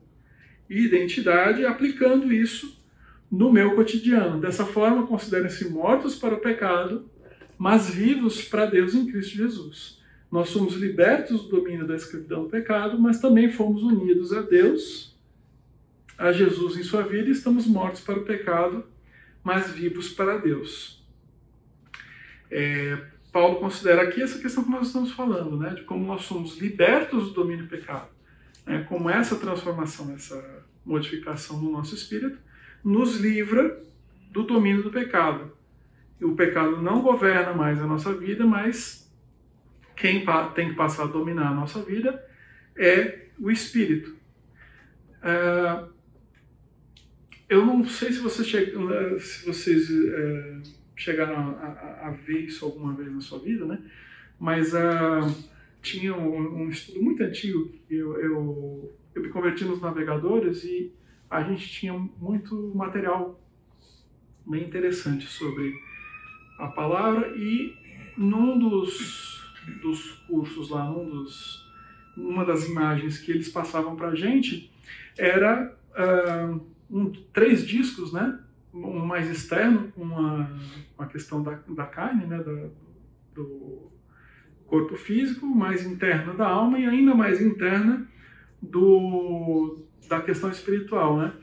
identidade 0.70 1.66
aplicando 1.66 2.32
isso 2.32 2.84
no 3.32 3.52
meu 3.52 3.76
cotidiano. 3.76 4.40
Dessa 4.40 4.66
forma, 4.66 5.08
considerem-se 5.08 5.70
mortos 5.70 6.16
para 6.16 6.36
o 6.36 6.40
pecado, 6.40 7.10
mas 7.58 7.90
vivos 7.90 8.42
para 8.44 8.66
Deus 8.66 8.94
em 8.94 9.06
Cristo 9.06 9.36
Jesus. 9.36 10.04
Nós 10.32 10.50
somos 10.50 10.74
libertos 10.76 11.44
do 11.44 11.60
domínio 11.60 11.88
da 11.88 11.96
escravidão 11.96 12.44
do 12.44 12.50
pecado, 12.50 13.00
mas 13.00 13.20
também 13.20 13.52
fomos 13.52 13.84
unidos 13.84 14.34
a 14.34 14.42
Deus, 14.42 15.16
a 16.18 16.32
Jesus 16.32 16.78
em 16.78 16.84
sua 16.84 17.04
vida, 17.04 17.30
e 17.30 17.32
estamos 17.32 17.66
mortos 17.68 18.02
para 18.02 18.20
o 18.20 18.26
pecado, 18.26 18.86
mas 19.44 19.72
vivos 19.72 20.10
para 20.10 20.38
Deus. 20.38 21.04
É, 22.50 22.98
Paulo 23.32 23.58
considera 23.58 24.02
aqui 24.02 24.22
essa 24.22 24.40
questão 24.40 24.64
que 24.64 24.70
nós 24.70 24.88
estamos 24.88 25.12
falando, 25.12 25.58
né, 25.58 25.74
de 25.74 25.84
como 25.84 26.06
nós 26.06 26.24
somos 26.24 26.58
libertos 26.58 27.26
do 27.26 27.34
domínio 27.34 27.66
do 27.66 27.70
pecado, 27.70 28.10
né, 28.66 28.86
como 28.88 29.10
essa 29.10 29.36
transformação, 29.36 30.14
essa 30.14 30.64
modificação 30.86 31.62
no 31.62 31.72
nosso 31.72 31.96
espírito, 31.96 32.38
nos 32.84 33.18
livra 33.18 33.84
do 34.32 34.44
domínio 34.44 34.84
do 34.84 34.92
pecado. 34.92 35.52
E 36.20 36.26
o 36.26 36.36
pecado 36.36 36.82
não 36.82 37.02
governa 37.02 37.54
mais 37.54 37.82
a 37.82 37.88
nossa 37.88 38.14
vida, 38.14 38.46
mas 38.46 39.05
quem 39.96 40.26
tem 40.54 40.70
que 40.70 40.76
passar 40.76 41.04
a 41.04 41.08
dominar 41.08 41.50
a 41.50 41.56
nossa 41.56 41.82
vida 41.82 42.24
é 42.78 43.28
o 43.40 43.50
Espírito. 43.50 44.16
É, 45.22 45.84
eu 47.50 47.66
não 47.66 47.86
sei 47.86 48.12
se 48.12 48.20
vocês, 48.20 48.50
se 49.22 49.46
vocês 49.46 49.90
é, 49.92 50.62
chegaram 50.96 51.36
a, 51.36 51.66
a, 51.66 52.08
a, 52.08 52.12
ver 52.12 52.42
isso 52.42 52.66
alguma 52.66 52.94
vez 52.94 53.12
na 53.12 53.22
sua 53.22 53.40
vida, 53.40 53.66
né? 53.66 53.80
mas 54.40 54.74
uh, 54.74 55.50
tinha 55.82 56.14
um, 56.16 56.64
um, 56.64 56.70
estudo 56.70 57.02
muito 57.02 57.24
antigo 57.24 57.70
que 57.88 57.96
eu, 57.96 58.20
eu, 58.20 58.96
eu 59.14 59.22
me 59.22 59.30
converti 59.30 59.64
nos 59.64 59.82
navegadores 59.82 60.64
e 60.64 60.92
a 61.30 61.44
gente 61.44 61.68
tinha 61.70 61.94
muito 61.94 62.74
material 62.76 63.40
bem 64.46 64.64
interessante 64.64 65.26
sobre 65.28 65.74
a 66.60 66.68
palavra 66.68 67.34
e 67.36 67.76
num 68.18 68.58
dos 68.58 69.35
dos 69.72 70.12
cursos 70.28 70.70
lá, 70.70 70.90
um 70.90 71.10
dos, 71.10 71.66
uma 72.16 72.46
das 72.46 72.68
imagens 72.68 73.18
que 73.20 73.32
eles 73.32 73.50
passavam 73.50 73.96
para 73.96 74.10
a 74.10 74.16
gente 74.16 74.72
era 75.18 75.76
uh, 75.92 76.62
um, 76.90 77.12
três 77.34 77.66
discos, 77.66 78.14
né? 78.14 78.40
Um 78.74 79.06
mais 79.06 79.30
externo, 79.30 79.92
uma, 79.96 80.50
uma 80.98 81.08
questão 81.08 81.42
da, 81.42 81.60
da 81.70 81.86
carne, 81.86 82.26
né? 82.26 82.38
Da, 82.38 82.70
do 83.34 83.92
corpo 84.66 84.96
físico, 84.96 85.46
mais 85.46 85.86
interna 85.86 86.34
da 86.34 86.48
alma 86.48 86.80
e 86.80 86.86
ainda 86.86 87.14
mais 87.14 87.40
interna 87.42 88.08
do, 88.62 89.86
da 90.10 90.22
questão 90.22 90.50
espiritual, 90.50 91.18
né? 91.18 91.34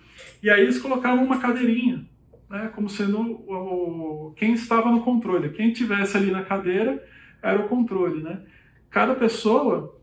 E 0.42 0.50
aí 0.50 0.62
eles 0.62 0.80
colocavam 0.80 1.24
uma 1.24 1.38
cadeirinha, 1.38 2.06
né? 2.50 2.70
Como 2.74 2.88
sendo 2.88 3.20
o, 3.20 4.34
quem 4.36 4.52
estava 4.54 4.90
no 4.90 5.02
controle. 5.02 5.50
Quem 5.50 5.72
tivesse 5.72 6.16
ali 6.16 6.30
na 6.30 6.42
cadeira 6.42 7.02
era 7.42 7.60
o 7.60 7.68
controle, 7.68 8.22
né? 8.22 8.42
Cada 8.90 9.14
pessoa 9.14 9.98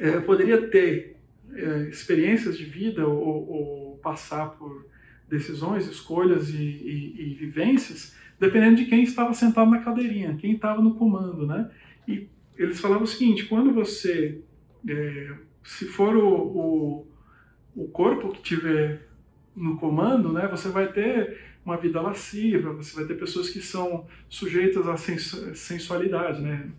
é, 0.00 0.20
poderia 0.20 0.68
ter 0.68 1.16
é, 1.54 1.88
experiências 1.88 2.56
de 2.56 2.64
vida 2.64 3.06
ou, 3.06 3.48
ou, 3.50 3.98
passar 3.98 4.50
por 4.50 4.86
decisões, 5.28 5.86
escolhas 5.86 6.48
e, 6.50 6.62
e, 6.62 7.32
e, 7.32 7.34
vivências, 7.34 8.16
dependendo 8.38 8.76
de 8.76 8.86
quem 8.86 9.02
estava 9.02 9.34
sentado 9.34 9.70
na 9.70 9.80
cadeirinha, 9.80 10.36
quem 10.36 10.52
estava 10.52 10.80
no 10.80 10.94
comando, 10.94 11.46
né? 11.46 11.70
E 12.06 12.28
eles 12.56 12.80
falavam 12.80 13.04
o 13.04 13.06
seguinte: 13.06 13.46
quando 13.46 13.72
você, 13.72 14.40
é, 14.88 15.34
se 15.64 15.86
for 15.86 16.16
o, 16.16 16.28
o, 16.28 17.06
o 17.76 17.88
corpo 17.88 18.32
que 18.32 18.42
tiver 18.42 19.08
no 19.54 19.76
comando, 19.76 20.32
né, 20.32 20.46
você 20.46 20.68
vai 20.68 20.92
ter 20.92 21.47
uma 21.68 21.76
vida 21.76 22.00
lasciva, 22.00 22.72
você 22.72 22.96
vai 22.96 23.04
ter 23.04 23.18
pessoas 23.18 23.50
que 23.50 23.60
são 23.60 24.06
sujeitas 24.26 24.88
à 24.88 24.96
sensualidade, 24.96 26.40
né? 26.40 26.70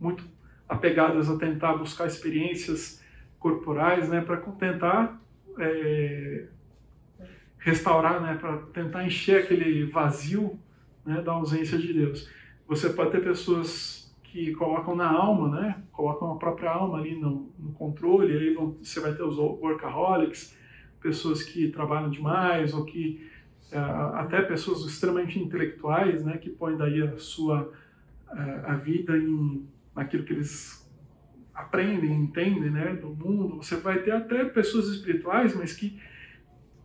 muito 0.00 0.24
apegadas 0.68 1.30
a 1.30 1.36
tentar 1.36 1.74
buscar 1.74 2.08
experiências 2.08 3.00
corporais, 3.38 4.08
né? 4.08 4.20
para 4.20 4.36
tentar 4.36 5.22
é, 5.58 6.46
restaurar, 7.58 8.20
né? 8.20 8.36
para 8.40 8.56
tentar 8.72 9.06
encher 9.06 9.44
aquele 9.44 9.84
vazio 9.84 10.58
né? 11.06 11.22
da 11.22 11.32
ausência 11.32 11.78
de 11.78 11.92
Deus. 11.92 12.28
Você 12.66 12.90
pode 12.90 13.12
ter 13.12 13.22
pessoas 13.22 14.12
que 14.24 14.52
colocam 14.54 14.94
na 14.94 15.10
alma, 15.10 15.48
né? 15.48 15.82
Colocam 15.90 16.32
a 16.32 16.36
própria 16.36 16.70
alma 16.70 16.98
ali 16.98 17.14
no, 17.14 17.50
no 17.58 17.72
controle, 17.72 18.36
aí 18.36 18.52
vão, 18.52 18.76
você 18.82 19.00
vai 19.00 19.14
ter 19.14 19.22
os 19.22 19.38
workaholics, 19.38 20.54
pessoas 21.00 21.42
que 21.42 21.68
trabalham 21.68 22.10
demais 22.10 22.74
ou 22.74 22.84
que 22.84 23.26
até 23.76 24.42
pessoas 24.42 24.84
extremamente 24.84 25.38
intelectuais, 25.38 26.24
né, 26.24 26.38
que 26.38 26.48
põem 26.48 26.76
daí 26.76 27.02
a 27.02 27.18
sua 27.18 27.72
a, 28.26 28.72
a 28.72 28.74
vida 28.76 29.16
em 29.16 29.66
naquilo 29.94 30.24
que 30.24 30.32
eles 30.32 30.88
aprendem, 31.54 32.12
entendem, 32.12 32.70
né, 32.70 32.94
do 32.94 33.08
mundo. 33.08 33.56
Você 33.56 33.76
vai 33.76 33.98
ter 33.98 34.12
até 34.12 34.44
pessoas 34.44 34.88
espirituais, 34.88 35.56
mas 35.56 35.72
que 35.72 36.00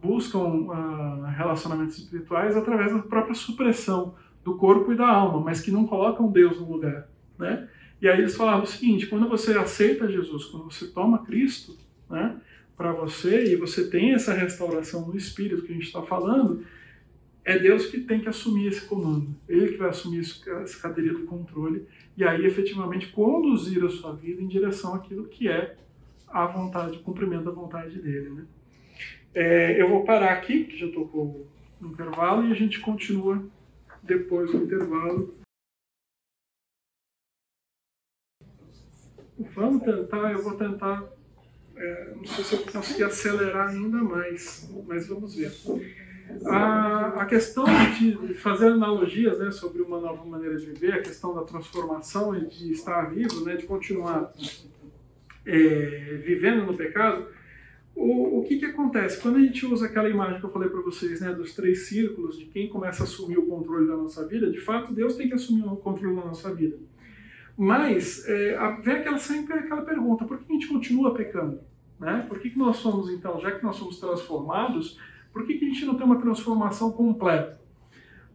buscam 0.02 0.40
uh, 0.40 1.24
relacionamentos 1.38 1.98
espirituais 1.98 2.58
através 2.58 2.92
da 2.92 3.00
própria 3.00 3.36
supressão 3.36 4.16
do 4.44 4.58
corpo 4.58 4.92
e 4.92 4.96
da 4.98 5.08
alma, 5.08 5.40
mas 5.40 5.62
que 5.62 5.72
não 5.72 5.86
colocam 5.86 6.30
Deus 6.30 6.60
no 6.60 6.70
lugar, 6.70 7.08
né? 7.38 7.70
E 8.02 8.10
aí 8.10 8.20
eles 8.20 8.36
falavam 8.36 8.64
o 8.64 8.68
seguinte: 8.68 9.08
quando 9.08 9.30
você 9.30 9.58
aceita 9.58 10.12
Jesus, 10.12 10.46
quando 10.46 10.66
você 10.66 10.88
toma 10.88 11.24
Cristo, 11.24 11.78
né, 12.10 12.36
para 12.76 12.92
você 12.92 13.54
e 13.54 13.56
você 13.56 13.90
tem 13.90 14.14
essa 14.14 14.34
restauração 14.34 15.08
no 15.08 15.16
espírito 15.16 15.64
que 15.64 15.72
a 15.72 15.76
gente 15.76 15.88
está 15.88 16.02
falando, 16.02 16.66
é 17.46 17.60
Deus 17.60 17.88
que 17.88 18.02
tem 18.02 18.22
que 18.22 18.30
assumir 18.30 18.68
esse 18.68 18.86
comando. 18.86 19.36
Ele 19.48 19.70
que 19.70 19.78
vai 19.78 19.90
assumir 19.90 20.20
essa 20.20 20.80
cadeira 20.82 21.14
do 21.14 21.26
controle 21.26 21.86
e 22.16 22.24
aí 22.24 22.46
efetivamente 22.46 23.12
conduzir 23.12 23.84
a 23.84 23.90
sua 23.90 24.14
vida 24.14 24.42
em 24.42 24.48
direção 24.48 24.96
àquilo 24.96 25.28
que 25.28 25.48
é 25.48 25.76
a 26.28 26.48
vontade, 26.48 26.98
o 26.98 27.04
cumprimento 27.04 27.46
da 27.46 27.52
vontade 27.52 28.02
dele, 28.02 28.30
né? 28.32 28.46
É, 29.36 29.82
eu 29.82 29.90
vou 29.90 30.04
parar 30.04 30.34
aqui, 30.34 30.66
que 30.66 30.78
já 30.78 30.92
tocou 30.92 31.48
no 31.82 31.90
intervalo, 31.90 32.48
e 32.48 32.52
a 32.52 32.56
gente 32.56 32.80
continua 32.80 33.44
depois 34.02 34.52
do 34.52 34.58
intervalo. 34.58 35.36
Vamos 39.56 39.84
tentar, 39.84 40.32
eu 40.32 40.44
vou 40.44 40.56
tentar, 40.56 41.04
é, 41.84 42.14
não 42.16 42.26
sei 42.26 42.44
se 42.44 42.54
eu 42.54 42.60
vou 42.60 42.72
conseguir 42.72 43.04
acelerar 43.04 43.70
ainda 43.70 43.98
mais, 43.98 44.70
mas 44.88 45.08
vamos 45.08 45.36
ver. 45.36 45.52
A, 46.46 47.22
a 47.22 47.26
questão 47.26 47.66
de 48.00 48.34
fazer 48.36 48.68
analogias 48.68 49.38
né, 49.38 49.52
sobre 49.52 49.82
uma 49.82 50.00
nova 50.00 50.24
maneira 50.24 50.56
de 50.56 50.66
viver, 50.68 50.94
a 50.94 51.02
questão 51.02 51.36
da 51.36 51.42
transformação 51.42 52.36
e 52.36 52.48
de 52.48 52.72
estar 52.72 53.14
vivo, 53.14 53.44
né, 53.44 53.58
de 53.58 53.66
continuar 53.66 54.32
é, 55.46 56.22
vivendo 56.24 56.66
no 56.66 56.74
pecado, 56.74 57.28
o, 57.94 58.40
o 58.40 58.44
que, 58.44 58.58
que 58.58 58.66
acontece? 58.66 59.22
Quando 59.22 59.36
a 59.36 59.42
gente 59.42 59.66
usa 59.66 59.86
aquela 59.86 60.10
imagem 60.10 60.40
que 60.40 60.46
eu 60.46 60.52
falei 60.52 60.70
para 60.70 60.82
vocês, 60.82 61.20
né, 61.20 61.34
dos 61.34 61.54
três 61.54 61.88
círculos, 61.88 62.40
de 62.40 62.46
quem 62.46 62.70
começa 62.70 63.04
a 63.04 63.06
assumir 63.06 63.38
o 63.38 63.46
controle 63.46 63.88
da 63.88 63.98
nossa 63.98 64.26
vida, 64.26 64.50
de 64.50 64.60
fato, 64.60 64.94
Deus 64.94 65.16
tem 65.16 65.28
que 65.28 65.34
assumir 65.34 65.66
o 65.66 65.76
controle 65.76 66.16
da 66.16 66.26
nossa 66.26 66.54
vida. 66.54 66.78
Mas 67.58 68.28
é, 68.28 68.58
vem 68.82 68.96
aquela, 68.96 69.18
sempre 69.20 69.54
aquela 69.54 69.84
pergunta: 69.84 70.26
por 70.26 70.40
que 70.40 70.52
a 70.52 70.54
gente 70.54 70.68
continua 70.68 71.14
pecando? 71.14 71.60
Né? 72.04 72.26
Por 72.28 72.40
que, 72.40 72.50
que 72.50 72.60
nós 72.60 72.78
somos, 72.78 73.10
então, 73.10 73.40
já 73.40 73.52
que 73.52 73.64
nós 73.64 73.78
somos 73.78 73.98
transformados, 73.98 75.00
por 75.32 75.46
que, 75.46 75.54
que 75.54 75.66
a 75.66 75.68
gente 75.70 75.86
não 75.86 75.96
tem 75.96 76.06
uma 76.06 76.20
transformação 76.20 76.92
completa? 76.92 77.60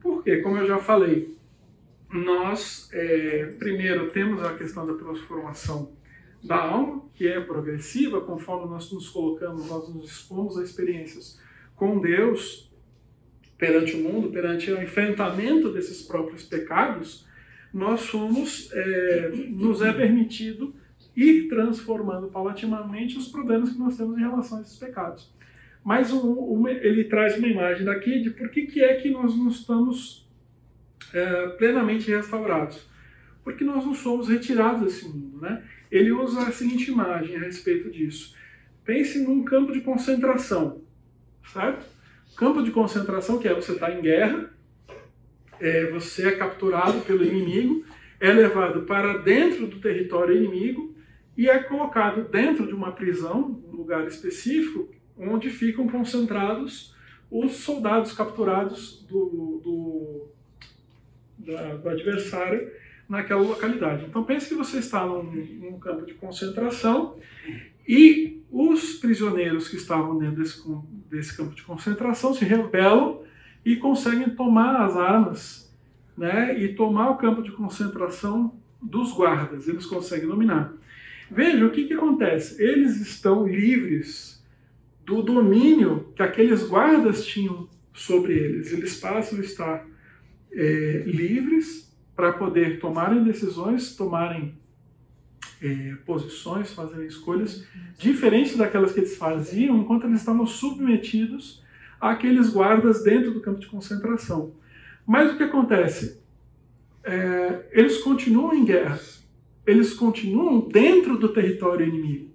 Porque, 0.01 0.39
como 0.39 0.57
eu 0.57 0.67
já 0.67 0.79
falei, 0.79 1.37
nós, 2.11 2.89
é, 2.93 3.55
primeiro, 3.59 4.11
temos 4.11 4.43
a 4.43 4.55
questão 4.55 4.87
da 4.87 4.95
transformação 4.95 5.93
da 6.43 6.57
alma, 6.57 7.03
que 7.13 7.27
é 7.27 7.41
progressiva, 7.41 8.23
conforme 8.23 8.71
nós 8.71 8.91
nos 8.91 9.11
colocamos, 9.11 9.69
nós 9.69 9.93
nos 9.95 10.11
expomos 10.11 10.57
a 10.57 10.63
experiências 10.63 11.39
com 11.77 12.01
Deus 12.01 12.73
perante 13.59 13.97
o 13.97 13.99
mundo, 13.99 14.31
perante 14.31 14.71
o 14.71 14.83
enfrentamento 14.83 15.71
desses 15.73 16.01
próprios 16.01 16.45
pecados, 16.45 17.27
nós 17.75 18.01
somos, 18.01 18.71
é, 18.73 19.31
nos 19.51 19.83
é 19.83 19.93
permitido 19.93 20.75
ir 21.19 21.49
transformando 21.49 22.29
paulatinamente 22.29 23.19
os 23.19 23.27
problemas 23.27 23.71
que 23.71 23.79
nós 23.79 23.97
temos 23.97 24.17
em 24.17 24.21
relação 24.21 24.59
a 24.59 24.61
esses 24.61 24.79
pecados. 24.79 25.29
Mas 25.85 26.13
ele 26.81 27.05
traz 27.05 27.37
uma 27.37 27.49
imagem 27.49 27.85
daqui 27.85 28.21
de 28.21 28.31
por 28.31 28.49
que, 28.51 28.67
que 28.67 28.85
é 28.85 28.95
que 28.95 29.11
nós 29.11 29.37
não 29.37 29.49
estamos 29.49 30.29
é, 31.13 31.49
plenamente 31.59 32.09
restaurados. 32.09 32.87
Porque 33.43 33.65
nós 33.65 33.85
não 33.85 33.95
somos 33.95 34.29
retirados 34.29 34.83
desse 34.83 35.09
mundo, 35.09 35.41
né? 35.41 35.65
ele 35.91 36.13
usa 36.13 36.43
a 36.43 36.53
seguinte 36.53 36.91
imagem 36.91 37.35
a 37.35 37.41
respeito 37.41 37.91
disso. 37.91 38.37
Pense 38.85 39.19
num 39.19 39.43
campo 39.43 39.73
de 39.73 39.81
concentração, 39.81 40.83
certo? 41.53 41.85
Campo 42.37 42.63
de 42.63 42.71
concentração 42.71 43.39
que 43.39 43.49
é 43.49 43.55
você 43.55 43.73
está 43.73 43.91
em 43.91 44.03
guerra, 44.03 44.51
é, 45.59 45.91
você 45.91 46.29
é 46.29 46.33
capturado 46.33 47.01
pelo 47.01 47.25
inimigo, 47.25 47.85
é 48.21 48.33
levado 48.33 48.83
para 48.83 49.19
dentro 49.19 49.67
do 49.67 49.81
território 49.81 50.37
inimigo 50.37 50.98
e 51.39 51.49
é 51.49 51.63
colocado 51.63 52.29
dentro 52.29 52.67
de 52.67 52.75
uma 52.75 52.91
prisão, 52.91 53.63
um 53.73 53.77
lugar 53.77 54.05
específico, 54.09 54.89
onde 55.17 55.49
ficam 55.49 55.87
concentrados 55.87 56.93
os 57.31 57.53
soldados 57.53 58.13
capturados 58.13 59.07
do, 59.09 59.61
do, 59.63 60.29
da, 61.39 61.77
do 61.77 61.89
adversário 61.89 62.69
naquela 63.09 63.41
localidade. 63.41 64.05
Então 64.07 64.25
pense 64.25 64.49
que 64.49 64.55
você 64.57 64.79
está 64.79 65.07
num, 65.07 65.23
num 65.23 65.79
campo 65.79 66.05
de 66.05 66.15
concentração 66.15 67.17
e 67.87 68.43
os 68.51 68.95
prisioneiros 68.95 69.69
que 69.69 69.77
estavam 69.77 70.19
dentro 70.19 70.43
desse, 70.43 70.61
desse 71.09 71.37
campo 71.37 71.55
de 71.55 71.63
concentração 71.63 72.35
se 72.35 72.45
rebelam 72.45 73.23
e 73.65 73.77
conseguem 73.77 74.31
tomar 74.31 74.85
as 74.85 74.97
armas 74.97 75.73
né, 76.17 76.59
e 76.59 76.75
tomar 76.75 77.11
o 77.11 77.17
campo 77.17 77.43
de 77.43 77.53
concentração 77.53 78.59
dos 78.83 79.13
guardas. 79.13 79.69
Eles 79.69 79.87
conseguem 79.87 80.27
dominar. 80.27 80.73
Veja 81.31 81.67
o 81.67 81.71
que, 81.71 81.85
que 81.85 81.95
acontece. 81.95 82.63
Eles 82.63 83.01
estão 83.01 83.47
livres 83.47 84.43
do 85.05 85.23
domínio 85.23 86.13
que 86.15 86.23
aqueles 86.23 86.63
guardas 86.63 87.27
tinham 87.27 87.69
sobre 87.93 88.35
eles. 88.35 88.73
Eles 88.73 88.97
passam 88.99 89.39
a 89.39 89.43
estar 89.43 89.87
é, 90.53 91.03
livres 91.07 91.95
para 92.15 92.33
poder 92.33 92.81
tomarem 92.81 93.23
decisões, 93.23 93.95
tomarem 93.95 94.55
é, 95.63 95.97
posições, 96.05 96.73
fazerem 96.73 97.07
escolhas 97.07 97.67
diferentes 97.99 98.57
daquelas 98.57 98.93
que 98.93 99.01
eles 99.01 99.17
faziam 99.17 99.79
enquanto 99.79 100.07
eles 100.07 100.21
estavam 100.21 100.47
submetidos 100.47 101.63
àqueles 102.01 102.51
guardas 102.51 103.03
dentro 103.03 103.33
do 103.33 103.41
campo 103.41 103.61
de 103.61 103.67
concentração. 103.67 104.53
Mas 105.07 105.33
o 105.33 105.37
que 105.37 105.43
acontece? 105.43 106.21
É, 107.03 107.67
eles 107.73 107.99
continuam 107.99 108.55
em 108.55 108.65
guerra, 108.65 109.01
eles 109.69 109.93
continuam 109.93 110.61
dentro 110.61 111.19
do 111.19 111.29
território 111.29 111.87
inimigo. 111.87 112.31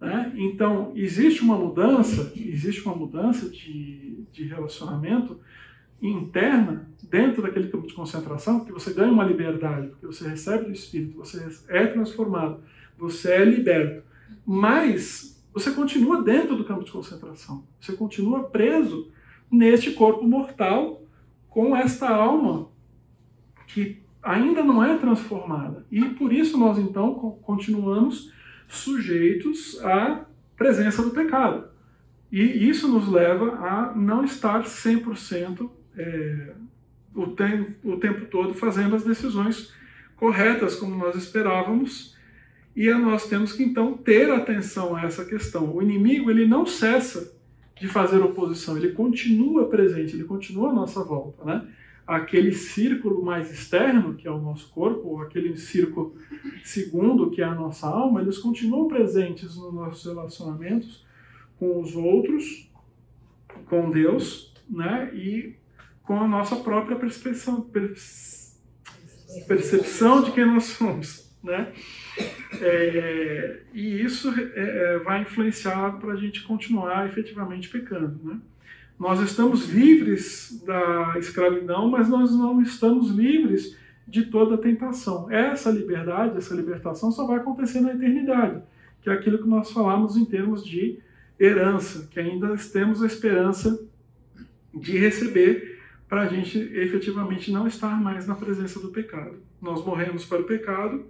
Né? 0.00 0.32
Então, 0.36 0.92
existe 0.94 1.42
uma 1.42 1.56
mudança, 1.56 2.32
existe 2.36 2.84
uma 2.86 2.94
mudança 2.94 3.48
de, 3.50 4.24
de 4.32 4.44
relacionamento 4.44 5.40
interna 6.00 6.88
dentro 7.02 7.42
daquele 7.42 7.68
campo 7.68 7.86
de 7.86 7.94
concentração, 7.94 8.60
porque 8.60 8.72
você 8.72 8.92
ganha 8.92 9.12
uma 9.12 9.24
liberdade, 9.24 9.88
porque 9.88 10.06
você 10.06 10.28
recebe 10.28 10.66
do 10.66 10.72
Espírito, 10.72 11.16
você 11.16 11.44
é 11.68 11.86
transformado, 11.86 12.60
você 12.96 13.32
é 13.32 13.44
liberto. 13.44 14.04
Mas 14.46 15.42
você 15.52 15.72
continua 15.72 16.22
dentro 16.22 16.56
do 16.56 16.64
campo 16.64 16.84
de 16.84 16.92
concentração. 16.92 17.64
Você 17.80 17.92
continua 17.92 18.44
preso 18.44 19.10
neste 19.50 19.90
corpo 19.92 20.26
mortal 20.26 21.02
com 21.48 21.76
esta 21.76 22.08
alma 22.08 22.70
que 23.66 24.01
ainda 24.22 24.62
não 24.62 24.82
é 24.82 24.96
transformada. 24.96 25.84
E 25.90 26.04
por 26.10 26.32
isso 26.32 26.56
nós 26.58 26.78
então 26.78 27.14
continuamos 27.42 28.32
sujeitos 28.68 29.82
à 29.84 30.24
presença 30.56 31.02
do 31.02 31.10
pecado. 31.10 31.64
E 32.30 32.40
isso 32.68 32.88
nos 32.88 33.08
leva 33.08 33.56
a 33.56 33.94
não 33.94 34.24
estar 34.24 34.62
100% 34.62 35.68
é, 35.96 36.54
o, 37.14 37.22
o 37.92 37.96
tempo 37.98 38.24
todo 38.26 38.54
fazendo 38.54 38.96
as 38.96 39.04
decisões 39.04 39.72
corretas 40.16 40.76
como 40.76 40.96
nós 40.96 41.14
esperávamos 41.16 42.16
e 42.74 42.90
nós 42.94 43.28
temos 43.28 43.52
que 43.52 43.62
então 43.62 43.94
ter 43.94 44.30
atenção 44.30 44.96
a 44.96 45.02
essa 45.02 45.24
questão. 45.24 45.74
O 45.74 45.82
inimigo 45.82 46.30
ele 46.30 46.46
não 46.46 46.64
cessa 46.64 47.36
de 47.78 47.86
fazer 47.88 48.20
oposição, 48.20 48.76
ele 48.76 48.92
continua 48.92 49.68
presente, 49.68 50.14
ele 50.14 50.24
continua 50.24 50.70
à 50.70 50.72
nossa 50.72 51.02
volta, 51.02 51.44
né? 51.44 51.66
Aquele 52.06 52.52
círculo 52.52 53.24
mais 53.24 53.50
externo, 53.50 54.14
que 54.14 54.26
é 54.26 54.30
o 54.30 54.40
nosso 54.40 54.70
corpo, 54.70 55.08
ou 55.08 55.22
aquele 55.22 55.56
círculo 55.56 56.16
segundo, 56.64 57.30
que 57.30 57.40
é 57.40 57.44
a 57.44 57.54
nossa 57.54 57.86
alma, 57.86 58.20
eles 58.20 58.38
continuam 58.38 58.88
presentes 58.88 59.56
nos 59.56 59.72
nossos 59.72 60.04
relacionamentos 60.04 61.06
com 61.58 61.80
os 61.80 61.94
outros, 61.94 62.68
com 63.66 63.90
Deus, 63.90 64.52
né? 64.68 65.14
E 65.14 65.54
com 66.02 66.20
a 66.20 66.26
nossa 66.26 66.56
própria 66.56 66.96
percepção, 66.96 67.70
percepção 69.46 70.22
de 70.22 70.32
quem 70.32 70.44
nós 70.44 70.64
somos. 70.64 71.32
Né? 71.42 71.72
É, 72.60 73.62
e 73.72 74.00
isso 74.00 74.32
é, 74.38 74.94
é 74.94 74.98
vai 74.98 75.22
influenciar 75.22 75.98
para 75.98 76.12
a 76.12 76.16
gente 76.16 76.42
continuar 76.42 77.08
efetivamente 77.08 77.68
pecando. 77.68 78.20
Né? 78.22 78.40
Nós 79.02 79.20
estamos 79.20 79.68
livres 79.68 80.62
da 80.64 81.14
escravidão, 81.18 81.90
mas 81.90 82.08
nós 82.08 82.30
não 82.30 82.62
estamos 82.62 83.10
livres 83.10 83.76
de 84.06 84.26
toda 84.26 84.56
tentação. 84.56 85.28
Essa 85.28 85.72
liberdade, 85.72 86.38
essa 86.38 86.54
libertação 86.54 87.10
só 87.10 87.26
vai 87.26 87.38
acontecer 87.38 87.80
na 87.80 87.92
eternidade, 87.92 88.62
que 89.00 89.10
é 89.10 89.12
aquilo 89.12 89.38
que 89.38 89.48
nós 89.48 89.72
falamos 89.72 90.16
em 90.16 90.24
termos 90.24 90.64
de 90.64 91.00
herança, 91.36 92.08
que 92.12 92.20
ainda 92.20 92.56
temos 92.72 93.02
a 93.02 93.06
esperança 93.06 93.84
de 94.72 94.96
receber 94.96 95.80
para 96.08 96.20
a 96.20 96.28
gente 96.28 96.56
efetivamente 96.56 97.50
não 97.50 97.66
estar 97.66 98.00
mais 98.00 98.28
na 98.28 98.36
presença 98.36 98.78
do 98.78 98.92
pecado. 98.92 99.34
Nós 99.60 99.84
morremos 99.84 100.24
para 100.24 100.42
o 100.42 100.44
pecado, 100.44 101.06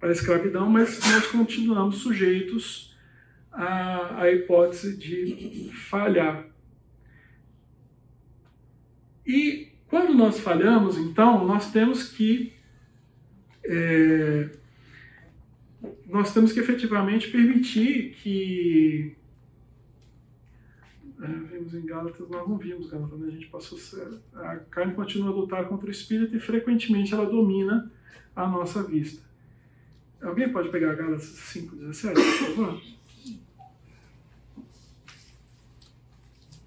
para 0.00 0.08
a 0.08 0.12
escravidão, 0.12 0.68
mas 0.68 0.98
nós 1.12 1.28
continuamos 1.28 1.98
sujeitos 1.98 2.98
à, 3.52 4.22
à 4.22 4.32
hipótese 4.32 4.96
de 4.96 5.70
falhar. 5.88 6.55
E 9.26 9.72
quando 9.88 10.14
nós 10.14 10.38
falhamos, 10.40 10.96
então, 10.96 11.46
nós 11.46 11.72
temos 11.72 12.08
que 12.08 12.52
é, 13.64 14.50
nós 16.06 16.32
temos 16.32 16.52
que 16.52 16.60
efetivamente 16.60 17.30
permitir 17.30 18.14
que 18.22 19.16
é, 21.20 21.26
vimos 21.26 21.74
em 21.74 21.84
Gálatas, 21.84 22.28
nós 22.28 22.48
não 22.48 22.58
vimos 22.58 22.88
Gálatas, 22.90 23.18
né? 23.18 23.28
a 23.28 23.30
gente 23.30 23.48
passou 23.48 23.78
a 24.34 24.56
carne 24.70 24.94
continua 24.94 25.30
a 25.30 25.34
lutar 25.34 25.66
contra 25.68 25.88
o 25.88 25.90
espírito 25.90 26.36
e 26.36 26.40
frequentemente 26.40 27.12
ela 27.12 27.26
domina 27.26 27.90
a 28.34 28.46
nossa 28.46 28.82
vista. 28.82 29.24
Alguém 30.20 30.52
pode 30.52 30.70
pegar 30.70 30.94
Gálatas 30.94 31.24
5:17, 31.24 32.14
por 32.14 32.22
favor? 32.22 32.95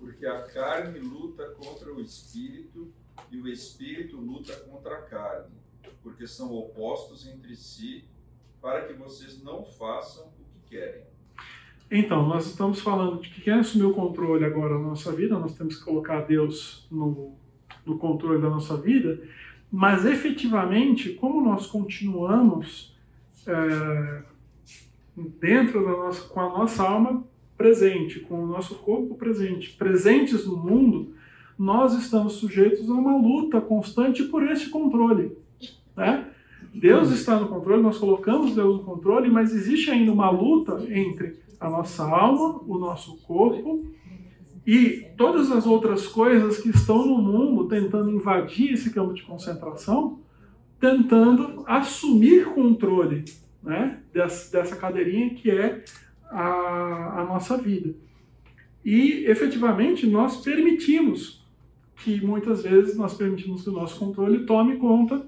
Porque 0.09 0.25
a 0.25 0.41
carne 0.41 0.97
luta 0.97 1.45
contra 1.51 1.93
o 1.93 2.01
espírito 2.01 2.91
e 3.31 3.39
o 3.39 3.47
espírito 3.47 4.17
luta 4.17 4.55
contra 4.55 4.95
a 4.95 5.01
carne, 5.03 5.53
porque 6.01 6.25
são 6.25 6.51
opostos 6.51 7.27
entre 7.27 7.55
si, 7.55 8.05
para 8.59 8.87
que 8.87 8.93
vocês 8.93 9.43
não 9.43 9.63
façam 9.63 10.25
o 10.25 10.31
que 10.31 10.69
querem. 10.71 11.03
Então, 11.91 12.27
nós 12.27 12.47
estamos 12.47 12.79
falando 12.79 13.21
de 13.21 13.29
que 13.29 13.41
quem 13.41 13.53
assumiu 13.53 13.91
o 13.91 13.93
controle 13.93 14.43
agora 14.43 14.79
da 14.79 14.83
nossa 14.83 15.11
vida, 15.11 15.37
nós 15.37 15.55
temos 15.55 15.77
que 15.77 15.85
colocar 15.85 16.21
Deus 16.21 16.87
no, 16.89 17.35
no 17.85 17.99
controle 17.99 18.41
da 18.41 18.49
nossa 18.49 18.75
vida, 18.77 19.21
mas 19.71 20.05
efetivamente, 20.05 21.13
como 21.13 21.39
nós 21.39 21.67
continuamos 21.67 22.97
é, 23.45 24.23
dentro 25.39 25.83
da 25.85 25.91
nossa, 25.91 26.27
com 26.27 26.39
a 26.39 26.49
nossa 26.49 26.81
alma 26.81 27.28
presente, 27.59 28.21
com 28.21 28.41
o 28.41 28.47
nosso 28.47 28.75
corpo 28.75 29.15
presente, 29.15 29.71
presentes 29.71 30.45
no 30.45 30.55
mundo, 30.55 31.13
nós 31.57 31.93
estamos 31.93 32.35
sujeitos 32.35 32.89
a 32.89 32.93
uma 32.93 33.17
luta 33.17 33.59
constante 33.59 34.23
por 34.23 34.49
esse 34.49 34.69
controle. 34.69 35.37
Né? 35.93 36.25
Deus 36.73 37.11
está 37.11 37.37
no 37.37 37.49
controle, 37.49 37.83
nós 37.83 37.97
colocamos 37.97 38.55
Deus 38.55 38.77
no 38.77 38.85
controle, 38.85 39.29
mas 39.29 39.53
existe 39.53 39.91
ainda 39.91 40.09
uma 40.09 40.29
luta 40.29 40.81
entre 40.89 41.35
a 41.59 41.69
nossa 41.69 42.03
alma, 42.03 42.61
o 42.65 42.77
nosso 42.77 43.17
corpo 43.23 43.85
e 44.65 45.07
todas 45.17 45.51
as 45.51 45.67
outras 45.67 46.07
coisas 46.07 46.59
que 46.59 46.69
estão 46.69 47.05
no 47.05 47.17
mundo 47.17 47.67
tentando 47.67 48.09
invadir 48.09 48.71
esse 48.71 48.89
campo 48.91 49.13
de 49.13 49.23
concentração, 49.23 50.19
tentando 50.79 51.65
assumir 51.67 52.45
controle 52.53 53.25
né, 53.61 53.99
dessa, 54.13 54.49
dessa 54.49 54.77
cadeirinha 54.77 55.31
que 55.31 55.51
é 55.51 55.83
a, 56.29 57.21
a 57.21 57.25
nossa 57.25 57.57
vida. 57.57 57.93
E 58.83 59.25
efetivamente 59.25 60.07
nós 60.07 60.37
permitimos 60.37 61.45
que 61.97 62.25
muitas 62.25 62.63
vezes 62.63 62.95
nós 62.95 63.13
permitimos 63.13 63.63
que 63.63 63.69
o 63.69 63.73
nosso 63.73 63.99
controle 63.99 64.45
tome 64.45 64.77
conta, 64.77 65.25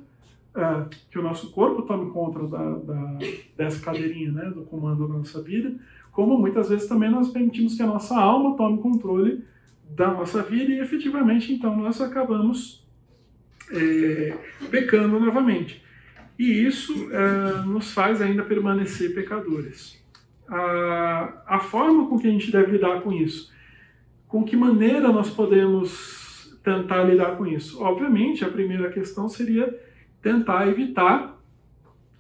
é, 0.56 0.86
que 1.10 1.20
o 1.20 1.22
nosso 1.22 1.52
corpo 1.52 1.82
tome 1.82 2.12
conta 2.12 2.48
da, 2.48 2.78
da, 2.78 3.20
dessa 3.58 3.84
cadeirinha, 3.84 4.32
né, 4.32 4.50
do 4.50 4.64
comando 4.64 5.08
da 5.08 5.16
nossa 5.16 5.42
vida, 5.42 5.76
como 6.12 6.38
muitas 6.38 6.70
vezes 6.70 6.88
também 6.88 7.10
nós 7.10 7.30
permitimos 7.30 7.76
que 7.76 7.84
a 7.84 7.88
nossa 7.88 8.18
alma 8.18 8.56
tome 8.56 8.82
controle 8.82 9.44
da 9.90 10.12
nossa 10.12 10.42
vida 10.42 10.72
e 10.72 10.80
efetivamente 10.80 11.54
então 11.54 11.76
nós 11.76 12.00
acabamos 12.00 12.86
é, 13.72 14.38
pecando 14.70 15.20
novamente. 15.20 15.84
E 16.40 16.66
isso 16.66 17.10
é, 17.12 17.64
nos 17.66 17.92
faz 17.92 18.22
ainda 18.22 18.44
permanecer 18.44 19.14
pecadores. 19.14 20.01
A, 20.54 21.44
a 21.48 21.60
forma 21.60 22.10
com 22.10 22.20
que 22.20 22.28
a 22.28 22.30
gente 22.30 22.52
deve 22.52 22.74
lidar 22.74 23.02
com 23.02 23.14
isso, 23.14 23.54
com 24.28 24.44
que 24.44 24.58
maneira 24.58 25.10
nós 25.10 25.30
podemos 25.30 26.60
tentar 26.62 27.04
lidar 27.04 27.38
com 27.38 27.48
isso? 27.48 27.82
Obviamente, 27.82 28.44
a 28.44 28.50
primeira 28.50 28.92
questão 28.92 29.30
seria 29.30 29.74
tentar 30.22 30.68
evitar 30.68 31.42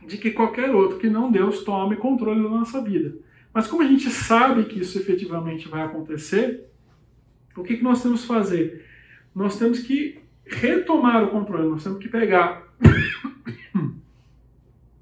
de 0.07 0.17
que 0.17 0.31
qualquer 0.31 0.73
outro 0.73 0.97
que 0.97 1.09
não 1.09 1.29
Deus 1.29 1.65
tome 1.65 1.97
controle 1.97 2.41
da 2.41 2.49
nossa 2.49 2.81
vida. 2.81 3.13
Mas 3.53 3.67
como 3.67 3.83
a 3.83 3.87
gente 3.87 4.09
sabe 4.09 4.63
que 4.63 4.79
isso 4.79 4.97
efetivamente 4.97 5.67
vai 5.67 5.81
acontecer, 5.81 6.69
o 7.57 7.63
que, 7.63 7.75
que 7.75 7.83
nós 7.83 8.01
temos 8.01 8.21
que 8.21 8.27
fazer? 8.27 8.85
Nós 9.35 9.59
temos 9.59 9.79
que 9.79 10.21
retomar 10.45 11.21
o 11.25 11.31
controle, 11.31 11.67
nós 11.67 11.83
temos 11.83 11.99
que 11.99 12.07
pegar 12.07 12.65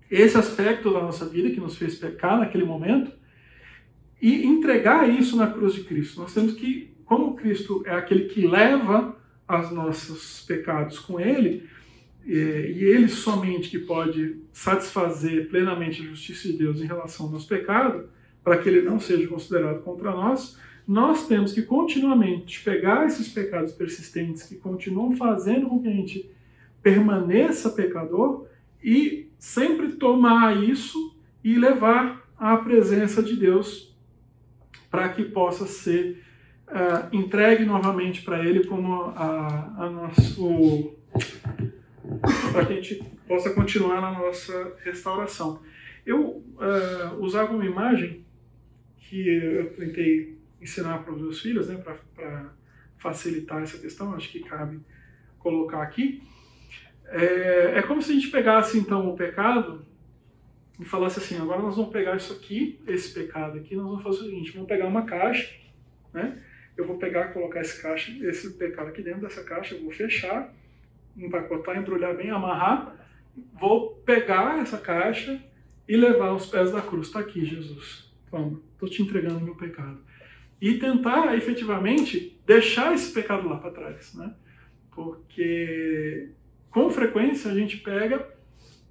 esse 0.09 0.36
aspecto 0.36 0.91
da 0.91 1.01
nossa 1.01 1.25
vida 1.25 1.51
que 1.51 1.59
nos 1.59 1.77
fez 1.77 1.93
pecar 1.93 2.39
naquele 2.39 2.65
momento 2.65 3.18
e 4.22 4.45
entregar 4.45 5.09
isso 5.09 5.36
na 5.38 5.47
cruz 5.47 5.74
de 5.74 5.84
Cristo. 5.84 6.22
Nós 6.22 6.34
temos 6.34 6.53
que, 6.53 6.91
como 7.05 7.36
Cristo 7.36 7.84
é 7.86 7.93
aquele 7.93 8.26
que 8.26 8.47
leva 8.47 9.15
os 9.47 9.72
nossos 9.72 10.41
pecados 10.45 10.99
com 10.99 11.20
Ele, 11.20 11.67
e 12.26 12.32
Ele 12.32 13.07
somente 13.07 13.70
que 13.70 13.80
pode 13.80 14.38
satisfazer 14.51 15.49
plenamente 15.49 16.01
a 16.01 16.05
justiça 16.05 16.47
de 16.49 16.57
Deus 16.57 16.82
em 16.82 16.86
relação 16.86 17.26
ao 17.26 17.32
nosso 17.32 17.47
pecado, 17.47 18.09
para 18.43 18.57
que 18.57 18.70
ele 18.70 18.82
não 18.82 18.99
seja 18.99 19.28
considerado 19.28 19.82
contra 19.84 20.11
nós, 20.11 20.57
nós 20.88 21.28
temos 21.28 21.53
que 21.53 21.61
continuamente 21.61 22.63
pegar 22.63 23.05
esses 23.05 23.28
pecados 23.28 23.74
persistentes 23.74 24.43
que 24.43 24.55
continuam 24.55 25.15
fazendo 25.15 25.67
com 25.67 25.82
que 25.82 25.88
a 25.88 25.91
gente 25.91 26.30
permaneça 26.82 27.70
pecador 27.70 28.47
e 28.84 29.28
sempre 29.38 29.91
tomar 29.93 30.63
isso 30.63 31.15
e 31.43 31.55
levar 31.55 32.28
à 32.38 32.57
presença 32.57 33.22
de 33.22 33.36
Deus 33.36 33.89
para 34.90 35.10
que 35.10 35.24
possa 35.26 35.66
ser 35.66 36.24
uh, 36.68 37.16
entregue 37.16 37.66
novamente 37.66 38.22
para 38.22 38.44
Ele 38.44 38.66
como 38.66 38.94
a, 39.16 39.74
a 39.78 39.90
nosso 39.90 40.96
para 42.52 42.66
que 42.66 42.74
a 42.74 42.76
gente 42.76 43.04
possa 43.28 43.52
continuar 43.52 44.02
na 44.02 44.12
nossa 44.12 44.74
restauração. 44.84 45.62
Eu 46.06 46.22
uh, 46.28 47.16
usava 47.20 47.54
uma 47.54 47.66
imagem 47.66 48.26
que 48.98 49.28
eu 49.28 49.74
tentei 49.74 50.40
ensinar 50.62 51.00
para 51.00 51.14
os 51.14 51.22
meus 51.22 51.42
filhos, 51.42 51.68
né, 51.68 51.82
para 52.16 52.50
facilitar 52.98 53.62
essa 53.62 53.78
questão, 53.78 54.14
acho 54.14 54.32
que 54.32 54.42
cabe 54.42 54.80
colocar 55.38 55.82
aqui. 55.82 56.22
É, 57.06 57.78
é 57.78 57.82
como 57.82 58.02
se 58.02 58.12
a 58.12 58.16
gente 58.16 58.30
pegasse 58.30 58.78
então 58.78 59.10
o 59.10 59.16
pecado 59.16 59.86
e 60.80 60.86
falasse 60.86 61.19
assim: 61.19 61.38
agora 61.38 61.61
nós 61.61 61.75
vamos 61.75 61.91
pegar 61.91 62.15
isso 62.15 62.34
aqui, 62.34 62.80
esse 62.88 63.13
pecado 63.13 63.57
aqui, 63.57 63.75
nós 63.75 63.86
vamos 63.86 64.03
fazer 64.03 64.19
o 64.19 64.25
seguinte: 64.25 64.51
vamos 64.53 64.67
pegar 64.67 64.88
uma 64.88 65.05
caixa, 65.05 65.53
né? 66.13 66.41
eu 66.80 66.88
vou 66.88 66.97
pegar, 66.97 67.34
colocar 67.34 67.59
esse, 67.59 67.82
caixa, 67.82 68.09
esse 68.25 68.53
pecado 68.53 68.88
aqui 68.88 69.01
dentro 69.01 69.21
dessa 69.21 69.43
caixa, 69.43 69.75
eu 69.75 69.84
vou 69.84 69.91
fechar, 69.91 70.53
empacotar, 71.17 71.77
embrulhar 71.77 72.15
bem, 72.15 72.30
amarrar, 72.30 72.95
vou 73.53 73.95
pegar 74.05 74.61
essa 74.61 74.77
caixa 74.77 75.43
e 75.86 75.97
levar 75.97 76.27
aos 76.27 76.45
pés 76.45 76.71
da 76.71 76.82
cruz. 76.82 77.07
Está 77.07 77.19
aqui, 77.19 77.43
Jesus. 77.43 78.09
Toma, 78.32 78.61
estou 78.73 78.88
te 78.88 79.01
entregando 79.01 79.41
meu 79.41 79.55
pecado. 79.55 79.99
E 80.61 80.75
tentar, 80.75 81.36
efetivamente, 81.36 82.39
deixar 82.45 82.93
esse 82.93 83.13
pecado 83.13 83.49
lá 83.49 83.57
para 83.57 83.71
trás, 83.71 84.13
né? 84.15 84.34
Porque, 84.91 86.30
com 86.69 86.89
frequência, 86.89 87.51
a 87.51 87.55
gente 87.55 87.77
pega 87.77 88.25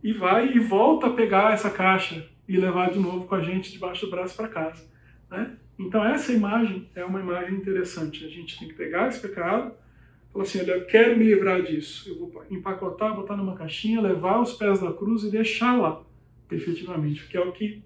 e 0.02 0.12
vai 0.12 0.52
e 0.52 0.58
volta 0.58 1.08
a 1.08 1.12
pegar 1.12 1.52
essa 1.52 1.70
caixa 1.70 2.28
e 2.46 2.56
levar 2.56 2.90
de 2.90 2.98
novo 2.98 3.26
com 3.26 3.34
a 3.34 3.42
gente 3.42 3.72
debaixo 3.72 4.06
do 4.06 4.10
braço 4.10 4.36
para 4.36 4.48
casa, 4.48 4.88
né? 5.30 5.56
Então 5.78 6.04
essa 6.04 6.32
imagem 6.32 6.88
é 6.94 7.04
uma 7.04 7.20
imagem 7.20 7.54
interessante. 7.54 8.24
A 8.24 8.28
gente 8.28 8.58
tem 8.58 8.68
que 8.68 8.74
pegar 8.74 9.08
esse 9.08 9.20
pecado, 9.20 9.72
falar 10.32 10.44
assim, 10.44 10.60
olha, 10.60 10.72
eu 10.72 10.86
quero 10.86 11.16
me 11.16 11.24
livrar 11.24 11.62
disso. 11.62 12.08
Eu 12.08 12.18
vou 12.18 12.44
empacotar, 12.50 13.14
botar 13.14 13.36
numa 13.36 13.54
caixinha, 13.54 14.00
levar 14.00 14.40
os 14.40 14.54
pés 14.54 14.80
da 14.80 14.92
cruz 14.92 15.22
e 15.22 15.30
deixar 15.30 15.76
lá, 15.76 16.02
efetivamente, 16.50 17.26
que 17.28 17.36
é 17.36 17.40
o 17.40 17.52
que 17.52 17.82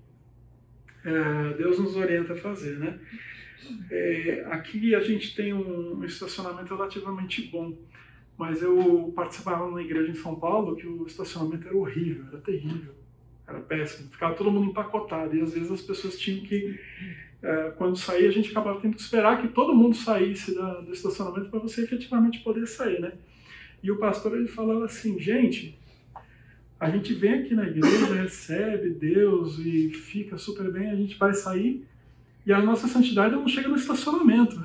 é, 1.05 1.55
Deus 1.59 1.79
nos 1.79 1.97
orienta 1.97 2.33
a 2.33 2.37
fazer, 2.37 2.79
né? 2.79 2.99
É, 3.91 4.45
aqui 4.51 4.95
a 4.95 5.01
gente 5.01 5.35
tem 5.35 5.53
um, 5.53 5.99
um 5.99 6.05
estacionamento 6.05 6.75
relativamente 6.75 7.43
bom, 7.49 7.77
mas 8.37 8.63
eu 8.63 9.13
participava 9.15 9.67
numa 9.67 9.83
igreja 9.83 10.11
em 10.11 10.15
São 10.15 10.35
Paulo 10.35 10.77
que 10.77 10.87
o 10.87 11.07
estacionamento 11.07 11.67
era 11.67 11.77
horrível, 11.77 12.25
era 12.29 12.39
terrível, 12.39 12.95
era 13.47 13.61
péssimo, 13.61 14.11
ficava 14.11 14.35
todo 14.35 14.51
mundo 14.51 14.71
empacotado 14.71 15.37
e 15.37 15.41
às 15.41 15.53
vezes 15.53 15.71
as 15.71 15.83
pessoas 15.83 16.19
tinham 16.19 16.45
que 16.45 16.79
é, 17.43 17.73
quando 17.77 17.97
sair, 17.97 18.27
a 18.27 18.31
gente 18.31 18.51
acabava 18.51 18.81
tendo 18.81 18.95
que 18.95 19.03
esperar 19.03 19.41
que 19.41 19.49
todo 19.49 19.75
mundo 19.75 19.97
saísse 19.97 20.55
da, 20.55 20.81
do 20.81 20.93
estacionamento 20.93 21.51
para 21.51 21.59
você 21.59 21.83
efetivamente 21.83 22.39
poder 22.41 22.67
sair, 22.67 23.01
né? 23.01 23.13
E 23.83 23.91
o 23.91 23.99
pastor 23.99 24.37
ele 24.37 24.47
falava 24.47 24.85
assim, 24.85 25.19
gente, 25.19 25.77
a 26.79 26.89
gente 26.89 27.13
vem 27.15 27.35
aqui 27.35 27.55
na 27.55 27.67
igreja, 27.67 28.15
recebe 28.15 28.91
Deus 28.91 29.59
e 29.59 29.91
fica 29.91 30.39
super 30.39 30.71
bem, 30.71 30.91
a 30.91 30.95
gente 30.95 31.19
vai 31.19 31.35
sair 31.35 31.85
e 32.47 32.53
a 32.53 32.61
nossa 32.61 32.87
santidade 32.87 33.35
não 33.35 33.49
chega 33.49 33.69
no 33.69 33.77
estacionamento. 33.77 34.63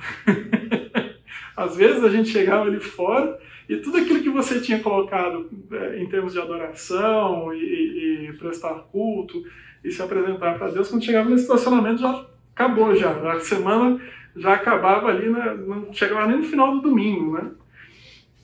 Às 1.55 1.75
vezes 1.75 2.03
a 2.03 2.09
gente 2.09 2.29
chegava 2.29 2.67
ali 2.67 2.79
fora 2.79 3.39
e 3.67 3.77
tudo 3.77 3.97
aquilo 3.97 4.21
que 4.21 4.29
você 4.29 4.61
tinha 4.61 4.79
colocado 4.79 5.49
é, 5.71 6.01
em 6.01 6.07
termos 6.07 6.33
de 6.33 6.39
adoração 6.39 7.53
e, 7.53 8.29
e 8.29 8.33
prestar 8.33 8.75
culto 8.91 9.43
e 9.83 9.91
se 9.91 10.01
apresentar 10.01 10.57
para 10.57 10.69
Deus, 10.69 10.89
quando 10.89 11.03
chegava 11.03 11.29
no 11.29 11.35
estacionamento 11.35 12.01
já 12.01 12.25
acabou 12.53 12.95
já. 12.95 13.11
A 13.31 13.39
semana 13.39 13.99
já 14.35 14.53
acabava 14.53 15.07
ali, 15.07 15.29
né? 15.29 15.53
não 15.55 15.93
chegava 15.93 16.27
nem 16.27 16.37
no 16.37 16.43
final 16.43 16.71
do 16.75 16.81
domingo, 16.81 17.33
né? 17.33 17.51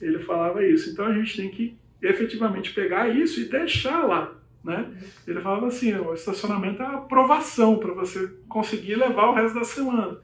Ele 0.00 0.18
falava 0.18 0.64
isso. 0.64 0.90
Então 0.90 1.06
a 1.06 1.12
gente 1.12 1.36
tem 1.36 1.50
que 1.50 1.76
efetivamente 2.02 2.74
pegar 2.74 3.08
isso 3.08 3.40
e 3.40 3.48
deixar 3.48 4.04
lá. 4.06 4.32
Né? 4.62 4.86
Ele 5.26 5.40
falava 5.40 5.66
assim, 5.66 5.94
o 5.94 6.14
estacionamento 6.14 6.82
é 6.82 6.86
a 6.86 6.94
aprovação 6.94 7.78
para 7.78 7.92
você 7.92 8.30
conseguir 8.48 8.96
levar 8.96 9.28
o 9.28 9.34
resto 9.34 9.58
da 9.58 9.64
semana. 9.64 10.18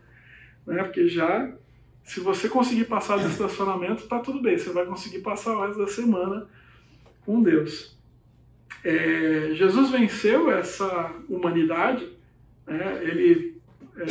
Né? 0.66 0.82
Porque 0.82 1.08
já, 1.08 1.52
se 2.04 2.20
você 2.20 2.48
conseguir 2.48 2.84
passar 2.84 3.18
do 3.18 3.28
estacionamento, 3.28 4.08
tá 4.08 4.18
tudo 4.18 4.40
bem, 4.40 4.58
você 4.58 4.70
vai 4.70 4.84
conseguir 4.86 5.20
passar 5.20 5.56
o 5.56 5.66
resto 5.66 5.78
da 5.78 5.86
semana 5.86 6.48
com 7.24 7.42
Deus. 7.42 7.96
É, 8.82 9.50
Jesus 9.54 9.90
venceu 9.90 10.50
essa 10.50 11.14
humanidade, 11.28 12.08
né? 12.66 13.00
ele 13.02 13.60
é, 13.96 14.06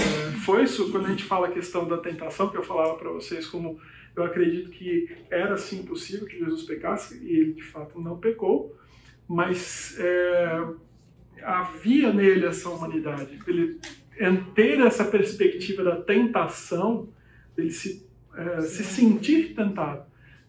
foi 0.46 0.64
isso, 0.64 0.92
quando 0.92 1.08
a 1.08 1.10
gente 1.10 1.24
fala 1.24 1.48
a 1.48 1.52
questão 1.52 1.88
da 1.88 1.98
tentação, 1.98 2.50
que 2.50 2.58
eu 2.58 2.64
falava 2.64 2.96
para 2.96 3.10
vocês 3.10 3.48
como 3.48 3.80
eu 4.16 4.24
acredito 4.24 4.70
que 4.70 5.10
era 5.30 5.58
sim 5.58 5.84
possível 5.84 6.28
que 6.28 6.38
Jesus 6.38 6.64
pecasse, 6.64 7.24
e 7.24 7.38
ele 7.38 7.54
de 7.54 7.64
fato 7.64 8.00
não 8.00 8.18
pecou, 8.18 8.76
mas 9.28 9.98
é, 10.00 10.66
havia 11.42 12.12
nele 12.12 12.46
essa 12.46 12.70
humanidade. 12.70 13.40
Ele 13.48 13.80
ter 14.54 14.80
essa 14.82 15.06
perspectiva 15.06 15.84
da 15.84 15.96
tentação, 15.96 17.08
ele 17.60 17.72
se, 17.72 18.06
é, 18.36 18.62
se 18.62 18.84
sentir 18.84 19.54
tentado, 19.56 20.04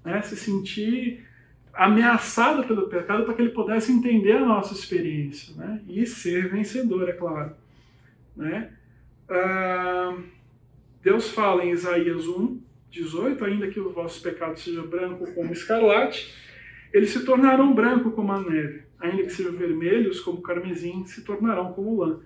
né? 0.04 0.20
se 0.22 0.36
sentir 0.36 1.26
ameaçado 1.72 2.64
pelo 2.64 2.88
pecado 2.88 3.24
para 3.24 3.34
que 3.34 3.42
ele 3.42 3.50
pudesse 3.50 3.92
entender 3.92 4.32
a 4.32 4.44
nossa 4.44 4.74
experiência 4.74 5.54
né? 5.56 5.80
e 5.88 6.06
ser 6.06 6.50
vencedor, 6.50 7.08
é 7.08 7.12
claro. 7.12 7.52
Né? 8.36 8.72
Ah, 9.28 10.16
Deus 11.02 11.30
fala 11.30 11.64
em 11.64 11.70
Isaías 11.70 12.26
1, 12.26 12.61
18, 12.90 13.44
ainda 13.44 13.68
que 13.68 13.80
o 13.80 13.92
vosso 13.92 14.20
pecado 14.20 14.58
seja 14.58 14.82
branco 14.82 15.32
como 15.32 15.52
escarlate, 15.52 16.34
eles 16.92 17.11
se 17.11 17.24
tornarão 17.24 17.72
branco 17.72 18.11
como 18.11 18.32
a 18.32 18.40
neve, 18.40 18.82
ainda 18.98 19.22
que 19.22 19.30
sejam 19.30 19.52
vermelhos 19.52 20.20
como 20.20 20.42
carmesim, 20.42 21.06
se 21.06 21.22
tornarão 21.22 21.72
como 21.72 22.02
lã. 22.02 22.20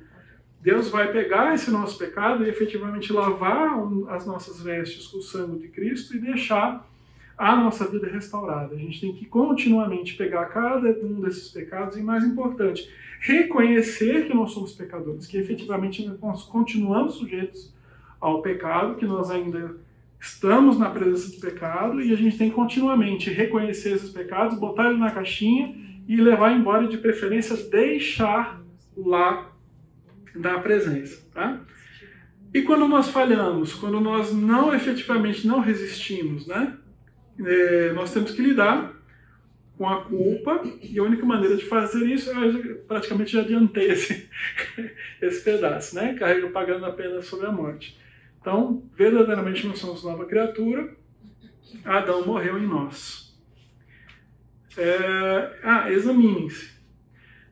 Deus 0.65 0.89
vai 0.89 1.13
pegar 1.13 1.55
esse 1.55 1.71
nosso 1.71 1.99
pecado 1.99 2.43
e 2.43 2.49
efetivamente 2.49 3.13
lavar 3.13 3.79
as 4.09 4.25
nossas 4.25 4.63
vestes 4.63 5.07
com 5.07 5.19
o 5.19 5.23
sangue 5.23 5.59
de 5.59 5.69
Cristo 5.69 6.17
e 6.17 6.19
deixar 6.19 6.89
a 7.37 7.55
nossa 7.55 7.87
vida 7.87 8.09
restaurada. 8.09 8.75
A 8.75 8.79
gente 8.79 8.99
tem 8.99 9.13
que 9.13 9.27
continuamente 9.27 10.15
pegar 10.15 10.47
cada 10.47 10.89
um 11.05 11.21
desses 11.21 11.49
pecados 11.51 11.99
e, 11.99 12.03
mais 12.03 12.25
importante, 12.25 12.89
reconhecer 13.21 14.27
que 14.27 14.33
nós 14.33 14.53
somos 14.53 14.73
pecadores, 14.73 15.27
que 15.27 15.37
efetivamente 15.37 16.11
nós 16.23 16.45
continuamos 16.45 17.17
sujeitos 17.17 17.71
ao 18.19 18.41
pecado, 18.41 18.95
que 18.95 19.05
nós 19.05 19.31
ainda 19.31 19.77
estamos 20.19 20.79
na 20.79 20.89
presença 20.89 21.31
do 21.31 21.43
pecado 21.43 22.01
e 22.01 22.11
a 22.11 22.17
gente 22.17 22.39
tem 22.39 22.49
que 22.49 22.57
continuamente 22.57 23.29
reconhecer 23.29 23.93
esses 23.93 24.09
pecados, 24.09 24.59
botar 24.59 24.89
ele 24.89 24.99
na 24.99 25.11
caixinha 25.11 25.77
e 26.09 26.17
levar 26.17 26.57
embora, 26.57 26.89
de 26.89 26.97
preferência 26.97 27.55
deixar 27.69 28.63
lá 28.97 29.54
da 30.35 30.59
presença, 30.59 31.27
tá? 31.33 31.61
E 32.53 32.63
quando 32.63 32.87
nós 32.87 33.09
falhamos, 33.09 33.75
quando 33.75 34.01
nós 34.01 34.33
não 34.33 34.75
efetivamente 34.75 35.47
não 35.47 35.61
resistimos, 35.61 36.47
né? 36.47 36.77
É, 37.45 37.93
nós 37.93 38.13
temos 38.13 38.31
que 38.31 38.41
lidar 38.41 38.95
com 39.77 39.89
a 39.89 40.05
culpa 40.05 40.63
e 40.81 40.97
a 40.99 41.03
única 41.03 41.27
maneira 41.27 41.57
de 41.57 41.65
fazer 41.65 42.07
isso, 42.07 42.31
eu 42.31 42.77
praticamente 42.87 43.33
já 43.33 43.41
adiantei 43.41 43.91
esse, 43.91 44.31
esse 45.21 45.43
pedaço, 45.43 45.97
né? 45.97 46.15
Carrega 46.15 46.49
pagando 46.51 46.87
apenas 46.87 47.27
sobre 47.27 47.47
a 47.47 47.53
morte. 47.53 47.99
Então, 48.41 48.85
verdadeiramente 48.97 49.67
nós 49.67 49.79
somos 49.79 50.05
nova 50.05 50.27
criatura. 50.27 50.95
Adão 51.85 52.25
morreu 52.25 52.59
em 52.59 52.67
nós. 52.67 53.37
É, 54.77 55.59
ah, 55.63 55.91
examinem-se. 55.91 56.73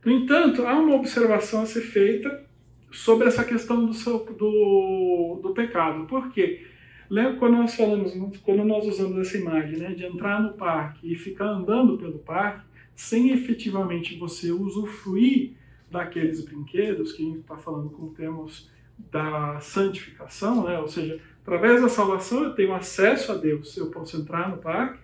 No 0.05 0.13
entanto, 0.13 0.67
há 0.67 0.75
uma 0.75 0.95
observação 0.95 1.63
a 1.63 1.67
ser 1.67 1.83
feita 1.83 2.45
sobre 2.93 3.27
essa 3.27 3.45
questão 3.45 3.87
do, 3.87 3.95
seu, 3.95 4.19
do, 4.39 5.41
do 5.43 5.55
pecado. 5.55 6.07
Por 6.07 6.31
quê? 6.31 6.67
Lembra 7.09 7.37
quando 7.37 7.57
nós 7.57 7.75
falamos, 7.75 8.15
quando 8.39 8.65
nós 8.65 8.87
usamos 8.87 9.19
essa 9.19 9.37
imagem, 9.37 9.79
né, 9.79 9.93
de 9.93 10.05
entrar 10.05 10.41
no 10.41 10.53
parque 10.53 11.13
e 11.13 11.17
ficar 11.17 11.47
andando 11.47 11.99
pelo 11.99 12.19
parque, 12.19 12.65
sem 12.95 13.31
efetivamente 13.31 14.17
você 14.17 14.51
usufruir 14.51 15.53
daqueles 15.91 16.45
brinquedos, 16.45 17.13
que 17.13 17.23
a 17.23 17.27
gente 17.27 17.41
está 17.41 17.57
falando 17.57 17.91
com 17.91 18.09
termos 18.15 18.71
da 19.11 19.59
santificação, 19.61 20.65
né? 20.65 20.79
ou 20.79 20.89
seja, 20.89 21.21
através 21.43 21.83
da 21.83 21.89
salvação 21.89 22.45
eu 22.45 22.55
tenho 22.55 22.75
acesso 22.75 23.33
a 23.33 23.35
Deus, 23.35 23.77
eu 23.77 23.91
posso 23.91 24.17
entrar 24.17 24.49
no 24.49 24.59
parque 24.59 25.01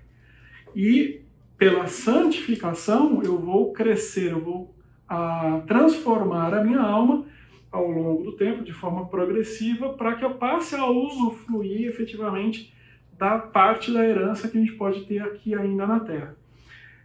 e 0.75 1.21
pela 1.57 1.87
santificação 1.89 3.23
eu 3.23 3.39
vou 3.39 3.73
crescer, 3.73 4.33
eu 4.33 4.41
vou 4.41 4.75
a, 5.09 5.57
ah, 5.57 5.61
transformar 5.67 6.55
a 6.55 6.63
minha 6.63 6.81
alma 6.81 7.27
ao 7.71 7.91
longo 7.91 8.25
do 8.25 8.37
tempo 8.37 8.65
de 8.65 8.73
forma 8.73 9.09
progressiva 9.09 9.93
para 9.95 10.15
que 10.15 10.25
eu 10.25 10.35
passe 10.35 10.75
a 10.75 10.87
usufruir 10.87 11.89
efetivamente 11.89 12.73
da 13.19 13.39
parte 13.39 13.93
da 13.93 14.05
herança 14.05 14.49
que 14.49 14.57
a 14.57 14.61
gente 14.61 14.73
pode 14.73 15.05
ter 15.05 15.21
aqui 15.21 15.55
ainda 15.55 15.87
na 15.87 16.01
Terra. 16.01 16.37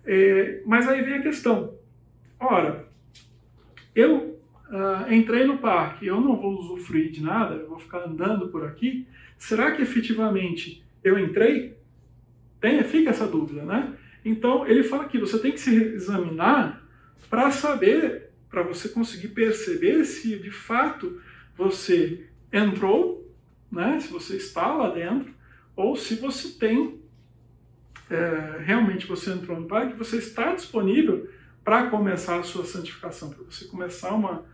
É, 0.06 0.62
mas 0.66 0.88
aí 0.88 1.02
vem 1.02 1.16
a 1.16 1.22
questão. 1.22 1.74
Ora, 2.40 2.88
eu 3.96 4.40
uh, 4.70 5.14
entrei 5.14 5.46
no 5.46 5.58
parque, 5.58 6.08
eu 6.08 6.20
não 6.20 6.36
vou 6.36 6.60
usufruir 6.60 7.12
de 7.12 7.22
nada, 7.22 7.56
eu 7.56 7.70
vou 7.70 7.80
ficar 7.80 8.00
andando 8.00 8.50
por 8.50 8.66
aqui, 8.66 9.08
será 9.38 9.72
que 9.72 9.82
efetivamente 9.82 10.84
eu 11.04 11.18
entrei? 11.18 11.78
Tem, 12.60 12.82
fica 12.84 13.10
essa 13.10 13.28
dúvida, 13.28 13.64
né? 13.64 13.94
Então, 14.24 14.66
ele 14.66 14.84
fala 14.84 15.06
que 15.06 15.18
você 15.18 15.38
tem 15.38 15.52
que 15.52 15.60
se 15.60 15.76
examinar 15.76 16.82
para 17.30 17.52
saber, 17.52 18.23
para 18.54 18.62
você 18.62 18.88
conseguir 18.88 19.30
perceber 19.30 20.06
se 20.06 20.38
de 20.38 20.52
fato 20.52 21.20
você 21.58 22.28
entrou, 22.52 23.28
né? 23.72 24.00
se 24.00 24.14
você 24.14 24.36
está 24.36 24.72
lá 24.76 24.92
dentro, 24.92 25.34
ou 25.76 25.96
se 25.96 26.14
você 26.14 26.50
tem, 26.60 27.02
é, 28.12 28.60
realmente 28.60 29.08
você 29.08 29.32
entrou 29.32 29.60
no 29.60 29.68
parque, 29.68 29.98
você 29.98 30.18
está 30.18 30.54
disponível 30.54 31.28
para 31.64 31.90
começar 31.90 32.38
a 32.38 32.44
sua 32.44 32.64
santificação, 32.64 33.32
para 33.32 33.44
você 33.44 33.66
começar 33.66 34.14
uma, 34.14 34.46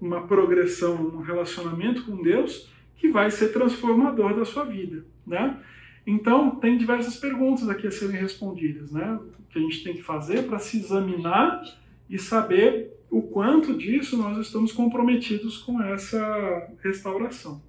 uma 0.00 0.24
progressão, 0.24 0.94
um 0.94 1.22
relacionamento 1.22 2.04
com 2.04 2.22
Deus 2.22 2.72
que 2.94 3.08
vai 3.08 3.28
ser 3.28 3.48
transformador 3.48 4.36
da 4.36 4.44
sua 4.44 4.64
vida, 4.64 5.04
né? 5.26 5.60
Então, 6.06 6.56
tem 6.56 6.78
diversas 6.78 7.16
perguntas 7.16 7.68
aqui 7.68 7.88
a 7.88 7.90
serem 7.90 8.20
respondidas, 8.20 8.92
né? 8.92 9.18
Que 9.50 9.58
a 9.58 9.62
gente 9.62 9.82
tem 9.82 9.94
que 9.94 10.02
fazer 10.02 10.44
para 10.44 10.60
se 10.60 10.78
examinar 10.78 11.60
e 12.08 12.18
saber 12.18 12.92
o 13.10 13.22
quanto 13.22 13.76
disso 13.76 14.16
nós 14.16 14.38
estamos 14.38 14.72
comprometidos 14.72 15.58
com 15.58 15.82
essa 15.82 16.70
restauração. 16.82 17.62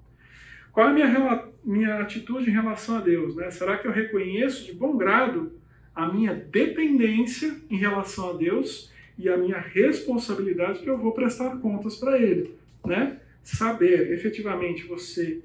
Qual 0.71 0.87
é 0.87 0.89
a 0.89 0.93
minha, 0.93 1.47
minha 1.63 1.99
atitude 1.99 2.49
em 2.49 2.53
relação 2.53 2.97
a 2.97 3.01
Deus? 3.01 3.35
Né? 3.35 3.49
Será 3.51 3.77
que 3.77 3.87
eu 3.87 3.91
reconheço 3.91 4.65
de 4.65 4.73
bom 4.73 4.97
grado 4.97 5.51
a 5.95 6.11
minha 6.11 6.33
dependência 6.33 7.55
em 7.69 7.77
relação 7.77 8.29
a 8.29 8.33
Deus 8.33 8.91
e 9.17 9.27
a 9.27 9.37
minha 9.37 9.59
responsabilidade 9.59 10.79
que 10.79 10.89
eu 10.89 10.97
vou 10.97 11.11
prestar 11.11 11.57
contas 11.57 11.97
para 11.97 12.17
ele, 12.17 12.55
né? 12.85 13.19
Saber, 13.43 14.13
efetivamente, 14.13 14.85
você 14.85 15.41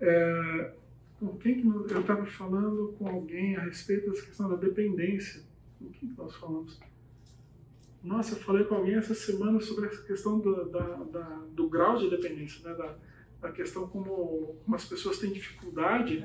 é, 0.00 0.70
com 1.18 1.36
quem 1.38 1.60
que 1.60 1.66
eu 1.66 2.00
estava 2.00 2.26
falando 2.26 2.94
com 2.98 3.08
alguém 3.08 3.56
a 3.56 3.60
respeito 3.60 4.10
dessa 4.10 4.26
questão 4.26 4.48
da 4.48 4.56
dependência? 4.56 5.40
Com 5.78 5.88
quem 5.90 6.08
que 6.08 6.18
nós 6.18 6.34
falamos? 6.36 6.78
Nossa, 8.02 8.34
eu 8.34 8.38
falei 8.38 8.64
com 8.64 8.74
alguém 8.74 8.94
essa 8.94 9.14
semana 9.14 9.60
sobre 9.60 9.86
essa 9.86 10.02
questão 10.02 10.40
do, 10.40 10.68
da, 10.70 10.80
da, 10.80 11.40
do 11.52 11.68
grau 11.68 11.96
de 11.96 12.10
dependência, 12.10 12.68
né? 12.68 12.74
Da, 12.74 12.96
da 13.40 13.52
questão 13.52 13.88
como, 13.88 14.56
como 14.64 14.76
as 14.76 14.84
pessoas 14.84 15.18
têm 15.18 15.32
dificuldade. 15.32 16.24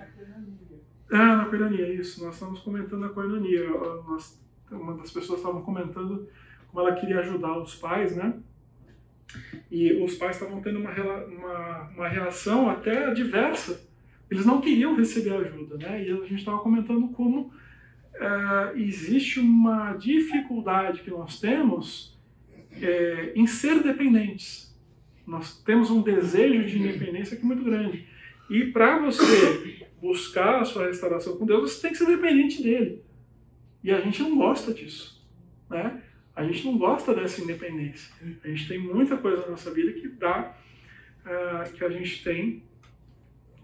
Ah, 1.11 1.35
na 1.37 1.45
coinonia, 1.45 1.93
isso. 1.93 2.23
Nós 2.23 2.33
estamos 2.33 2.59
comentando 2.61 3.05
a 3.05 3.09
coinonia. 3.09 3.69
Nós, 4.07 4.41
uma 4.71 4.95
das 4.95 5.11
pessoas 5.11 5.39
estavam 5.39 5.61
comentando 5.61 6.27
como 6.67 6.87
ela 6.87 6.95
queria 6.95 7.19
ajudar 7.19 7.57
os 7.59 7.75
pais, 7.75 8.15
né? 8.15 8.39
E 9.69 9.93
os 10.03 10.15
pais 10.15 10.35
estavam 10.35 10.61
tendo 10.61 10.79
uma, 10.79 10.91
uma, 10.91 11.89
uma 11.89 12.07
reação 12.07 12.69
até 12.69 13.13
diversa. 13.13 13.87
Eles 14.29 14.45
não 14.45 14.61
queriam 14.61 14.95
receber 14.95 15.33
ajuda, 15.33 15.77
né? 15.77 16.03
E 16.03 16.11
a 16.11 16.15
gente 16.21 16.35
estava 16.35 16.59
comentando 16.59 17.09
como 17.09 17.51
uh, 18.19 18.77
existe 18.77 19.39
uma 19.39 19.93
dificuldade 19.93 21.01
que 21.01 21.09
nós 21.09 21.39
temos 21.39 22.17
é, 22.81 23.33
em 23.35 23.47
ser 23.47 23.81
dependentes. 23.81 24.75
Nós 25.25 25.61
temos 25.63 25.89
um 25.89 26.01
desejo 26.01 26.65
de 26.65 26.79
independência 26.79 27.35
que 27.35 27.43
é 27.43 27.45
muito 27.45 27.63
grande. 27.63 28.07
E 28.49 28.65
para 28.65 28.99
você 28.99 29.87
buscar 30.01 30.61
a 30.61 30.65
sua 30.65 30.87
restauração 30.87 31.37
com 31.37 31.45
Deus, 31.45 31.71
você 31.71 31.81
tem 31.81 31.91
que 31.91 31.97
ser 31.97 32.05
dependente 32.05 32.63
dele. 32.63 33.03
E 33.83 33.91
a 33.91 33.99
gente 33.99 34.21
não 34.21 34.37
gosta 34.37 34.73
disso. 34.73 35.25
Né? 35.69 36.01
A 36.35 36.43
gente 36.43 36.65
não 36.65 36.77
gosta 36.77 37.13
dessa 37.13 37.41
independência. 37.41 38.13
A 38.43 38.47
gente 38.47 38.67
tem 38.67 38.79
muita 38.79 39.17
coisa 39.17 39.41
na 39.41 39.49
nossa 39.49 39.71
vida 39.71 39.91
que 39.93 40.07
dá, 40.07 40.55
uh, 41.25 41.73
que 41.73 41.83
a 41.83 41.89
gente 41.89 42.23
tem, 42.23 42.63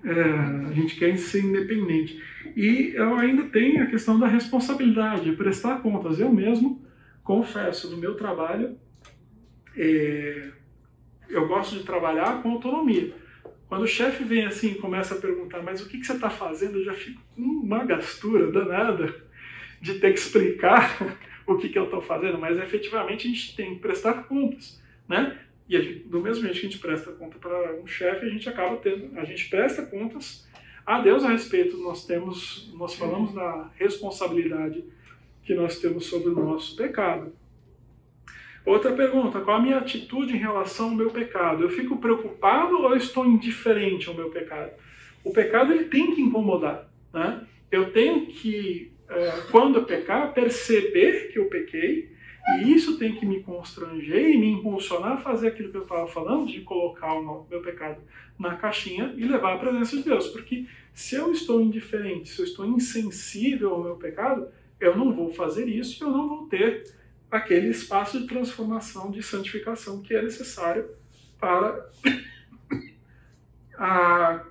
uh, 0.04 0.68
a 0.70 0.74
gente 0.74 0.96
quer 0.96 1.18
ser 1.18 1.44
independente. 1.44 2.22
E 2.56 2.94
eu 2.96 3.16
ainda 3.16 3.44
tenho 3.44 3.84
a 3.84 3.88
questão 3.88 4.20
da 4.20 4.28
responsabilidade, 4.28 5.24
de 5.24 5.32
prestar 5.34 5.82
contas. 5.82 6.20
Eu 6.20 6.32
mesmo 6.32 6.86
confesso, 7.24 7.90
no 7.90 7.98
meu 7.98 8.16
trabalho, 8.16 8.78
é, 9.76 10.50
eu 11.30 11.48
gosto 11.48 11.78
de 11.78 11.84
trabalhar 11.84 12.42
com 12.42 12.52
autonomia. 12.52 13.14
Quando 13.68 13.84
o 13.84 13.88
chefe 13.88 14.24
vem 14.24 14.46
assim 14.46 14.74
e 14.74 14.76
começa 14.76 15.16
a 15.16 15.20
perguntar, 15.20 15.64
mas 15.64 15.82
o 15.82 15.90
que, 15.90 15.98
que 15.98 16.06
você 16.06 16.14
está 16.14 16.30
fazendo, 16.30 16.78
eu 16.78 16.86
já 16.86 16.94
fico 16.94 17.22
com 17.36 17.42
uma 17.42 17.84
gastura 17.84 18.52
danada 18.52 19.24
de 19.82 19.96
ter 19.96 20.14
que 20.14 20.20
explicar 20.20 20.98
o 21.48 21.58
que, 21.58 21.70
que 21.70 21.80
eu 21.80 21.86
estou 21.86 22.02
fazendo, 22.02 22.38
mas 22.38 22.58
efetivamente 22.58 23.28
a 23.28 23.32
gente 23.32 23.56
tem 23.56 23.74
que 23.74 23.82
prestar 23.82 24.26
contas, 24.26 24.82
né? 25.08 25.40
E 25.68 25.82
gente, 25.82 26.08
do 26.08 26.20
mesmo 26.20 26.44
jeito 26.44 26.60
que 26.60 26.66
a 26.66 26.70
gente 26.70 26.80
presta 26.80 27.12
conta 27.12 27.38
para 27.38 27.76
um 27.76 27.88
chefe, 27.88 28.26
a 28.26 28.30
gente 28.30 28.48
acaba 28.50 28.78
tendo, 28.78 29.18
a 29.18 29.24
gente 29.24 29.50
presta 29.50 29.86
contas 29.86 30.48
a 30.86 31.00
Deus 31.02 31.24
a 31.24 31.30
respeito. 31.30 31.78
Nós 31.78 32.06
temos, 32.06 32.72
nós 32.76 32.96
falamos 32.96 33.34
da 33.34 33.72
responsabilidade 33.76 34.84
que 35.44 35.54
nós 35.54 35.80
temos 35.80 36.06
sobre 36.06 36.30
o 36.30 36.36
nosso 36.36 36.76
pecado. 36.76 37.34
Outra 38.66 38.94
pergunta: 38.94 39.42
qual 39.42 39.58
a 39.58 39.62
minha 39.62 39.78
atitude 39.78 40.34
em 40.34 40.40
relação 40.40 40.90
ao 40.90 40.96
meu 40.96 41.10
pecado? 41.10 41.64
Eu 41.64 41.70
fico 41.70 41.98
preocupado 41.98 42.82
ou 42.82 42.96
estou 42.96 43.26
indiferente 43.26 44.08
ao 44.08 44.16
meu 44.16 44.30
pecado? 44.30 44.72
O 45.24 45.32
pecado 45.32 45.72
ele 45.72 45.86
tem 45.86 46.14
que 46.14 46.22
incomodar, 46.22 46.90
né? 47.14 47.46
Eu 47.72 47.92
tenho 47.92 48.28
que, 48.28 48.92
é, 49.10 49.32
quando 49.52 49.78
eu 49.78 49.86
pecar, 49.86 50.34
perceber 50.34 51.32
que 51.32 51.40
eu 51.40 51.46
pequei 51.46 52.13
e 52.46 52.74
isso 52.74 52.98
tem 52.98 53.16
que 53.16 53.26
me 53.26 53.42
constranger 53.42 54.32
e 54.32 54.38
me 54.38 54.52
impulsionar 54.52 55.14
a 55.14 55.18
fazer 55.18 55.48
aquilo 55.48 55.72
que 55.72 55.78
eu 55.78 55.84
estava 55.84 56.08
falando, 56.08 56.46
de 56.46 56.62
colocar 56.62 57.14
o 57.14 57.48
meu 57.50 57.62
pecado 57.62 58.02
na 58.38 58.56
caixinha 58.56 59.14
e 59.16 59.24
levar 59.24 59.56
à 59.56 59.58
presença 59.58 59.96
de 59.96 60.04
Deus. 60.04 60.28
Porque 60.28 60.68
se 60.94 61.16
eu 61.16 61.32
estou 61.32 61.62
indiferente, 61.62 62.30
se 62.30 62.40
eu 62.40 62.46
estou 62.46 62.66
insensível 62.66 63.74
ao 63.74 63.84
meu 63.84 63.96
pecado, 63.96 64.48
eu 64.80 64.98
não 64.98 65.14
vou 65.14 65.32
fazer 65.32 65.68
isso 65.68 66.04
e 66.04 66.06
eu 66.06 66.12
não 66.12 66.28
vou 66.28 66.48
ter 66.48 66.84
aquele 67.32 67.70
espaço 67.70 68.20
de 68.20 68.28
transformação, 68.28 69.10
de 69.10 69.24
santificação 69.24 70.02
que 70.02 70.14
é 70.14 70.22
necessário 70.22 70.90
para 71.40 71.90
a 73.78 74.46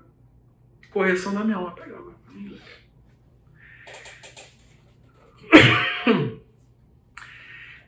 correção 0.91 1.35
da 1.35 1.45
minha 1.45 1.59
alma. 1.59 1.75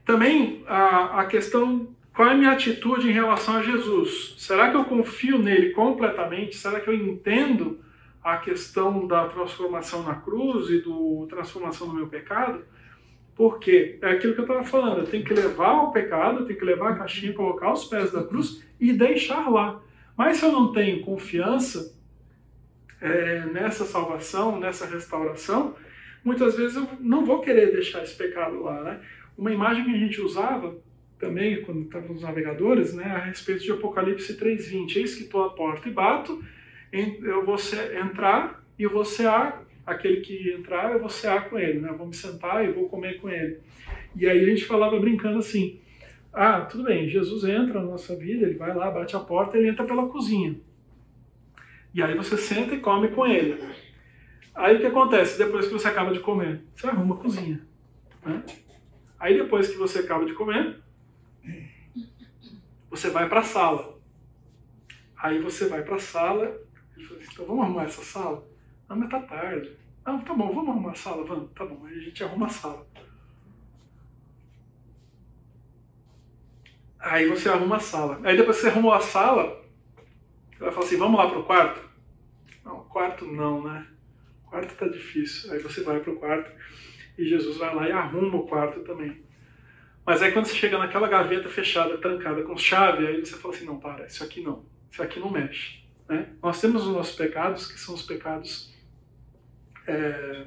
Também 0.04 0.62
a, 0.66 1.20
a 1.20 1.26
questão, 1.26 1.88
qual 2.14 2.28
é 2.28 2.32
a 2.32 2.36
minha 2.36 2.52
atitude 2.52 3.08
em 3.08 3.12
relação 3.12 3.56
a 3.56 3.62
Jesus? 3.62 4.34
Será 4.38 4.70
que 4.70 4.76
eu 4.76 4.84
confio 4.84 5.38
nele 5.38 5.70
completamente? 5.70 6.56
Será 6.56 6.80
que 6.80 6.88
eu 6.88 6.94
entendo 6.94 7.80
a 8.22 8.36
questão 8.36 9.06
da 9.06 9.26
transformação 9.28 10.02
na 10.02 10.14
cruz 10.14 10.68
e 10.70 10.78
do 10.78 11.26
transformação 11.28 11.88
do 11.88 11.94
meu 11.94 12.06
pecado? 12.06 12.62
Porque 13.34 13.98
é 14.00 14.10
aquilo 14.10 14.34
que 14.34 14.40
eu 14.40 14.44
estava 14.44 14.64
falando, 14.64 15.00
eu 15.00 15.06
tenho 15.06 15.24
que 15.24 15.34
levar 15.34 15.82
o 15.82 15.90
pecado, 15.90 16.40
eu 16.40 16.46
tenho 16.46 16.58
que 16.58 16.64
levar 16.64 16.92
a 16.92 16.96
caixinha, 16.96 17.32
colocar 17.32 17.72
os 17.72 17.84
pés 17.84 18.12
da 18.12 18.22
cruz 18.22 18.62
e 18.78 18.92
deixar 18.92 19.50
lá. 19.50 19.80
Mas 20.16 20.36
se 20.36 20.44
eu 20.44 20.52
não 20.52 20.72
tenho 20.72 21.02
confiança 21.02 21.98
é, 23.00 23.40
nessa 23.46 23.84
salvação, 23.84 24.60
nessa 24.60 24.86
restauração, 24.86 25.74
muitas 26.22 26.56
vezes 26.56 26.76
eu 26.76 26.88
não 27.00 27.24
vou 27.24 27.40
querer 27.40 27.72
deixar 27.72 28.04
esse 28.04 28.14
pecado 28.14 28.62
lá. 28.62 28.82
Né? 28.82 29.00
Uma 29.36 29.52
imagem 29.52 29.84
que 29.84 29.90
a 29.90 29.98
gente 29.98 30.20
usava 30.20 30.76
também, 31.18 31.62
quando 31.62 31.82
estava 31.82 32.06
nos 32.08 32.22
navegadores, 32.22 32.94
né, 32.94 33.04
a 33.04 33.18
respeito 33.18 33.62
de 33.62 33.72
Apocalipse 33.72 34.36
3.20. 34.36 34.96
Eis 34.96 35.14
que 35.14 35.24
estou 35.24 35.44
à 35.44 35.50
porta 35.50 35.88
e 35.88 35.92
bato, 35.92 36.42
eu 36.92 37.44
vou 37.44 37.56
entrar 38.00 38.64
e 38.78 38.86
você 38.86 39.24
aquele 39.86 40.20
que 40.20 40.52
entrar, 40.52 40.92
eu 40.92 41.00
vou 41.00 41.08
cear 41.08 41.48
com 41.48 41.58
ele, 41.58 41.80
né? 41.80 41.90
Eu 41.90 41.98
vou 41.98 42.06
me 42.06 42.14
sentar 42.14 42.64
e 42.64 42.72
vou 42.72 42.88
comer 42.88 43.20
com 43.20 43.28
ele. 43.28 43.58
E 44.16 44.26
aí 44.26 44.40
a 44.40 44.46
gente 44.46 44.64
falava 44.64 44.98
brincando 44.98 45.38
assim: 45.38 45.80
ah, 46.32 46.62
tudo 46.62 46.84
bem, 46.84 47.08
Jesus 47.08 47.44
entra 47.44 47.80
na 47.80 47.86
nossa 47.86 48.16
vida, 48.16 48.46
ele 48.46 48.56
vai 48.56 48.74
lá, 48.74 48.90
bate 48.90 49.16
a 49.16 49.20
porta, 49.20 49.56
ele 49.56 49.68
entra 49.68 49.84
pela 49.84 50.08
cozinha. 50.08 50.56
E 51.92 52.02
aí 52.02 52.16
você 52.16 52.36
senta 52.36 52.74
e 52.74 52.80
come 52.80 53.08
com 53.08 53.26
ele. 53.26 53.58
Aí 54.54 54.76
o 54.76 54.80
que 54.80 54.86
acontece 54.86 55.38
depois 55.38 55.66
que 55.66 55.72
você 55.72 55.88
acaba 55.88 56.12
de 56.12 56.20
comer? 56.20 56.60
Você 56.74 56.86
arruma 56.86 57.14
a 57.14 57.18
cozinha. 57.18 57.60
Né? 58.24 58.42
Aí 59.24 59.38
depois 59.38 59.70
que 59.70 59.78
você 59.78 60.00
acaba 60.00 60.26
de 60.26 60.34
comer, 60.34 60.82
você 62.90 63.08
vai 63.08 63.26
para 63.26 63.40
a 63.40 63.42
sala. 63.42 63.98
Aí 65.16 65.40
você 65.40 65.66
vai 65.66 65.82
para 65.82 65.96
a 65.96 65.98
sala 65.98 66.60
e 66.94 67.02
fala 67.02 67.18
assim, 67.18 67.30
então 67.32 67.46
vamos 67.46 67.64
arrumar 67.64 67.84
essa 67.84 68.04
sala? 68.04 68.46
Ah, 68.86 68.94
mas 68.94 69.08
tá 69.08 69.22
tarde. 69.22 69.78
Ah, 70.04 70.18
tá 70.18 70.34
bom, 70.34 70.54
vamos 70.54 70.68
arrumar 70.68 70.90
a 70.90 70.94
sala, 70.94 71.24
vamos. 71.24 71.50
Tá 71.52 71.64
bom, 71.64 71.86
aí 71.86 71.94
a 71.94 72.00
gente 72.00 72.22
arruma 72.22 72.44
a 72.44 72.50
sala. 72.50 72.86
Aí 76.98 77.26
você 77.26 77.48
arruma 77.48 77.76
a 77.76 77.80
sala. 77.80 78.20
Aí 78.24 78.36
depois 78.36 78.58
que 78.58 78.64
você 78.64 78.68
arrumou 78.68 78.92
a 78.92 79.00
sala, 79.00 79.64
ela 80.60 80.70
fala 80.70 80.84
assim, 80.84 80.98
vamos 80.98 81.18
lá 81.18 81.30
pro 81.30 81.44
quarto? 81.44 81.80
Não, 82.62 82.84
quarto 82.84 83.24
não, 83.24 83.64
né? 83.64 83.86
quarto 84.44 84.76
tá 84.76 84.86
difícil. 84.86 85.50
Aí 85.50 85.60
você 85.60 85.82
vai 85.82 86.00
pro 86.00 86.16
quarto 86.16 86.52
e 87.16 87.26
Jesus 87.26 87.56
vai 87.56 87.74
lá 87.74 87.88
e 87.88 87.92
arruma 87.92 88.36
o 88.36 88.46
quarto 88.46 88.80
também. 88.80 89.22
Mas 90.04 90.22
aí 90.22 90.32
quando 90.32 90.46
você 90.46 90.54
chega 90.54 90.78
naquela 90.78 91.08
gaveta 91.08 91.48
fechada, 91.48 91.96
trancada 91.98 92.42
com 92.42 92.56
chave, 92.56 93.06
aí 93.06 93.24
você 93.24 93.36
fala 93.36 93.54
assim, 93.54 93.64
não, 93.64 93.78
para, 93.78 94.06
isso 94.06 94.22
aqui 94.22 94.40
não. 94.42 94.64
Isso 94.90 95.02
aqui 95.02 95.18
não 95.18 95.30
mexe. 95.30 95.82
Né? 96.08 96.28
Nós 96.42 96.60
temos 96.60 96.86
os 96.86 96.92
nossos 96.92 97.16
pecados, 97.16 97.70
que 97.70 97.80
são 97.80 97.94
os 97.94 98.02
pecados 98.02 98.74
é, 99.86 100.44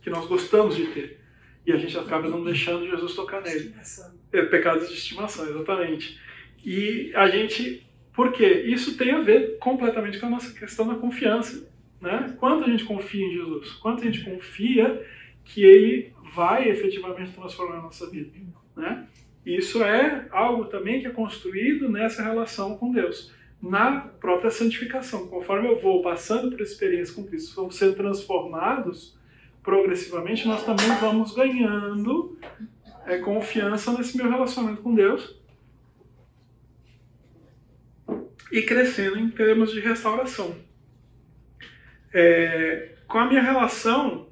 que 0.00 0.10
nós 0.10 0.26
gostamos 0.26 0.76
de 0.76 0.86
ter. 0.88 1.20
E 1.66 1.72
a 1.72 1.76
gente 1.76 1.96
acaba 1.98 2.28
não 2.28 2.44
deixando 2.44 2.88
Jesus 2.88 3.14
tocar 3.14 3.40
nele. 3.40 3.74
É, 4.32 4.42
pecados 4.42 4.88
de 4.88 4.94
estimação, 4.94 5.48
exatamente. 5.48 6.20
E 6.64 7.10
a 7.14 7.28
gente. 7.28 7.86
Por 8.12 8.32
quê? 8.32 8.64
Isso 8.66 8.96
tem 8.96 9.10
a 9.10 9.20
ver 9.20 9.58
completamente 9.58 10.20
com 10.20 10.26
a 10.26 10.30
nossa 10.30 10.56
questão 10.56 10.86
da 10.86 10.94
confiança. 10.94 11.68
Né? 12.00 12.36
Quanto 12.38 12.64
a 12.64 12.70
gente 12.70 12.84
confia 12.84 13.26
em 13.26 13.32
Jesus? 13.32 13.72
Quanto 13.72 14.02
a 14.02 14.04
gente 14.04 14.22
confia 14.24 15.04
que 15.44 15.62
ele 15.62 16.12
vai 16.34 16.68
efetivamente 16.68 17.32
transformar 17.32 17.78
a 17.78 17.82
nossa 17.82 18.08
vida? 18.10 18.30
Né? 18.76 19.06
Isso 19.44 19.82
é 19.82 20.26
algo 20.30 20.64
também 20.66 21.00
que 21.00 21.06
é 21.06 21.10
construído 21.10 21.88
nessa 21.88 22.22
relação 22.22 22.76
com 22.76 22.90
Deus 22.90 23.32
na 23.60 24.00
própria 24.00 24.50
santificação. 24.50 25.26
Conforme 25.28 25.68
eu 25.68 25.80
vou 25.80 26.02
passando 26.02 26.50
por 26.50 26.60
experiência 26.60 27.14
com 27.14 27.24
Cristo, 27.24 27.56
vamos 27.56 27.76
sendo 27.76 27.94
transformados 27.94 29.18
progressivamente, 29.62 30.46
nós 30.46 30.64
também 30.64 30.86
vamos 31.00 31.34
ganhando 31.34 32.38
é, 33.06 33.18
confiança 33.18 33.92
nesse 33.92 34.16
meu 34.16 34.28
relacionamento 34.28 34.82
com 34.82 34.94
Deus 34.94 35.40
e 38.52 38.60
crescendo 38.60 39.18
em 39.18 39.30
termos 39.30 39.72
de 39.72 39.80
restauração. 39.80 40.54
É, 42.12 42.96
com 43.08 43.18
a 43.18 43.26
minha 43.26 43.42
relação 43.42 44.28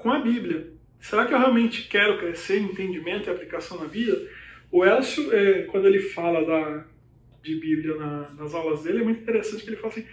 com 0.00 0.10
a 0.10 0.18
Bíblia. 0.18 0.72
Será 0.98 1.24
que 1.26 1.32
eu 1.32 1.38
realmente 1.38 1.88
quero 1.88 2.18
crescer 2.18 2.58
em 2.58 2.64
entendimento 2.64 3.28
e 3.28 3.32
aplicação 3.32 3.78
na 3.78 3.86
vida? 3.86 4.20
O 4.70 4.84
Elcio, 4.84 5.32
é, 5.34 5.62
quando 5.62 5.86
ele 5.86 6.00
fala 6.00 6.44
da, 6.44 6.86
de 7.42 7.56
Bíblia 7.56 7.96
na, 7.96 8.30
nas 8.30 8.54
aulas 8.54 8.82
dele, 8.82 9.00
é 9.00 9.04
muito 9.04 9.22
interessante 9.22 9.62
que 9.62 9.70
ele 9.70 9.76
fala 9.76 9.92
assim, 9.92 10.06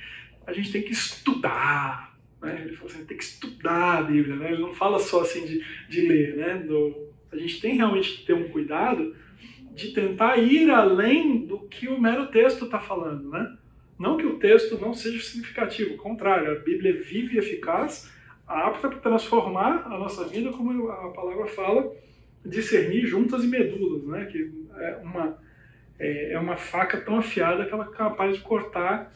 a 0.46 0.54
gente 0.54 0.72
tem 0.72 0.82
que 0.82 0.94
estudar, 0.94 2.18
né? 2.42 2.64
Ele 2.66 2.76
fala 2.76 2.90
assim, 2.90 3.06
tem 3.06 3.18
que 3.18 3.24
estudar 3.24 3.98
a 3.98 4.04
Bíblia, 4.04 4.36
né? 4.36 4.52
Ele 4.54 4.62
não 4.62 4.74
fala 4.74 5.00
só 5.00 5.22
assim 5.22 5.46
de, 5.46 5.64
de 5.90 6.02
ler, 6.02 6.38
né? 6.38 6.56
Do, 6.66 7.10
a 7.32 7.38
gente 7.38 7.60
tem 7.60 7.76
realmente 7.76 8.18
que 8.18 8.26
ter 8.26 8.34
um 8.34 8.50
cuidado 8.50 9.16
de 9.76 9.94
tentar 9.94 10.38
ir 10.38 10.72
além 10.72 11.46
do 11.46 11.60
que 11.68 11.88
o 11.88 12.00
mero 12.00 12.28
texto 12.28 12.66
está 12.66 12.80
falando, 12.80 13.30
né? 13.30 13.58
Não 14.00 14.18
que 14.18 14.26
o 14.26 14.40
texto 14.40 14.80
não 14.80 14.94
seja 14.94 15.22
significativo, 15.22 15.94
ao 15.94 15.98
contrário, 15.98 16.52
a 16.52 16.56
Bíblia 16.56 16.92
é 16.92 16.98
viva 16.98 17.34
e 17.34 17.38
eficaz, 17.38 18.12
apta 18.48 18.90
para 18.90 19.00
transformar 19.00 19.84
a 19.86 19.98
nossa 19.98 20.26
vida, 20.26 20.52
como 20.52 20.90
a 20.90 21.10
palavra 21.12 21.48
fala, 21.48 21.94
discernir 22.46 23.06
juntas 23.06 23.44
e 23.44 23.48
medulas, 23.48 24.04
né? 24.06 24.26
Que 24.26 24.52
é 24.78 24.98
uma 25.04 25.38
é, 26.00 26.34
é 26.34 26.40
uma 26.40 26.56
faca 26.56 27.00
tão 27.02 27.18
afiada 27.18 27.66
que 27.66 27.74
ela 27.74 27.86
é 27.86 27.96
capaz 27.96 28.36
de 28.36 28.44
cortar 28.44 29.12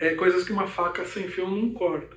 é, 0.00 0.14
coisas 0.14 0.44
que 0.44 0.52
uma 0.52 0.66
faca 0.66 1.04
sem 1.04 1.28
fio 1.28 1.48
não 1.48 1.70
corta. 1.72 2.16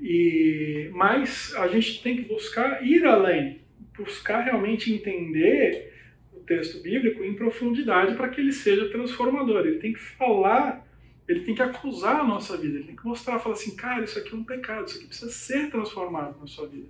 E, 0.00 0.90
mas 0.92 1.54
a 1.56 1.68
gente 1.68 2.02
tem 2.02 2.16
que 2.16 2.22
buscar 2.22 2.84
ir 2.84 3.04
além, 3.04 3.60
buscar 3.96 4.40
realmente 4.40 4.92
entender 4.92 5.92
o 6.32 6.40
texto 6.40 6.82
bíblico 6.82 7.22
em 7.22 7.34
profundidade 7.34 8.14
para 8.16 8.28
que 8.28 8.40
ele 8.40 8.52
seja 8.52 8.88
transformador. 8.88 9.66
Ele 9.66 9.78
tem 9.78 9.92
que 9.92 10.00
falar, 10.00 10.83
ele 11.26 11.40
tem 11.40 11.54
que 11.54 11.62
acusar 11.62 12.20
a 12.20 12.24
nossa 12.24 12.56
vida, 12.56 12.76
ele 12.76 12.84
tem 12.84 12.96
que 12.96 13.06
mostrar, 13.06 13.38
falar 13.38 13.54
assim, 13.54 13.74
cara, 13.74 14.04
isso 14.04 14.18
aqui 14.18 14.32
é 14.32 14.36
um 14.36 14.44
pecado, 14.44 14.86
isso 14.86 14.98
aqui 14.98 15.06
precisa 15.06 15.30
ser 15.30 15.70
transformado 15.70 16.38
na 16.40 16.46
sua 16.46 16.66
vida. 16.66 16.88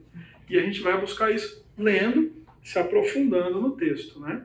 E 0.48 0.58
a 0.58 0.62
gente 0.62 0.80
vai 0.80 1.00
buscar 1.00 1.30
isso 1.30 1.64
lendo, 1.78 2.32
se 2.62 2.78
aprofundando 2.78 3.60
no 3.60 3.72
texto, 3.72 4.18
né? 4.20 4.44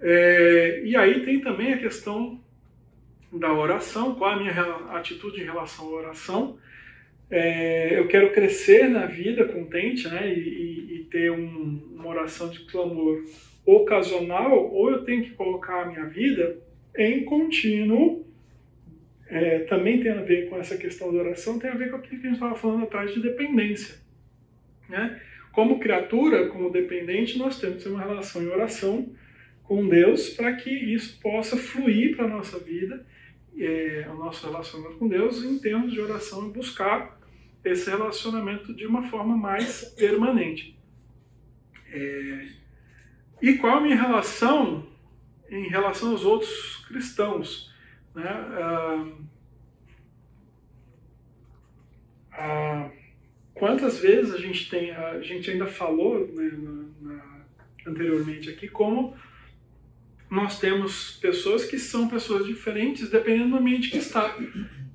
É, 0.00 0.82
e 0.84 0.96
aí 0.96 1.24
tem 1.24 1.40
também 1.40 1.74
a 1.74 1.78
questão 1.78 2.40
da 3.32 3.52
oração, 3.52 4.14
qual 4.14 4.32
a 4.32 4.36
minha 4.36 4.52
atitude 4.96 5.40
em 5.40 5.44
relação 5.44 5.86
à 5.86 5.90
oração. 5.90 6.58
É, 7.30 7.98
eu 7.98 8.08
quero 8.08 8.32
crescer 8.32 8.88
na 8.88 9.06
vida 9.06 9.44
contente, 9.44 10.08
né, 10.08 10.32
e, 10.32 10.96
e 10.96 11.06
ter 11.10 11.30
um, 11.30 11.80
uma 11.94 12.08
oração 12.08 12.48
de 12.48 12.60
clamor 12.66 13.22
ocasional, 13.64 14.72
ou 14.72 14.90
eu 14.90 15.04
tenho 15.04 15.22
que 15.22 15.30
colocar 15.30 15.82
a 15.82 15.86
minha 15.86 16.06
vida 16.06 16.58
em 16.96 17.24
contínuo. 17.24 18.26
É, 19.30 19.60
também 19.60 20.02
tem 20.02 20.10
a 20.10 20.22
ver 20.22 20.48
com 20.48 20.58
essa 20.58 20.76
questão 20.76 21.12
da 21.12 21.20
oração, 21.20 21.56
tem 21.56 21.70
a 21.70 21.76
ver 21.76 21.88
com 21.90 21.96
aquilo 21.96 22.20
que 22.20 22.26
a 22.26 22.30
gente 22.30 22.38
estava 22.38 22.56
falando 22.56 22.82
atrás 22.82 23.14
de 23.14 23.22
dependência. 23.22 23.94
Né? 24.88 25.20
Como 25.52 25.78
criatura, 25.78 26.48
como 26.48 26.68
dependente, 26.68 27.38
nós 27.38 27.60
temos 27.60 27.76
que 27.76 27.84
ter 27.84 27.90
uma 27.90 28.00
relação 28.00 28.42
em 28.42 28.48
oração 28.48 29.14
com 29.62 29.88
Deus 29.88 30.30
para 30.30 30.52
que 30.56 30.68
isso 30.68 31.20
possa 31.20 31.56
fluir 31.56 32.16
para 32.16 32.24
a 32.24 32.28
nossa 32.28 32.58
vida, 32.58 33.06
é, 33.56 34.04
o 34.10 34.14
nosso 34.14 34.44
relacionamento 34.48 34.98
com 34.98 35.06
Deus, 35.06 35.44
em 35.44 35.60
termos 35.60 35.92
de 35.92 36.00
oração 36.00 36.48
e 36.48 36.52
buscar 36.52 37.20
esse 37.64 37.88
relacionamento 37.88 38.74
de 38.74 38.84
uma 38.84 39.08
forma 39.08 39.36
mais 39.36 39.84
permanente. 39.96 40.76
É, 41.92 42.48
e 43.40 43.54
qual 43.58 43.78
a 43.78 43.80
minha 43.80 43.96
relação 43.96 44.86
em 45.48 45.68
relação 45.68 46.10
aos 46.10 46.24
outros 46.24 46.84
cristãos? 46.88 47.69
Né? 48.14 48.24
Ah, 48.24 49.06
ah, 52.32 52.90
quantas 53.54 53.98
vezes 53.98 54.34
a 54.34 54.38
gente 54.38 54.68
tem, 54.68 54.90
a 54.90 55.20
gente 55.20 55.50
ainda 55.50 55.66
falou 55.66 56.26
né, 56.26 56.50
na, 56.56 57.12
na, 57.14 57.44
anteriormente 57.86 58.50
aqui, 58.50 58.68
como 58.68 59.16
nós 60.30 60.58
temos 60.60 61.18
pessoas 61.20 61.64
que 61.64 61.78
são 61.78 62.08
pessoas 62.08 62.46
diferentes 62.46 63.10
dependendo 63.10 63.50
do 63.50 63.56
ambiente 63.56 63.90
que 63.90 63.98
está. 63.98 64.36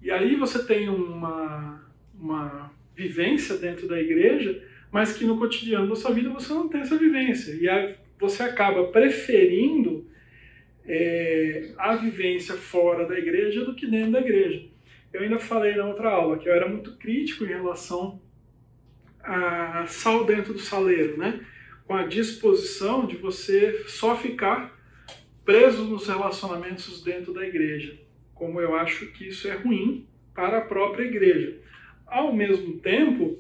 E 0.01 0.09
aí 0.09 0.35
você 0.35 0.65
tem 0.65 0.87
uma, 0.87 1.83
uma 2.17 2.71
vivência 2.95 3.57
dentro 3.57 3.87
da 3.87 3.99
igreja, 3.99 4.63
mas 4.91 5.13
que 5.13 5.25
no 5.25 5.37
cotidiano 5.37 5.89
da 5.89 5.95
sua 5.95 6.11
vida 6.11 6.29
você 6.29 6.53
não 6.53 6.69
tem 6.69 6.81
essa 6.81 6.97
vivência. 6.97 7.53
E 7.53 7.67
aí 7.67 7.95
você 8.17 8.43
acaba 8.43 8.87
preferindo 8.87 10.04
é, 10.87 11.71
a 11.77 11.95
vivência 11.95 12.55
fora 12.55 13.07
da 13.07 13.17
igreja 13.17 13.65
do 13.65 13.75
que 13.75 13.87
dentro 13.87 14.11
da 14.11 14.19
igreja. 14.19 14.65
Eu 15.11 15.21
ainda 15.21 15.39
falei 15.39 15.75
na 15.75 15.85
outra 15.85 16.09
aula 16.09 16.37
que 16.37 16.47
eu 16.47 16.53
era 16.53 16.67
muito 16.67 16.97
crítico 16.97 17.43
em 17.45 17.47
relação 17.47 18.21
a 19.23 19.85
sal 19.87 20.25
dentro 20.25 20.53
do 20.53 20.59
saleiro, 20.59 21.17
né? 21.17 21.39
com 21.85 21.93
a 21.93 22.05
disposição 22.05 23.05
de 23.05 23.15
você 23.15 23.85
só 23.87 24.17
ficar 24.17 24.75
preso 25.43 25.85
nos 25.85 26.07
relacionamentos 26.07 27.03
dentro 27.03 27.33
da 27.33 27.45
igreja, 27.45 27.99
como 28.33 28.59
eu 28.59 28.75
acho 28.75 29.11
que 29.11 29.27
isso 29.27 29.47
é 29.47 29.53
ruim 29.53 30.07
para 30.33 30.57
a 30.57 30.61
própria 30.61 31.05
igreja. 31.05 31.59
Ao 32.07 32.33
mesmo 32.33 32.79
tempo, 32.79 33.39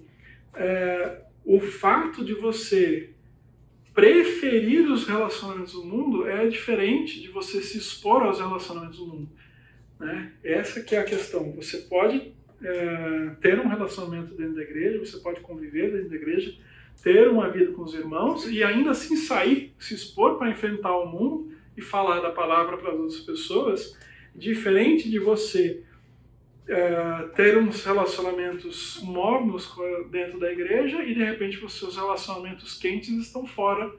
é, 0.53 1.21
o 1.43 1.59
fato 1.59 2.23
de 2.23 2.33
você 2.33 3.14
preferir 3.95 4.91
os 4.91 5.07
relacionamentos 5.07 5.73
do 5.73 5.85
mundo 5.85 6.27
é 6.27 6.45
diferente 6.47 7.21
de 7.21 7.29
você 7.29 7.61
se 7.61 7.77
expor 7.77 8.23
aos 8.23 8.39
relacionamentos 8.39 8.99
do 8.99 9.07
mundo. 9.07 9.29
Né? 9.97 10.33
Essa 10.43 10.81
que 10.81 10.93
é 10.95 10.99
a 10.99 11.05
questão. 11.05 11.53
Você 11.53 11.77
pode 11.77 12.33
é, 12.61 13.31
ter 13.41 13.57
um 13.57 13.69
relacionamento 13.69 14.35
dentro 14.35 14.55
da 14.55 14.61
igreja, 14.61 14.99
você 14.99 15.17
pode 15.19 15.39
conviver 15.39 15.93
dentro 15.93 16.09
da 16.09 16.15
igreja, 16.17 16.53
ter 17.01 17.29
uma 17.29 17.49
vida 17.49 17.71
com 17.71 17.83
os 17.83 17.93
irmãos 17.93 18.45
e 18.51 18.61
ainda 18.61 18.91
assim 18.91 19.15
sair, 19.15 19.73
se 19.79 19.93
expor 19.93 20.37
para 20.37 20.51
enfrentar 20.51 20.95
o 20.97 21.05
mundo 21.05 21.51
e 21.77 21.81
falar 21.81 22.19
da 22.19 22.31
palavra 22.31 22.77
para 22.77 22.91
as 22.91 22.99
outras 22.99 23.21
pessoas, 23.21 23.97
diferente 24.35 25.09
de 25.09 25.19
você 25.19 25.83
é, 26.67 27.29
ter 27.35 27.57
uns 27.57 27.83
relacionamentos 27.83 28.99
mornos 29.03 29.73
dentro 30.09 30.39
da 30.39 30.51
igreja 30.51 31.03
e 31.03 31.13
de 31.13 31.23
repente 31.23 31.63
os 31.63 31.73
seus 31.73 31.95
relacionamentos 31.95 32.77
quentes 32.77 33.09
estão 33.09 33.45
fora 33.45 33.93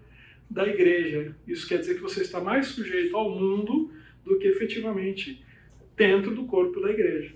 da 0.51 0.67
igreja. 0.67 1.37
Isso 1.47 1.69
quer 1.69 1.79
dizer 1.79 1.95
que 1.95 2.03
você 2.03 2.23
está 2.23 2.41
mais 2.41 2.67
sujeito 2.69 3.17
ao 3.17 3.31
mundo 3.31 3.93
do 4.25 4.39
que 4.39 4.49
efetivamente 4.49 5.45
dentro 5.97 6.35
do 6.35 6.45
corpo 6.45 6.81
da 6.81 6.91
igreja. 6.91 7.35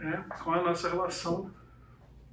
É, 0.00 0.16
com 0.42 0.52
a 0.52 0.62
nossa 0.62 0.88
relação 0.88 1.50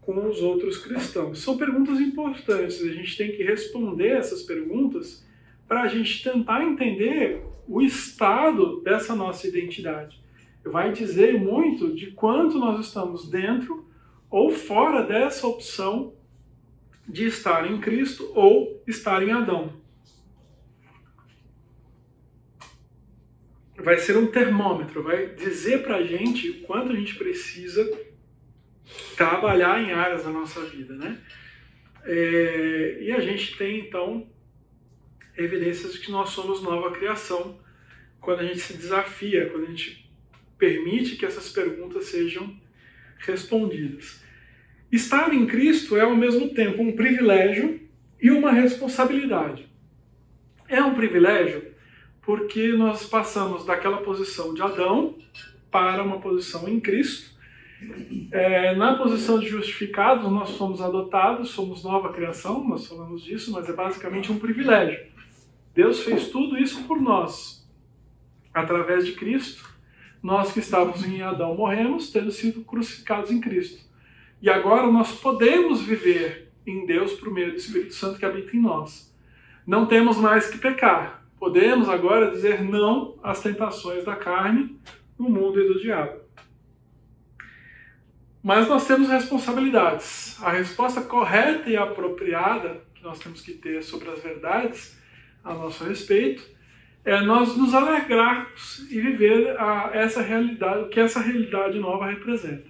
com 0.02 0.28
os 0.30 0.40
outros 0.42 0.78
cristãos. 0.78 1.40
São 1.40 1.58
perguntas 1.58 2.00
importantes, 2.00 2.82
a 2.82 2.94
gente 2.94 3.18
tem 3.18 3.32
que 3.32 3.44
responder 3.44 4.10
essas 4.10 4.44
perguntas 4.44 5.26
para 5.68 5.82
a 5.82 5.88
gente 5.88 6.24
tentar 6.24 6.64
entender 6.64 7.42
o 7.68 7.82
estado 7.82 8.82
dessa 8.82 9.16
nossa 9.16 9.48
identidade. 9.48 10.24
Vai 10.66 10.92
dizer 10.92 11.40
muito 11.40 11.96
de 11.96 12.12
quanto 12.12 12.58
nós 12.58 12.86
estamos 12.86 13.30
dentro 13.30 13.88
ou 14.30 14.50
fora 14.50 15.04
dessa 15.04 15.48
opção 15.48 16.16
de 17.08 17.26
estar 17.28 17.70
em 17.70 17.80
Cristo 17.80 18.32
ou 18.34 18.84
estar 18.88 19.22
em 19.22 19.32
Adão. 19.32 19.82
Vai 23.78 23.98
ser 24.00 24.18
um 24.18 24.28
termômetro, 24.28 25.04
vai 25.04 25.28
dizer 25.36 25.84
para 25.84 25.98
a 25.98 26.04
gente 26.04 26.50
o 26.50 26.62
quanto 26.64 26.92
a 26.92 26.96
gente 26.96 27.16
precisa 27.16 27.88
trabalhar 29.16 29.82
em 29.82 29.92
áreas 29.92 30.24
da 30.24 30.32
nossa 30.32 30.62
vida, 30.66 30.96
né? 30.96 31.22
É, 32.04 32.98
e 33.02 33.12
a 33.12 33.20
gente 33.20 33.58
tem 33.58 33.80
então 33.80 34.28
evidências 35.38 35.94
de 35.94 36.00
que 36.00 36.12
nós 36.12 36.30
somos 36.30 36.62
nova 36.62 36.92
criação 36.92 37.60
quando 38.20 38.40
a 38.40 38.46
gente 38.46 38.60
se 38.60 38.74
desafia, 38.74 39.50
quando 39.50 39.66
a 39.66 39.68
gente 39.68 40.05
permite 40.58 41.16
que 41.16 41.26
essas 41.26 41.50
perguntas 41.50 42.06
sejam 42.06 42.56
respondidas. 43.20 44.24
Estar 44.92 45.34
em 45.34 45.46
Cristo 45.46 45.98
é 45.98 46.02
ao 46.02 46.16
mesmo 46.16 46.54
tempo 46.54 46.82
um 46.82 46.96
privilégio 46.96 47.82
e 48.22 48.32
uma 48.32 48.52
responsabilidade. 48.52 49.68
É 50.68 50.82
um 50.82 50.96
privilégio 50.96 51.74
porque 52.22 52.70
nós 52.70 53.06
passamos 53.06 53.66
daquela 53.66 53.98
posição 53.98 54.54
de 54.54 54.62
Adão 54.62 55.16
para 55.70 56.04
uma 56.04 56.20
posição 56.20 56.68
em 56.68 56.80
Cristo. 56.80 57.36
É, 58.32 58.74
na 58.76 58.96
posição 58.96 59.38
de 59.38 59.48
justificados, 59.48 60.32
nós 60.32 60.50
somos 60.50 60.82
adotados, 60.82 61.50
somos 61.52 61.84
nova 61.84 62.12
criação, 62.14 62.68
nós 62.68 62.88
falamos 62.88 63.22
disso, 63.22 63.52
mas 63.52 63.70
é 63.70 63.74
basicamente 63.74 64.32
um 64.32 64.40
privilégio. 64.40 65.06
Deus 65.74 66.02
fez 66.02 66.30
tudo 66.30 66.58
isso 66.58 66.86
por 66.86 67.00
nós. 67.00 67.68
Através 68.54 69.06
de 69.06 69.12
Cristo, 69.12 69.75
nós 70.26 70.52
que 70.52 70.60
estávamos 70.60 71.06
em 71.06 71.22
Adão 71.22 71.54
morremos, 71.54 72.10
tendo 72.10 72.32
sido 72.32 72.62
crucificados 72.62 73.30
em 73.30 73.40
Cristo. 73.40 73.86
E 74.42 74.50
agora 74.50 74.92
nós 74.92 75.12
podemos 75.20 75.84
viver 75.84 76.52
em 76.66 76.84
Deus 76.88 77.14
por 77.14 77.32
meio 77.32 77.52
do 77.52 77.58
Espírito 77.58 77.94
Santo 77.94 78.18
que 78.18 78.26
habita 78.26 78.58
em 78.58 78.60
nós. 78.60 79.16
Não 79.68 79.86
temos 79.86 80.18
mais 80.18 80.50
que 80.50 80.58
pecar. 80.58 81.24
Podemos 81.38 81.88
agora 81.88 82.32
dizer 82.32 82.64
não 82.64 83.20
às 83.22 83.44
tentações 83.44 84.04
da 84.04 84.16
carne, 84.16 84.76
do 85.16 85.26
mundo 85.26 85.62
e 85.62 85.68
do 85.68 85.80
diabo. 85.80 86.20
Mas 88.42 88.68
nós 88.68 88.88
temos 88.88 89.08
responsabilidades. 89.08 90.42
A 90.42 90.50
resposta 90.50 91.02
correta 91.02 91.70
e 91.70 91.78
apropriada 91.78 92.82
que 92.96 93.04
nós 93.04 93.20
temos 93.20 93.42
que 93.42 93.54
ter 93.54 93.84
sobre 93.84 94.10
as 94.10 94.24
verdades 94.24 95.00
a 95.44 95.54
nosso 95.54 95.84
respeito, 95.84 96.44
é 97.06 97.22
nós 97.22 97.56
nos 97.56 97.74
alegrarmos 97.76 98.80
e 98.92 99.00
viver 99.00 99.56
a, 99.60 99.92
essa 99.94 100.24
realidade, 100.24 100.84
o 100.84 100.90
que 100.90 101.00
essa 101.00 101.22
realidade 101.22 101.78
nova 101.78 102.08
representa. 102.08 102.66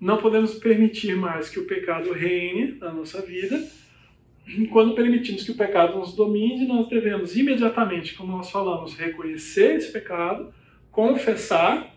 Não 0.00 0.16
podemos 0.16 0.54
permitir 0.54 1.14
mais 1.14 1.50
que 1.50 1.60
o 1.60 1.66
pecado 1.66 2.10
reine 2.12 2.78
na 2.78 2.90
nossa 2.90 3.20
vida. 3.20 3.62
Quando 4.72 4.94
permitimos 4.94 5.44
que 5.44 5.50
o 5.50 5.56
pecado 5.56 5.98
nos 5.98 6.16
domine, 6.16 6.66
nós 6.66 6.88
devemos 6.88 7.36
imediatamente, 7.36 8.14
como 8.14 8.32
nós 8.32 8.50
falamos, 8.50 8.94
reconhecer 8.94 9.76
esse 9.76 9.92
pecado, 9.92 10.52
confessar, 10.90 11.94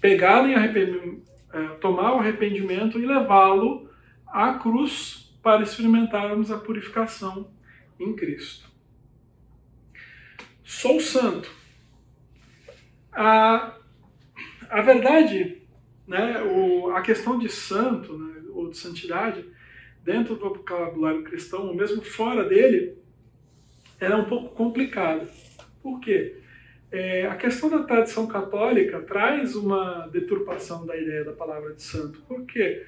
pegá-lo 0.00 0.48
em 0.48 0.54
arrependimento, 0.54 1.22
é, 1.52 1.68
tomar 1.80 2.14
o 2.14 2.18
arrependimento 2.18 2.98
e 2.98 3.06
levá-lo 3.06 3.88
à 4.26 4.54
cruz 4.54 5.32
para 5.42 5.62
experimentarmos 5.62 6.50
a 6.50 6.58
purificação 6.58 7.48
em 7.98 8.14
Cristo 8.14 8.75
sou 10.66 11.00
santo. 11.00 11.50
A, 13.12 13.74
a 14.68 14.82
verdade 14.82 15.62
né, 16.06 16.42
o, 16.42 16.90
a 16.90 17.02
questão 17.02 17.38
de 17.38 17.48
santo, 17.48 18.16
né, 18.16 18.42
ou 18.50 18.70
de 18.70 18.76
santidade, 18.76 19.44
dentro 20.04 20.36
do 20.36 20.48
vocabulário 20.48 21.24
cristão, 21.24 21.66
ou 21.66 21.74
mesmo 21.74 22.02
fora 22.02 22.44
dele, 22.44 22.96
ela 23.98 24.14
é 24.14 24.18
um 24.18 24.26
pouco 24.26 24.54
complicada. 24.54 25.26
Por 25.82 26.00
quê? 26.00 26.36
É, 26.92 27.26
a 27.26 27.34
questão 27.34 27.68
da 27.68 27.82
tradição 27.82 28.26
católica 28.26 29.00
traz 29.00 29.56
uma 29.56 30.06
deturpação 30.06 30.86
da 30.86 30.96
ideia 30.96 31.24
da 31.24 31.32
palavra 31.32 31.74
de 31.74 31.82
santo. 31.82 32.20
Por 32.28 32.46
quê? 32.46 32.86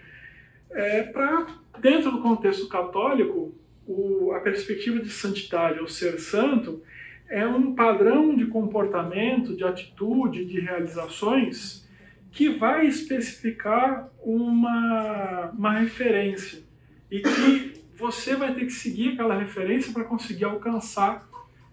É, 0.71 1.03
pra, 1.03 1.47
dentro 1.81 2.13
do 2.13 2.23
contexto 2.23 2.69
católico, 2.69 3.55
o, 3.87 4.33
a 4.33 4.41
perspectiva 4.41 5.01
de 5.01 5.11
santidade, 5.11 5.81
ou 5.81 5.89
ser 5.89 6.21
santo, 6.21 6.83
é 7.29 7.47
um 7.47 7.75
padrão 7.75 8.35
de 8.35 8.47
comportamento, 8.47 9.57
de 9.57 9.65
atitude, 9.65 10.45
de 10.45 10.61
realizações 10.61 11.87
que 12.31 12.49
vai 12.51 12.87
especificar 12.87 14.11
uma, 14.23 15.51
uma 15.51 15.73
referência 15.79 16.63
e 17.11 17.21
que 17.21 17.83
você 17.97 18.37
vai 18.37 18.55
ter 18.55 18.65
que 18.67 18.73
seguir 18.73 19.15
aquela 19.15 19.37
referência 19.37 19.93
para 19.93 20.05
conseguir 20.05 20.45
alcançar 20.45 21.29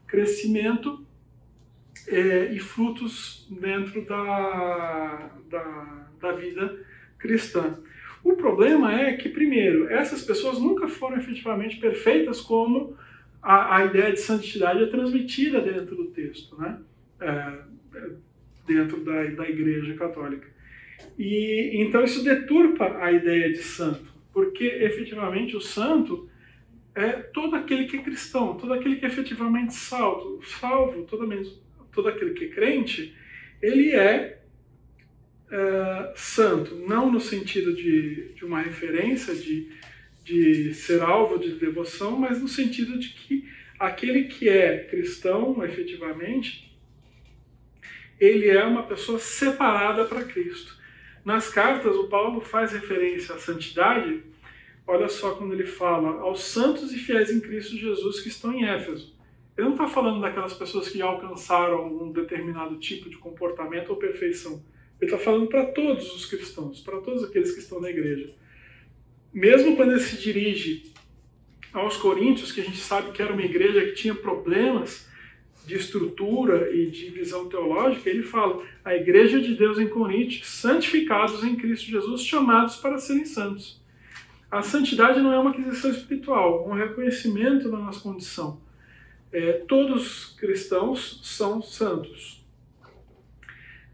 crescimento 0.08 1.06
é, 2.08 2.52
e 2.52 2.60
frutos 2.60 3.48
dentro 3.50 4.06
da, 4.06 5.32
da, 5.50 6.08
da 6.20 6.32
vida 6.34 6.80
cristã. 7.18 7.80
O 8.24 8.34
problema 8.34 8.92
é 9.00 9.14
que, 9.14 9.30
primeiro, 9.30 9.88
essas 9.88 10.24
pessoas 10.24 10.60
nunca 10.60 10.88
foram 10.88 11.18
efetivamente 11.18 11.78
perfeitas 11.78 12.42
como 12.42 12.98
a, 13.46 13.78
a 13.78 13.86
ideia 13.86 14.12
de 14.12 14.20
santidade 14.20 14.84
é 14.84 14.88
transmitida 14.88 15.62
dentro 15.62 15.96
do 15.96 16.06
texto, 16.06 16.60
né? 16.60 16.80
É, 17.22 17.60
dentro 18.66 19.06
da, 19.06 19.24
da 19.24 19.48
Igreja 19.48 19.94
Católica. 19.94 20.48
E 21.18 21.72
então 21.76 22.04
isso 22.04 22.24
deturpa 22.24 22.98
a 22.98 23.12
ideia 23.12 23.52
de 23.52 23.60
santo, 23.60 24.12
porque 24.34 24.64
efetivamente 24.64 25.56
o 25.56 25.62
santo 25.62 26.28
é 26.96 27.12
todo 27.12 27.56
aquele 27.56 27.86
que 27.86 27.98
é 27.98 28.02
cristão, 28.02 28.56
todo 28.56 28.74
aquele 28.74 28.96
que 28.96 29.06
é 29.06 29.10
efetivamente 29.10 29.76
salvo, 29.76 30.44
salvo 30.44 31.04
todo, 31.04 31.28
mesmo, 31.28 31.54
todo 31.94 32.08
aquele 32.08 32.34
que 32.34 32.46
é 32.46 32.50
crente, 32.50 33.16
ele 33.62 33.92
é, 33.92 34.42
é 35.52 36.14
santo, 36.16 36.76
não 36.88 37.12
no 37.12 37.20
sentido 37.20 37.76
de, 37.76 38.34
de 38.34 38.44
uma 38.44 38.62
referência, 38.62 39.36
de, 39.36 39.70
de 40.26 40.74
ser 40.74 41.04
alvo 41.04 41.38
de 41.38 41.52
devoção, 41.52 42.18
mas 42.18 42.42
no 42.42 42.48
sentido 42.48 42.98
de 42.98 43.10
que 43.10 43.48
aquele 43.80 44.24
que 44.24 44.50
é 44.50 44.80
cristão, 44.86 45.64
efetivamente, 45.64 46.76
ele 48.20 48.50
é 48.50 48.64
uma 48.64 48.84
pessoa 48.84 49.20
separada 49.20 50.04
para 50.06 50.24
Cristo. 50.24 50.76
Nas 51.24 51.50
cartas, 51.50 51.96
o 51.96 52.08
Paulo 52.08 52.42
faz 52.42 52.72
referência 52.72 53.36
à 53.36 53.38
santidade, 53.38 54.24
olha 54.88 55.08
só 55.08 55.36
quando 55.36 55.54
ele 55.54 55.66
fala 55.66 56.22
aos 56.22 56.44
santos 56.44 56.92
e 56.92 56.98
fiéis 56.98 57.30
em 57.30 57.40
Cristo 57.40 57.78
Jesus 57.78 58.20
que 58.20 58.30
estão 58.30 58.52
em 58.52 58.66
Éfeso. 58.66 59.16
Ele 59.56 59.68
não 59.68 59.76
está 59.76 59.88
falando 59.88 60.22
daquelas 60.22 60.54
pessoas 60.54 60.90
que 60.90 61.02
alcançaram 61.02 61.86
um 61.88 62.12
determinado 62.12 62.78
tipo 62.78 63.10
de 63.10 63.18
comportamento 63.18 63.90
ou 63.90 63.96
perfeição. 63.96 64.64
Ele 65.00 65.12
está 65.12 65.24
falando 65.24 65.48
para 65.48 65.68
todos 65.68 66.14
os 66.16 66.26
cristãos, 66.26 66.82
para 66.82 67.00
todos 67.00 67.24
aqueles 67.24 67.52
que 67.52 67.60
estão 67.60 67.80
na 67.80 67.92
igreja 67.92 68.34
mesmo 69.36 69.76
quando 69.76 69.92
ele 69.92 70.00
se 70.00 70.16
dirige 70.16 70.94
aos 71.74 71.98
Coríntios, 71.98 72.54
que 72.54 72.62
a 72.62 72.64
gente 72.64 72.78
sabe 72.78 73.12
que 73.12 73.22
era 73.22 73.34
uma 73.34 73.44
igreja 73.44 73.84
que 73.86 73.92
tinha 73.92 74.16
problemas 74.16 75.10
de 75.68 75.76
estrutura 75.76 76.74
e 76.74 76.90
de 76.90 77.10
visão 77.10 77.50
teológica, 77.50 78.10
ele 78.10 78.24
fala: 78.24 78.64
a 78.84 78.96
igreja 78.96 79.42
de 79.42 79.54
Deus 79.56 79.78
em 79.78 79.90
Coríntios, 79.90 80.48
santificados 80.48 81.44
em 81.44 81.58
Cristo 81.58 81.92
Jesus, 81.92 82.22
chamados 82.24 82.78
para 82.78 82.98
serem 82.98 83.26
santos. 83.26 83.84
A 84.50 84.62
santidade 84.62 85.20
não 85.20 85.34
é 85.34 85.38
uma 85.38 85.50
aquisição 85.50 85.92
espiritual, 85.92 86.66
é 86.66 86.74
um 86.74 86.78
reconhecimento 86.78 87.70
da 87.70 87.78
nossa 87.78 88.00
condição. 88.00 88.62
É, 89.34 89.52
todos 89.68 90.30
os 90.30 90.36
cristãos 90.38 91.20
são 91.26 91.62
santos. 91.62 92.42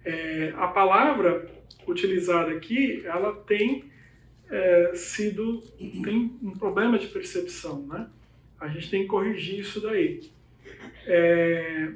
É, 0.05 0.53
a 0.55 0.67
palavra 0.67 1.49
utilizada 1.87 2.51
aqui, 2.51 3.01
ela 3.05 3.33
tem 3.33 3.90
é, 4.51 4.91
sido 4.93 5.61
tem 6.03 6.37
um 6.43 6.51
problema 6.51 6.99
de 6.99 7.07
percepção, 7.07 7.83
né? 7.87 8.07
A 8.59 8.67
gente 8.67 8.91
tem 8.91 9.03
que 9.03 9.07
corrigir 9.07 9.61
isso 9.61 9.79
daí. 9.79 10.29
É, 11.07 11.93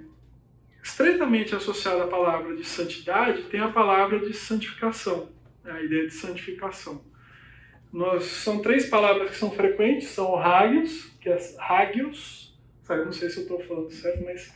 estreitamente 0.81 1.53
associada 1.53 2.05
à 2.05 2.07
palavra 2.07 2.55
de 2.55 2.63
santidade 2.63 3.43
tem 3.43 3.59
a 3.59 3.67
palavra 3.67 4.19
de 4.19 4.33
santificação, 4.33 5.29
né? 5.63 5.73
a 5.73 5.83
ideia 5.83 6.07
de 6.07 6.13
santificação. 6.13 7.03
Nós, 7.91 8.23
são 8.23 8.61
três 8.61 8.87
palavras 8.87 9.31
que 9.31 9.37
são 9.37 9.51
frequentes, 9.51 10.09
são 10.09 10.31
o 10.31 10.37
hagios, 10.37 11.11
que 11.21 11.29
é 11.29 11.37
hagios, 11.59 12.57
não 12.89 13.11
sei 13.11 13.29
se 13.29 13.37
eu 13.37 13.43
estou 13.43 13.59
falando 13.61 13.91
certo, 13.91 14.23
mas 14.23 14.53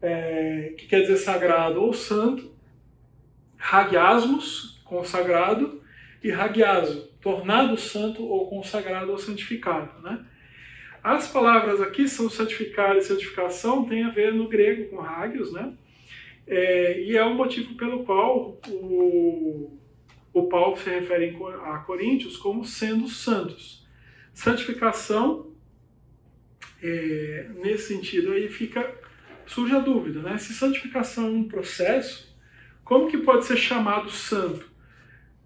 é, 0.00 0.74
que 0.76 0.86
quer 0.86 1.02
dizer 1.02 1.16
sagrado 1.16 1.82
ou 1.82 1.92
santo, 1.92 2.52
hagiasmos, 3.58 4.80
consagrado, 4.84 5.82
e 6.22 6.32
hagiaso, 6.32 7.07
tornado 7.20 7.76
santo 7.76 8.24
ou 8.24 8.48
consagrado 8.48 9.10
ou 9.10 9.18
santificado. 9.18 10.00
Né? 10.02 10.24
As 11.02 11.28
palavras 11.28 11.80
aqui 11.80 12.08
são 12.08 12.28
santificado 12.28 12.98
e 12.98 13.02
santificação, 13.02 13.84
tem 13.84 14.04
a 14.04 14.10
ver 14.10 14.32
no 14.34 14.48
grego 14.48 14.90
com 14.90 15.00
hagios, 15.00 15.52
né? 15.52 15.72
É, 16.46 17.02
e 17.02 17.16
é 17.16 17.22
o 17.24 17.34
motivo 17.34 17.74
pelo 17.74 18.04
qual 18.04 18.58
o, 18.68 19.78
o 20.32 20.42
Paulo 20.48 20.76
se 20.78 20.88
refere 20.88 21.36
a 21.64 21.78
Coríntios 21.78 22.38
como 22.38 22.64
sendo 22.64 23.06
santos. 23.06 23.86
Santificação, 24.32 25.52
é, 26.82 27.50
nesse 27.56 27.94
sentido 27.94 28.32
aí 28.32 28.48
fica 28.48 28.96
surge 29.48 29.74
a 29.74 29.80
dúvida, 29.80 30.20
né? 30.20 30.36
Se 30.38 30.52
santificação 30.52 31.26
é 31.26 31.30
um 31.30 31.48
processo, 31.48 32.36
como 32.84 33.08
que 33.08 33.18
pode 33.18 33.46
ser 33.46 33.56
chamado 33.56 34.10
santo? 34.10 34.70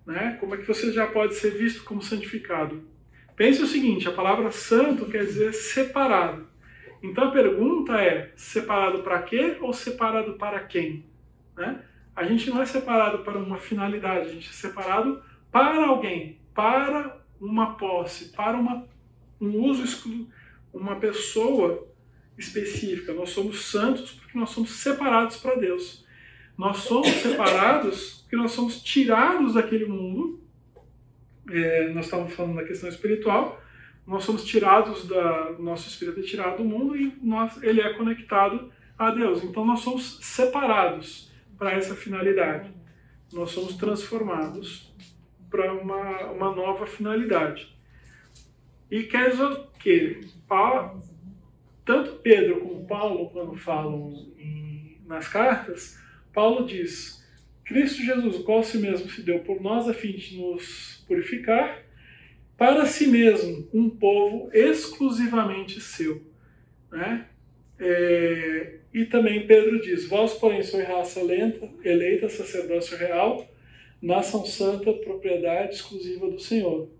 Né? 0.06 0.36
Como 0.40 0.54
é 0.54 0.58
que 0.58 0.66
você 0.66 0.92
já 0.92 1.06
pode 1.06 1.34
ser 1.34 1.50
visto 1.50 1.84
como 1.84 2.02
santificado? 2.02 2.82
Pense 3.36 3.62
o 3.62 3.66
seguinte: 3.66 4.08
a 4.08 4.12
palavra 4.12 4.50
santo 4.50 5.06
quer 5.06 5.24
dizer 5.24 5.52
separado. 5.52 6.46
Então 7.02 7.24
a 7.24 7.30
pergunta 7.30 8.00
é: 8.00 8.32
separado 8.36 9.02
para 9.02 9.22
quê 9.22 9.56
ou 9.60 9.72
separado 9.72 10.34
para 10.34 10.60
quem? 10.60 11.04
Né? 11.56 11.82
A 12.14 12.24
gente 12.24 12.50
não 12.50 12.60
é 12.60 12.66
separado 12.66 13.20
para 13.20 13.38
uma 13.38 13.58
finalidade, 13.58 14.28
a 14.28 14.32
gente 14.32 14.48
é 14.48 14.52
separado 14.52 15.22
para 15.50 15.86
alguém, 15.86 16.38
para 16.54 17.18
uma 17.40 17.74
posse, 17.74 18.30
para 18.32 18.56
uma, 18.56 18.86
um 19.40 19.58
uso 19.64 19.84
exclusivo, 19.84 20.30
uma 20.72 20.96
pessoa 20.96 21.88
específica. 22.36 23.12
Nós 23.12 23.30
somos 23.30 23.64
santos 23.64 24.12
porque 24.12 24.38
nós 24.38 24.50
somos 24.50 24.70
separados 24.70 25.36
para 25.36 25.54
Deus. 25.54 26.06
Nós 26.56 26.78
somos 26.78 27.08
separados 27.08 28.21
porque 28.32 28.42
nós 28.42 28.52
somos 28.52 28.82
tirados 28.82 29.52
daquele 29.52 29.84
mundo. 29.84 30.40
É, 31.50 31.90
nós 31.90 32.06
estávamos 32.06 32.32
falando 32.32 32.56
da 32.56 32.64
questão 32.64 32.88
espiritual. 32.88 33.60
Nós 34.06 34.24
somos 34.24 34.42
tirados 34.46 35.06
da 35.06 35.52
nosso 35.58 35.86
espírito 35.86 36.20
é 36.20 36.22
tirado 36.22 36.56
do 36.56 36.64
mundo 36.64 36.96
e 36.96 37.14
nós, 37.20 37.62
ele 37.62 37.82
é 37.82 37.92
conectado 37.92 38.72
a 38.96 39.10
Deus. 39.10 39.44
Então 39.44 39.66
nós 39.66 39.80
somos 39.80 40.18
separados 40.22 41.30
para 41.58 41.72
essa 41.72 41.94
finalidade. 41.94 42.72
Nós 43.34 43.50
somos 43.50 43.76
transformados 43.76 44.90
para 45.50 45.70
uma, 45.74 46.30
uma 46.30 46.54
nova 46.54 46.86
finalidade. 46.86 47.76
E 48.90 49.02
quer 49.02 49.30
dizer 49.32 49.60
que 49.78 50.20
Paulo, 50.48 51.02
tanto 51.84 52.12
Pedro 52.20 52.60
como 52.60 52.86
Paulo, 52.86 53.28
quando 53.28 53.54
falam 53.58 54.10
em, 54.38 55.02
nas 55.04 55.28
cartas, 55.28 56.00
Paulo 56.32 56.64
diz 56.64 57.21
Cristo 57.72 58.02
Jesus, 58.02 58.36
o 58.36 58.44
qual 58.44 58.62
si 58.62 58.78
mesmo 58.78 59.08
se 59.10 59.22
deu 59.22 59.40
por 59.40 59.60
nós 59.60 59.88
a 59.88 59.94
fim 59.94 60.12
de 60.12 60.36
nos 60.36 61.02
purificar, 61.08 61.82
para 62.56 62.84
si 62.86 63.06
mesmo 63.06 63.68
um 63.72 63.88
povo 63.88 64.50
exclusivamente 64.52 65.80
seu. 65.80 66.22
Né? 66.90 67.26
É, 67.78 68.78
e 68.92 69.06
também 69.06 69.46
Pedro 69.46 69.80
diz: 69.80 70.06
Vós, 70.06 70.34
porém, 70.34 70.62
sois 70.62 70.86
raça 70.86 71.22
lenta, 71.22 71.68
eleita, 71.82 72.28
sacerdócio 72.28 72.96
real, 72.96 73.50
nação 74.00 74.44
santa, 74.44 74.92
propriedade 74.92 75.74
exclusiva 75.74 76.30
do 76.30 76.38
Senhor. 76.38 76.90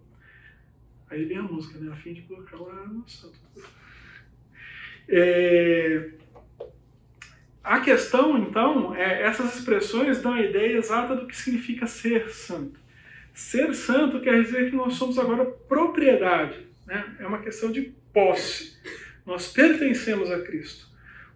Aí 1.11 1.25
vem 1.25 1.37
a 1.37 1.43
música, 1.43 1.79
né? 1.79 1.93
A 1.93 1.95
fim 1.95 2.15
de 2.15 2.23
proclamar 2.23 2.91
no 2.91 3.07
santo. 3.07 3.39
É, 5.09 6.13
a 7.63 7.81
questão, 7.81 8.37
então, 8.39 8.95
é 8.95 9.23
essas 9.23 9.57
expressões 9.57 10.21
dão 10.21 10.33
a 10.33 10.43
ideia 10.43 10.77
exata 10.77 11.15
do 11.15 11.27
que 11.27 11.37
significa 11.37 11.87
ser 11.87 12.29
santo. 12.31 12.81
Ser 13.33 13.75
santo 13.75 14.21
quer 14.21 14.43
dizer 14.43 14.71
que 14.71 14.77
nós 14.77 14.95
somos 14.95 15.19
agora 15.19 15.45
propriedade, 15.45 16.59
né? 16.87 17.17
é 17.19 17.27
uma 17.27 17.39
questão 17.41 17.71
de 17.71 17.93
posse. 18.13 18.77
Nós 19.25 19.53
pertencemos 19.53 20.31
a 20.31 20.41
Cristo. 20.43 20.91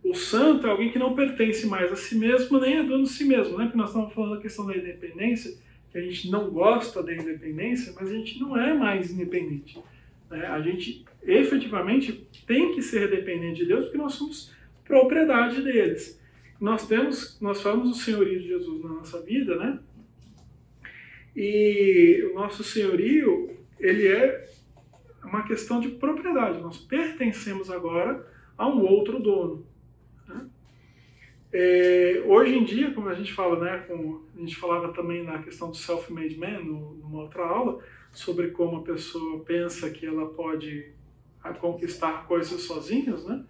O 0.05 0.15
santo 0.15 0.67
é 0.67 0.71
alguém 0.71 0.91
que 0.91 0.99
não 0.99 1.15
pertence 1.15 1.67
mais 1.67 1.91
a 1.91 1.97
si 1.97 2.17
mesmo, 2.17 2.61
nem 2.61 2.79
é 2.79 2.83
dono 2.83 3.05
de 3.05 3.11
si 3.11 3.25
mesmo, 3.25 3.59
né? 3.59 3.65
Porque 3.65 3.79
nós 3.79 3.89
estamos 3.89 4.13
falando 4.13 4.37
da 4.37 4.41
questão 4.41 4.67
da 4.67 4.77
independência, 4.77 5.57
que 5.91 5.99
a 5.99 6.01
gente 6.01 6.31
não 6.31 6.51
gosta 6.51 7.03
da 7.03 7.13
independência, 7.13 7.93
mas 7.99 8.11
a 8.11 8.13
gente 8.13 8.39
não 8.39 8.57
é 8.57 8.73
mais 8.73 9.11
independente. 9.11 9.81
Né? 10.31 10.47
A 10.47 10.61
gente 10.61 11.05
efetivamente 11.25 12.29
tem 12.47 12.75
que 12.75 12.83
ser 12.83 13.11
dependente 13.11 13.61
de 13.61 13.67
Deus 13.67 13.87
porque 13.87 13.99
nós 13.99 14.15
somos 14.15 14.53
propriedade 14.85 15.61
deles. 15.63 16.16
Nós 16.61 16.87
temos, 16.87 17.39
nós 17.41 17.61
falamos 17.61 17.91
do 17.91 17.97
senhorio 17.97 18.41
de 18.41 18.49
Jesus 18.49 18.83
na 18.83 18.89
nossa 18.89 19.21
vida, 19.23 19.57
né? 19.57 19.79
E 21.35 22.27
o 22.31 22.35
nosso 22.35 22.65
senhorio, 22.65 23.51
ele 23.79 24.09
é 24.09 24.49
uma 25.23 25.43
questão 25.43 25.81
de 25.81 25.89
propriedade. 25.89 26.61
Nós 26.61 26.79
pertencemos 26.79 27.71
agora 27.71 28.27
a 28.57 28.67
um 28.67 28.81
outro 28.81 29.21
dono. 29.21 29.67
Né? 30.27 30.49
É, 31.53 32.23
hoje 32.27 32.57
em 32.57 32.65
dia, 32.65 32.91
como 32.93 33.09
a 33.09 33.15
gente 33.15 33.35
fala, 33.35 33.63
né, 33.63 33.85
como 33.87 34.27
a 34.35 34.41
gente 34.41 34.57
falava 34.57 34.93
também 34.95 35.25
na 35.25 35.43
questão 35.43 35.71
do 35.71 35.77
self-made 35.77 36.39
man, 36.39 36.61
numa 36.61 37.23
outra 37.23 37.45
aula, 37.45 37.83
sobre 38.13 38.49
como 38.49 38.79
a 38.79 38.83
pessoa 38.83 39.45
pensa 39.45 39.91
que 39.91 40.07
ela 40.07 40.31
pode 40.31 40.93
conquistar 41.61 42.27
coisas 42.27 42.63
sozinhas, 42.63 43.25
né? 43.25 43.45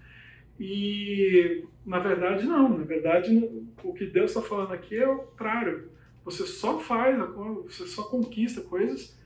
E 0.58 1.64
na 1.84 1.98
verdade 1.98 2.46
não, 2.46 2.78
na 2.78 2.84
verdade 2.84 3.36
o 3.82 3.92
que 3.92 4.06
Deus 4.06 4.30
está 4.30 4.42
falando 4.42 4.72
aqui 4.72 4.96
é 4.96 5.08
o 5.08 5.18
contrário. 5.18 5.90
Você 6.24 6.44
só 6.44 6.80
faz, 6.80 7.16
você 7.64 7.86
só 7.86 8.04
conquista 8.04 8.60
coisas 8.60 9.16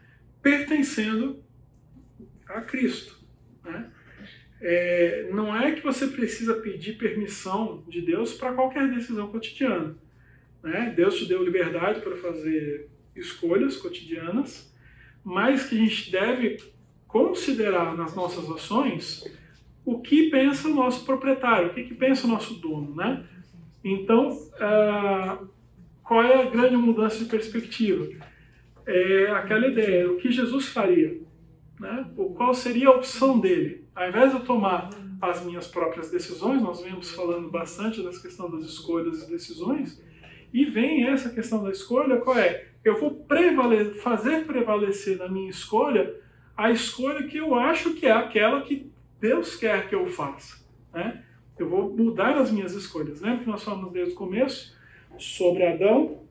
pertencendo 0.43 1.43
a 2.47 2.61
Cristo. 2.61 3.19
Né? 3.65 3.91
É, 4.61 5.31
não 5.33 5.57
é 5.57 5.73
que 5.73 5.83
você 5.83 6.07
precisa 6.09 6.55
pedir 6.55 6.99
permissão 6.99 7.83
de 7.89 8.03
Deus 8.03 8.35
para 8.35 8.53
qualquer 8.53 8.93
decisão 8.93 9.31
cotidiana. 9.31 9.97
Né? 10.63 10.93
Deus 10.95 11.17
te 11.17 11.27
deu 11.27 11.43
liberdade 11.43 12.01
para 12.01 12.17
fazer 12.17 12.91
escolhas 13.17 13.77
cotidianas, 13.77 14.75
mas 15.25 15.67
que 15.67 15.77
a 15.77 15.79
gente 15.79 16.11
deve 16.11 16.59
considerar 17.07 17.97
nas 17.97 18.15
nossas 18.15 18.49
ações 18.51 19.25
o 19.85 20.01
que 20.01 20.31
pensa 20.31 20.69
o 20.69 20.75
nosso 20.75 21.05
proprietário, 21.05 21.69
o 21.69 21.75
que, 21.75 21.85
que 21.85 21.95
pensa 21.95 22.27
o 22.27 22.31
nosso 22.31 22.55
dono, 22.55 22.95
né? 22.95 23.25
Então, 23.83 24.29
uh, 24.29 25.49
qual 26.03 26.23
é 26.23 26.43
a 26.43 26.51
grande 26.51 26.77
mudança 26.77 27.19
de 27.19 27.31
perspectiva? 27.31 28.07
É 28.87 29.31
aquela 29.31 29.67
ideia, 29.67 30.11
o 30.11 30.17
que 30.17 30.31
Jesus 30.31 30.69
faria? 30.69 31.21
Né? 31.79 32.07
Qual 32.35 32.53
seria 32.53 32.89
a 32.89 32.97
opção 32.97 33.39
dele? 33.39 33.87
Ao 33.95 34.09
invés 34.09 34.31
de 34.31 34.39
eu 34.39 34.45
tomar 34.45 34.91
as 35.21 35.45
minhas 35.45 35.67
próprias 35.67 36.11
decisões, 36.11 36.61
nós 36.61 36.83
vemos 36.83 37.11
falando 37.11 37.51
bastante 37.51 38.03
dessa 38.03 38.21
questão 38.21 38.51
das 38.51 38.65
escolhas 38.65 39.23
e 39.23 39.31
decisões, 39.31 40.03
e 40.53 40.65
vem 40.65 41.07
essa 41.07 41.31
questão 41.31 41.63
da 41.63 41.71
escolha, 41.71 42.19
qual 42.19 42.37
é? 42.37 42.67
Eu 42.85 42.99
vou 42.99 43.15
prevale 43.15 43.95
fazer 43.95 44.47
prevalecer 44.47 45.19
na 45.19 45.29
minha 45.29 45.51
escolha 45.51 46.15
a 46.57 46.71
escolha 46.71 47.27
que 47.27 47.39
eu 47.39 47.55
acho 47.55 47.95
que 47.95 48.07
é 48.07 48.11
aquela 48.11 48.63
que 48.63 48.91
Deus 49.21 49.57
quer 49.57 49.89
que 49.89 49.95
eu 49.95 50.07
faça. 50.07 50.59
Né? 50.93 51.23
Eu 51.59 51.69
vou 51.69 51.95
mudar 51.95 52.37
as 52.39 52.51
minhas 52.51 52.73
escolhas. 52.73 53.21
Lembra 53.21 53.45
que 53.45 53.51
nós 53.51 53.63
falamos 53.63 53.93
desde 53.93 54.15
o 54.15 54.17
começo 54.17 54.75
sobre 55.19 55.67
Adão, 55.67 56.23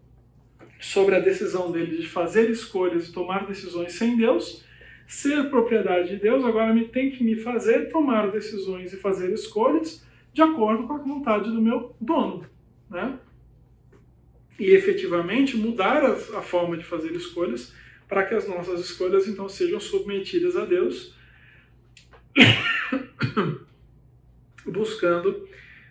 sobre 0.79 1.15
a 1.15 1.19
decisão 1.19 1.71
dele 1.71 1.97
de 1.97 2.07
fazer 2.07 2.49
escolhas 2.49 3.07
e 3.07 3.13
tomar 3.13 3.45
decisões 3.45 3.93
sem 3.93 4.17
Deus, 4.17 4.65
ser 5.05 5.49
propriedade 5.49 6.09
de 6.09 6.15
Deus, 6.17 6.43
agora 6.43 6.73
me 6.73 6.85
tem 6.87 7.11
que 7.11 7.23
me 7.23 7.35
fazer 7.35 7.89
tomar 7.89 8.31
decisões 8.31 8.93
e 8.93 8.97
fazer 8.97 9.31
escolhas 9.33 10.05
de 10.31 10.41
acordo 10.41 10.87
com 10.87 10.93
a 10.93 10.97
vontade 10.97 11.51
do 11.51 11.61
meu 11.61 11.95
dono. 11.99 12.45
Né? 12.89 13.19
E 14.59 14.71
efetivamente 14.71 15.57
mudar 15.57 16.03
a, 16.03 16.11
a 16.11 16.41
forma 16.41 16.77
de 16.77 16.83
fazer 16.83 17.11
escolhas 17.11 17.73
para 18.07 18.23
que 18.23 18.33
as 18.33 18.47
nossas 18.47 18.79
escolhas 18.79 19.27
então 19.27 19.47
sejam 19.47 19.79
submetidas 19.79 20.55
a 20.55 20.65
Deus 20.65 21.15
buscando 24.65 25.47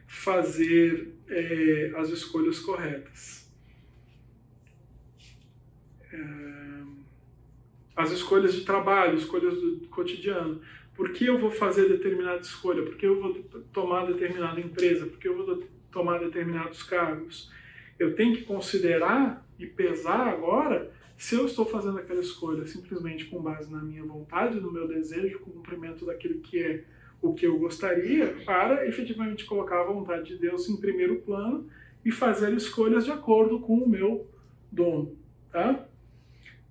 fazer 0.06 1.14
é, 1.28 1.92
as 1.96 2.10
escolhas 2.10 2.60
corretas. 2.60 3.50
É, 6.12 6.18
as 7.96 8.12
escolhas 8.12 8.54
de 8.54 8.64
trabalho, 8.64 9.18
escolhas 9.18 9.60
do 9.60 9.88
cotidiano. 9.88 10.60
Por 10.94 11.12
que 11.12 11.26
eu 11.26 11.38
vou 11.38 11.50
fazer 11.50 11.88
determinada 11.88 12.40
escolha? 12.40 12.82
Por 12.82 12.96
que 12.96 13.06
eu 13.06 13.20
vou 13.20 13.34
tomar 13.72 14.06
determinada 14.06 14.60
empresa? 14.60 15.06
Por 15.06 15.18
que 15.18 15.28
eu 15.28 15.36
vou 15.36 15.62
tomar 15.92 16.18
determinados 16.18 16.82
cargos? 16.82 17.50
Eu 17.98 18.14
tenho 18.14 18.36
que 18.36 18.44
considerar 18.44 19.46
e 19.58 19.66
pesar 19.66 20.28
agora 20.28 20.92
se 21.19 21.35
eu 21.35 21.47
estou 21.47 21.66
fazendo 21.66 21.99
aquela 21.99 22.20
escolha 22.20 22.65
simplesmente 22.65 23.24
com 23.24 23.43
base 23.43 23.70
na 23.70 23.82
minha 23.82 24.05
vontade, 24.05 24.61
no 24.61 24.73
meu 24.73 24.86
desejo, 24.86 25.40
com 25.40 25.51
o 25.51 25.55
cumprimento 25.55 26.07
daquilo 26.07 26.39
que 26.39 26.62
é 26.62 26.85
o 27.20 27.35
que 27.35 27.45
eu 27.45 27.59
gostaria, 27.59 28.36
para 28.47 28.86
efetivamente 28.86 29.45
colocar 29.45 29.81
a 29.81 29.85
vontade 29.85 30.28
de 30.28 30.36
Deus 30.39 30.69
em 30.69 30.77
primeiro 30.77 31.16
plano 31.16 31.69
e 32.05 32.12
fazer 32.12 32.55
escolhas 32.55 33.05
de 33.05 33.11
acordo 33.11 33.59
com 33.59 33.78
o 33.78 33.89
meu 33.89 34.31
dono. 34.70 35.19
Tá? 35.51 35.89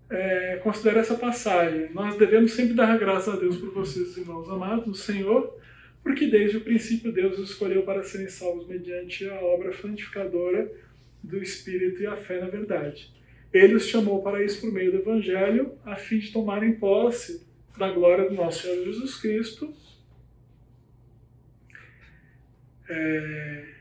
É, 0.09 0.61
essa 0.95 1.15
passagem. 1.15 1.91
Nós 1.93 2.15
devemos 2.17 2.53
sempre 2.53 2.73
dar 2.73 2.97
graças 2.97 3.33
a 3.33 3.37
Deus 3.37 3.57
por 3.57 3.73
vocês, 3.73 4.15
irmãos 4.15 4.49
amados, 4.49 4.87
o 4.87 4.95
Senhor, 4.95 5.59
porque 6.01 6.27
desde 6.27 6.55
o 6.55 6.61
princípio 6.61 7.11
Deus 7.11 7.37
escolheu 7.37 7.83
para 7.83 8.01
serem 8.01 8.29
salvos 8.29 8.65
mediante 8.65 9.27
a 9.27 9.41
obra 9.41 9.73
santificadora 9.73 10.71
do 11.21 11.43
Espírito 11.43 12.01
e 12.01 12.07
a 12.07 12.15
fé 12.15 12.39
na 12.39 12.47
verdade. 12.47 13.17
Ele 13.53 13.75
os 13.75 13.87
chamou 13.87 14.21
para 14.21 14.43
isso 14.43 14.61
por 14.61 14.71
meio 14.71 14.91
do 14.91 14.97
Evangelho, 14.97 15.77
a 15.85 15.95
fim 15.95 16.19
de 16.19 16.31
tomarem 16.31 16.73
posse 16.73 17.47
da 17.77 17.91
glória 17.91 18.29
do 18.29 18.35
nosso 18.35 18.63
Senhor 18.63 18.83
Jesus 18.85 19.15
Cristo. 19.17 19.73
É... 22.89 23.73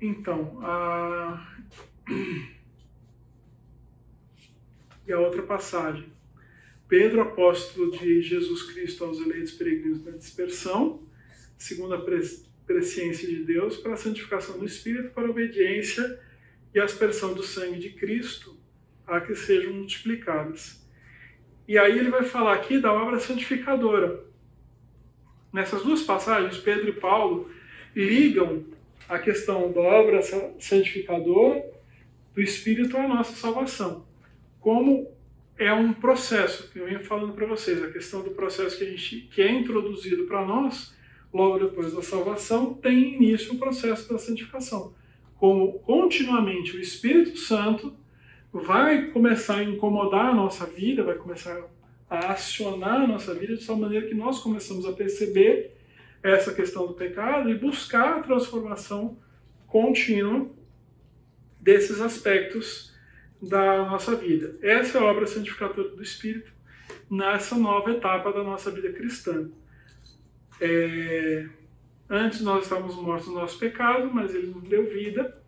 Então, 0.00 0.58
a... 0.62 1.56
e 5.06 5.12
a 5.12 5.18
outra 5.18 5.42
passagem. 5.42 6.13
Pedro, 6.96 7.22
apóstolo 7.22 7.90
de 7.90 8.22
Jesus 8.22 8.62
Cristo 8.70 9.02
aos 9.02 9.20
eleitos 9.20 9.50
peregrinos 9.50 10.04
da 10.04 10.12
dispersão, 10.12 11.02
segundo 11.58 11.92
a 11.92 12.06
presciência 12.64 13.26
de 13.26 13.42
Deus, 13.42 13.78
para 13.78 13.94
a 13.94 13.96
santificação 13.96 14.60
do 14.60 14.64
Espírito, 14.64 15.10
para 15.10 15.26
a 15.26 15.30
obediência 15.30 16.20
e 16.72 16.78
aspersão 16.78 17.34
do 17.34 17.42
sangue 17.42 17.80
de 17.80 17.90
Cristo, 17.90 18.56
a 19.04 19.20
que 19.20 19.34
sejam 19.34 19.72
multiplicadas. 19.72 20.86
E 21.66 21.76
aí 21.76 21.98
ele 21.98 22.10
vai 22.10 22.22
falar 22.22 22.54
aqui 22.54 22.78
da 22.78 22.92
obra 22.92 23.18
santificadora. 23.18 24.24
Nessas 25.52 25.82
duas 25.82 26.04
passagens, 26.04 26.58
Pedro 26.58 26.90
e 26.90 26.92
Paulo 26.92 27.50
ligam 27.96 28.66
a 29.08 29.18
questão 29.18 29.72
da 29.72 29.80
obra 29.80 30.20
santificadora 30.60 31.60
do 32.32 32.40
Espírito 32.40 32.96
à 32.96 33.08
nossa 33.08 33.34
salvação. 33.34 34.06
Como 34.60 35.12
é 35.58 35.72
um 35.72 35.92
processo 35.92 36.70
que 36.70 36.78
eu 36.78 36.86
venho 36.86 37.00
falando 37.00 37.32
para 37.32 37.46
vocês, 37.46 37.82
a 37.82 37.90
questão 37.90 38.22
do 38.22 38.30
processo 38.30 38.76
que, 38.76 38.84
a 38.84 38.90
gente, 38.90 39.20
que 39.32 39.42
é 39.42 39.50
introduzido 39.50 40.24
para 40.24 40.44
nós, 40.44 40.94
logo 41.32 41.58
depois 41.58 41.92
da 41.92 42.02
salvação, 42.02 42.74
tem 42.74 43.14
início 43.14 43.54
o 43.54 43.58
processo 43.58 44.12
da 44.12 44.18
santificação. 44.18 44.94
Como 45.36 45.78
continuamente 45.80 46.76
o 46.76 46.80
Espírito 46.80 47.38
Santo 47.38 47.94
vai 48.52 49.10
começar 49.10 49.58
a 49.58 49.64
incomodar 49.64 50.26
a 50.26 50.34
nossa 50.34 50.64
vida, 50.66 51.02
vai 51.02 51.16
começar 51.16 51.60
a 52.08 52.32
acionar 52.32 53.02
a 53.02 53.06
nossa 53.06 53.34
vida 53.34 53.56
de 53.56 53.66
tal 53.66 53.76
maneira 53.76 54.06
que 54.06 54.14
nós 54.14 54.38
começamos 54.38 54.86
a 54.86 54.92
perceber 54.92 55.76
essa 56.22 56.54
questão 56.54 56.86
do 56.86 56.94
pecado 56.94 57.50
e 57.50 57.58
buscar 57.58 58.18
a 58.18 58.20
transformação 58.20 59.18
contínua 59.66 60.48
desses 61.60 62.00
aspectos 62.00 62.93
da 63.48 63.84
nossa 63.84 64.16
vida. 64.16 64.56
Essa 64.62 64.98
é 64.98 65.00
a 65.00 65.04
obra 65.04 65.26
santificadora 65.26 65.90
do 65.90 66.02
Espírito 66.02 66.52
nessa 67.10 67.56
nova 67.56 67.90
etapa 67.90 68.32
da 68.32 68.42
nossa 68.42 68.70
vida 68.70 68.92
cristã. 68.92 69.48
É, 70.60 71.46
antes 72.08 72.40
nós 72.40 72.64
estávamos 72.64 72.96
mortos 72.96 73.28
no 73.28 73.34
nosso 73.34 73.58
pecado, 73.58 74.10
mas 74.12 74.34
ele 74.34 74.48
nos 74.48 74.62
deu 74.68 74.88
vida. 74.88 75.42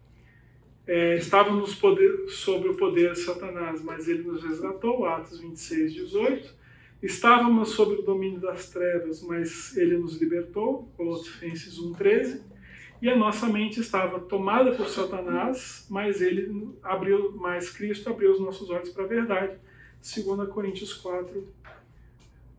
É, 0.87 1.17
estávamos 1.17 1.75
poder, 1.75 2.29
sobre 2.29 2.69
o 2.69 2.77
poder 2.77 3.13
de 3.13 3.21
Satanás, 3.21 3.83
mas 3.83 4.09
ele 4.09 4.23
nos 4.23 4.43
resgatou, 4.43 5.05
Atos 5.07 5.41
26, 5.41 5.95
18. 5.95 6.55
Estávamos 7.03 7.71
sob 7.71 7.95
o 7.95 8.03
domínio 8.03 8.41
das 8.41 8.71
trevas, 8.71 9.23
mas 9.23 9.77
ele 9.77 9.99
nos 9.99 10.21
libertou, 10.21 10.93
Colossenses 10.97 11.79
1, 11.79 11.93
13 11.95 12.56
e 13.01 13.09
a 13.09 13.17
nossa 13.17 13.47
mente 13.47 13.81
estava 13.81 14.19
tomada 14.19 14.73
por 14.73 14.89
Satanás, 14.89 15.87
mas 15.91 16.21
ele 16.21 16.75
abriu, 16.83 17.33
mais 17.37 17.71
Cristo 17.71 18.09
abriu 18.09 18.33
os 18.33 18.41
nossos 18.41 18.71
olhos 18.71 18.91
para 18.91 19.05
a 19.05 19.09
verdade, 19.09 19.59
2 20.01 20.49
Coríntios 20.49 20.95
4, 20.95 21.49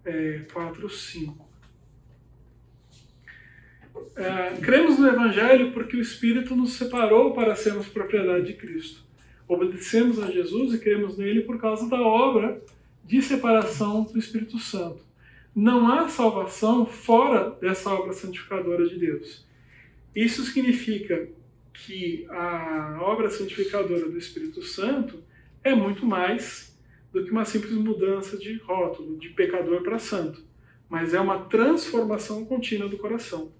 é, 0.05 0.41
4, 0.53 0.89
5. 0.89 1.47
É, 4.15 4.57
cremos 4.61 4.99
no 4.99 5.07
Evangelho 5.07 5.71
porque 5.71 5.97
o 5.97 6.01
Espírito 6.01 6.55
nos 6.55 6.73
separou 6.73 7.33
para 7.33 7.55
sermos 7.55 7.87
propriedade 7.87 8.45
de 8.45 8.53
Cristo. 8.53 9.01
Obedecemos 9.47 10.21
a 10.21 10.29
Jesus 10.29 10.73
e 10.73 10.79
cremos 10.79 11.17
nele 11.17 11.41
por 11.41 11.59
causa 11.59 11.89
da 11.89 12.01
obra 12.01 12.61
de 13.03 13.21
separação 13.21 14.03
do 14.03 14.19
Espírito 14.19 14.59
Santo. 14.59 15.01
Não 15.55 15.91
há 15.91 16.07
salvação 16.07 16.85
fora 16.85 17.51
dessa 17.61 17.89
obra 17.89 18.13
santificadora 18.13 18.87
de 18.87 18.99
Deus. 18.99 19.46
Isso 20.17 20.43
significa 20.45 21.29
que 21.71 22.25
a 22.31 22.97
obra 23.01 23.29
santificadora 23.29 24.09
do 24.09 24.17
Espírito 24.17 24.63
Santo 24.63 25.23
é 25.63 25.75
muito 25.75 26.07
mais 26.07 26.75
do 27.13 27.23
que 27.23 27.29
uma 27.29 27.45
simples 27.45 27.73
mudança 27.73 28.35
de 28.35 28.57
rótulo, 28.57 29.19
de 29.19 29.29
pecador 29.29 29.83
para 29.83 29.99
santo, 29.99 30.43
mas 30.89 31.13
é 31.13 31.19
uma 31.19 31.45
transformação 31.45 32.43
contínua 32.45 32.89
do 32.89 32.97
coração. 32.97 33.53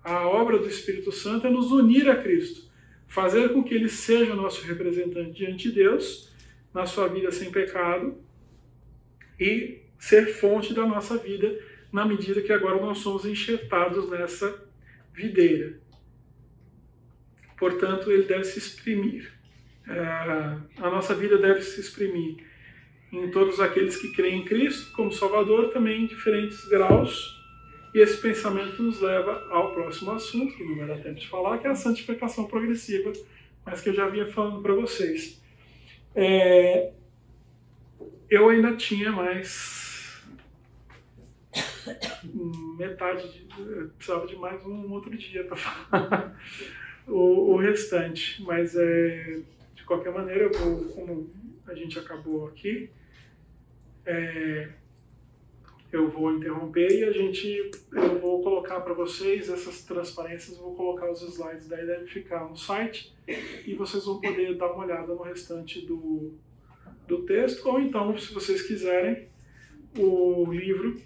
A 0.00 0.28
obra 0.28 0.58
do 0.58 0.68
Espírito 0.68 1.10
Santo 1.10 1.48
é 1.48 1.50
nos 1.50 1.72
unir 1.72 2.08
a 2.08 2.22
Cristo, 2.22 2.70
fazer 3.08 3.52
com 3.52 3.64
que 3.64 3.74
ele 3.74 3.88
seja 3.88 4.32
nosso 4.32 4.64
representante 4.64 5.32
diante 5.32 5.70
de 5.70 5.74
Deus, 5.74 6.32
na 6.72 6.86
sua 6.86 7.08
vida 7.08 7.32
sem 7.32 7.50
pecado, 7.50 8.16
e 9.40 9.82
ser 9.98 10.32
fonte 10.34 10.72
da 10.72 10.86
nossa 10.86 11.18
vida, 11.18 11.58
na 11.92 12.06
medida 12.06 12.40
que 12.40 12.52
agora 12.52 12.80
nós 12.80 12.98
somos 12.98 13.24
enxertados 13.24 14.08
nessa 14.08 14.64
videira. 15.12 15.84
Portanto, 17.58 18.10
ele 18.10 18.24
deve 18.24 18.44
se 18.44 18.58
exprimir. 18.58 19.32
É, 19.88 19.98
a 20.78 20.90
nossa 20.90 21.14
vida 21.14 21.38
deve 21.38 21.62
se 21.62 21.80
exprimir 21.80 22.44
em 23.12 23.30
todos 23.30 23.60
aqueles 23.60 23.96
que 23.96 24.12
creem 24.12 24.40
em 24.40 24.44
Cristo 24.44 24.92
como 24.92 25.12
Salvador, 25.12 25.70
também 25.70 26.02
em 26.02 26.06
diferentes 26.06 26.64
graus. 26.68 27.34
E 27.94 27.98
esse 27.98 28.20
pensamento 28.20 28.82
nos 28.82 29.00
leva 29.00 29.46
ao 29.50 29.72
próximo 29.72 30.10
assunto, 30.10 30.54
que 30.54 30.64
não 30.64 30.76
vai 30.76 30.86
dar 30.86 30.98
tempo 30.98 31.18
de 31.18 31.28
falar, 31.28 31.58
que 31.58 31.66
é 31.66 31.70
a 31.70 31.74
santificação 31.74 32.46
progressiva, 32.46 33.12
mas 33.64 33.80
que 33.80 33.88
eu 33.88 33.94
já 33.94 34.08
vinha 34.08 34.26
falando 34.26 34.60
para 34.60 34.74
vocês. 34.74 35.42
É, 36.14 36.92
eu 38.28 38.48
ainda 38.48 38.76
tinha 38.76 39.12
mais 39.12 40.22
metade, 42.78 43.26
de, 43.32 43.88
precisava 43.96 44.26
de 44.26 44.36
mais 44.36 44.64
um 44.66 44.90
outro 44.92 45.16
dia 45.16 45.44
para 45.44 45.56
falar 45.56 46.36
o, 47.06 47.52
o, 47.52 47.56
restante, 47.56 48.42
mas 48.42 48.74
é, 48.76 49.40
de 49.74 49.84
qualquer 49.84 50.12
maneira, 50.12 50.48
vou, 50.48 50.84
como 50.86 51.30
a 51.66 51.74
gente 51.74 51.98
acabou 51.98 52.48
aqui, 52.48 52.90
é, 54.04 54.68
eu 55.92 56.10
vou 56.10 56.34
interromper 56.36 56.90
e 56.90 57.04
a 57.04 57.12
gente, 57.12 57.70
eu 57.92 58.18
vou 58.20 58.42
colocar 58.42 58.80
para 58.80 58.92
vocês 58.92 59.48
essas 59.48 59.82
transparências, 59.82 60.56
vou 60.56 60.74
colocar 60.74 61.10
os 61.10 61.22
slides, 61.22 61.68
daí 61.68 61.86
deve 61.86 62.06
ficar 62.06 62.48
no 62.48 62.56
site 62.56 63.14
e 63.66 63.74
vocês 63.74 64.04
vão 64.04 64.20
poder 64.20 64.56
dar 64.56 64.72
uma 64.72 64.84
olhada 64.84 65.14
no 65.14 65.22
restante 65.22 65.86
do, 65.86 66.34
do 67.06 67.22
texto, 67.22 67.66
ou 67.66 67.80
então, 67.80 68.16
se 68.18 68.32
vocês 68.32 68.62
quiserem, 68.62 69.28
o 69.96 70.52
livro 70.52 71.00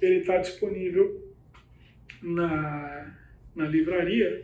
ele 0.00 0.20
está 0.20 0.38
disponível 0.38 1.20
na, 2.22 3.16
na 3.54 3.66
livraria. 3.66 4.42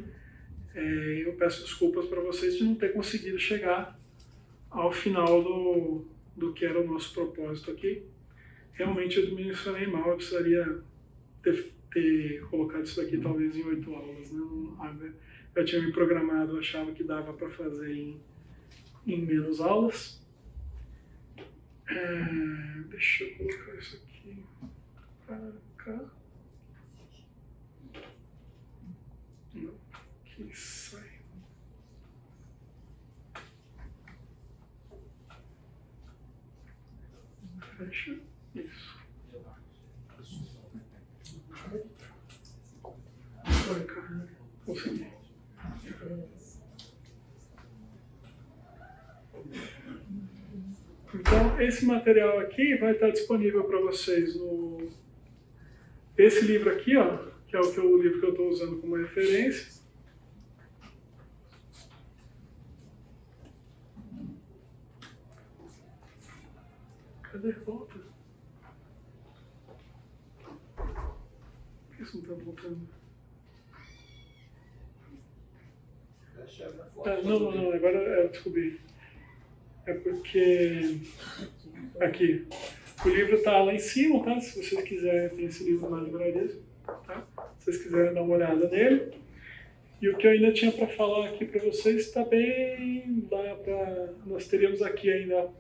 É, 0.77 1.23
eu 1.25 1.33
peço 1.33 1.63
desculpas 1.63 2.05
para 2.05 2.21
vocês 2.21 2.59
de 2.59 2.65
não 2.65 2.75
ter 2.75 2.93
conseguido 2.93 3.39
chegar 3.39 3.99
ao 4.71 4.93
final 4.93 5.43
do, 5.43 6.05
do 6.37 6.53
que 6.53 6.67
era 6.67 6.79
o 6.79 6.87
nosso 6.87 7.15
propósito 7.15 7.71
aqui. 7.71 8.03
Realmente 8.75 9.19
eu 9.19 9.35
mencionei 9.35 9.87
mal, 9.87 10.11
eu 10.11 10.17
precisaria 10.17 10.83
ter, 11.43 11.73
ter 11.91 12.43
colocado 12.51 12.85
isso 12.85 13.01
aqui 13.01 13.17
talvez 13.17 13.57
em 13.57 13.65
oito 13.65 13.95
aulas. 13.95 14.31
Né? 14.31 15.15
Eu 15.55 15.65
tinha 15.65 15.81
me 15.81 15.91
programado, 15.93 16.59
achava 16.59 16.93
que 16.93 17.03
dava 17.03 17.33
para 17.33 17.49
fazer 17.49 17.91
em, 17.91 18.21
em 19.07 19.25
menos 19.25 19.63
aulas. 19.63 20.23
É, 21.89 22.83
deixa 22.91 23.25
eu 23.25 23.35
colocar 23.39 23.75
isso 23.77 23.97
aqui 23.97 24.45
para 25.27 25.53
cá. 25.79 26.05
Não, 29.55 29.73
aqui 30.37 30.55
sai. 30.55 31.17
Fecha. 37.79 38.19
Isso. 38.55 38.99
Vai, 43.45 43.85
cara. 43.85 44.29
Consegui. 44.65 45.07
Então, 51.15 51.61
esse 51.61 51.87
material 51.87 52.39
aqui 52.41 52.77
vai 52.77 52.93
estar 52.93 53.11
disponível 53.11 53.65
para 53.65 53.81
vocês 53.81 54.37
no. 54.37 54.91
Esse 56.17 56.45
livro 56.47 56.71
aqui, 56.71 56.97
ó, 56.97 57.31
que 57.47 57.57
é 57.57 57.61
o, 57.61 57.73
que 57.73 57.81
o 57.81 58.03
livro 58.03 58.21
que 58.21 58.27
eu 58.27 58.31
estou 58.31 58.49
usando 58.49 58.81
como 58.81 58.97
referência. 58.97 59.86
Cadê? 67.37 67.53
Volta. 67.53 67.95
Por 70.77 71.97
que 71.97 72.03
isso 72.03 72.17
não 72.17 72.23
está 72.23 72.45
voltando? 72.45 72.89
Ah, 77.05 77.21
não, 77.23 77.39
não, 77.39 77.51
não, 77.53 77.73
agora 77.73 77.99
eu 77.99 78.31
descobri 78.31 78.81
é 79.85 79.93
porque 79.93 80.99
aqui 82.01 82.47
o 83.05 83.09
livro 83.11 83.37
está 83.37 83.63
lá 83.63 83.75
em 83.75 83.79
cima, 83.79 84.25
tá? 84.25 84.41
Se 84.41 84.63
vocês 84.63 84.83
quiserem, 84.83 85.37
tem 85.37 85.45
esse 85.45 85.63
livro 85.65 85.91
na 85.91 86.01
livraria, 86.01 86.59
tá? 86.87 87.27
Se 87.59 87.65
vocês 87.67 87.83
quiserem 87.83 88.15
dar 88.15 88.23
uma 88.23 88.37
olhada 88.37 88.67
nele. 88.69 89.13
E 90.01 90.09
o 90.09 90.17
que 90.17 90.27
eu 90.27 90.31
ainda 90.31 90.53
tinha 90.53 90.73
para 90.73 90.87
falar 90.89 91.27
aqui 91.27 91.45
para 91.45 91.61
vocês 91.61 92.07
está 92.07 92.25
bem 92.25 93.29
lá 93.31 93.55
para 93.57 94.15
nós 94.25 94.49
teríamos 94.49 94.81
aqui 94.81 95.11
ainda 95.11 95.51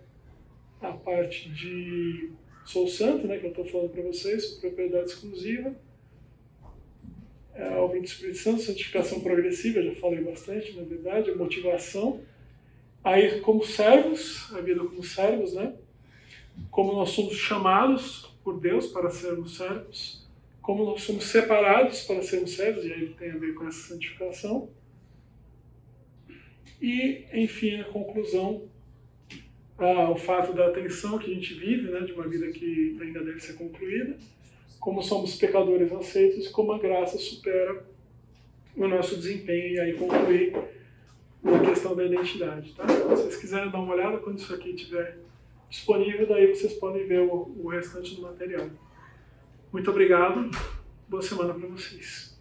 a 0.88 0.92
parte 0.92 1.48
de 1.50 2.30
Sou 2.64 2.88
Santo, 2.88 3.26
né, 3.26 3.38
que 3.38 3.46
eu 3.46 3.50
estou 3.50 3.66
falando 3.66 3.90
para 3.90 4.02
vocês, 4.02 4.46
propriedade 4.60 5.10
exclusiva. 5.10 5.74
É 7.54 7.68
a 7.68 7.78
obra 7.78 7.98
do 7.98 8.04
Espírito 8.04 8.38
Santo, 8.38 8.62
santificação 8.62 9.20
progressiva, 9.20 9.82
já 9.82 9.94
falei 9.94 10.22
bastante, 10.22 10.76
na 10.76 10.82
verdade, 10.82 11.30
a 11.30 11.36
motivação 11.36 12.20
Aí, 13.06 13.40
como 13.40 13.64
servos, 13.64 14.52
a 14.52 14.60
vida 14.60 14.80
como 14.80 15.00
servos, 15.04 15.54
né? 15.54 15.76
Como 16.72 16.92
nós 16.92 17.10
somos 17.10 17.34
chamados 17.36 18.34
por 18.42 18.58
Deus 18.58 18.88
para 18.88 19.08
sermos 19.10 19.56
servos, 19.56 20.28
como 20.60 20.84
nós 20.84 21.02
somos 21.02 21.26
separados 21.26 22.02
para 22.02 22.20
sermos 22.20 22.56
servos, 22.56 22.84
e 22.84 22.92
aí 22.92 23.10
tem 23.10 23.30
a 23.30 23.36
ver 23.36 23.54
com 23.54 23.68
essa 23.68 23.94
santificação. 23.94 24.68
E, 26.82 27.26
enfim, 27.32 27.76
a 27.76 27.84
conclusão, 27.84 28.68
o 29.78 30.16
fato 30.16 30.54
da 30.54 30.68
atenção 30.68 31.18
que 31.18 31.30
a 31.30 31.34
gente 31.34 31.54
vive, 31.54 31.90
né, 31.90 32.00
de 32.00 32.12
uma 32.12 32.26
vida 32.26 32.48
que 32.48 32.96
ainda 33.00 33.22
deve 33.22 33.40
ser 33.40 33.54
concluída, 33.54 34.16
como 34.80 35.02
somos 35.02 35.36
pecadores 35.36 35.92
aceitos, 35.92 36.48
como 36.48 36.72
a 36.72 36.78
graça 36.78 37.18
supera 37.18 37.84
o 38.74 38.88
nosso 38.88 39.16
desempenho, 39.16 39.74
e 39.74 39.80
aí 39.80 39.92
concluir 39.94 40.54
na 41.42 41.60
questão 41.60 41.94
da 41.94 42.04
identidade. 42.04 42.72
Tá? 42.74 42.88
Se 42.88 43.02
vocês 43.02 43.36
quiserem 43.36 43.70
dar 43.70 43.80
uma 43.80 43.94
olhada, 43.94 44.18
quando 44.18 44.38
isso 44.38 44.54
aqui 44.54 44.70
estiver 44.70 45.18
disponível, 45.68 46.26
daí 46.26 46.54
vocês 46.54 46.74
podem 46.74 47.06
ver 47.06 47.20
o, 47.20 47.54
o 47.58 47.68
restante 47.68 48.14
do 48.14 48.22
material. 48.22 48.68
Muito 49.72 49.90
obrigado, 49.90 50.50
boa 51.08 51.22
semana 51.22 51.52
para 51.52 51.68
vocês. 51.68 52.35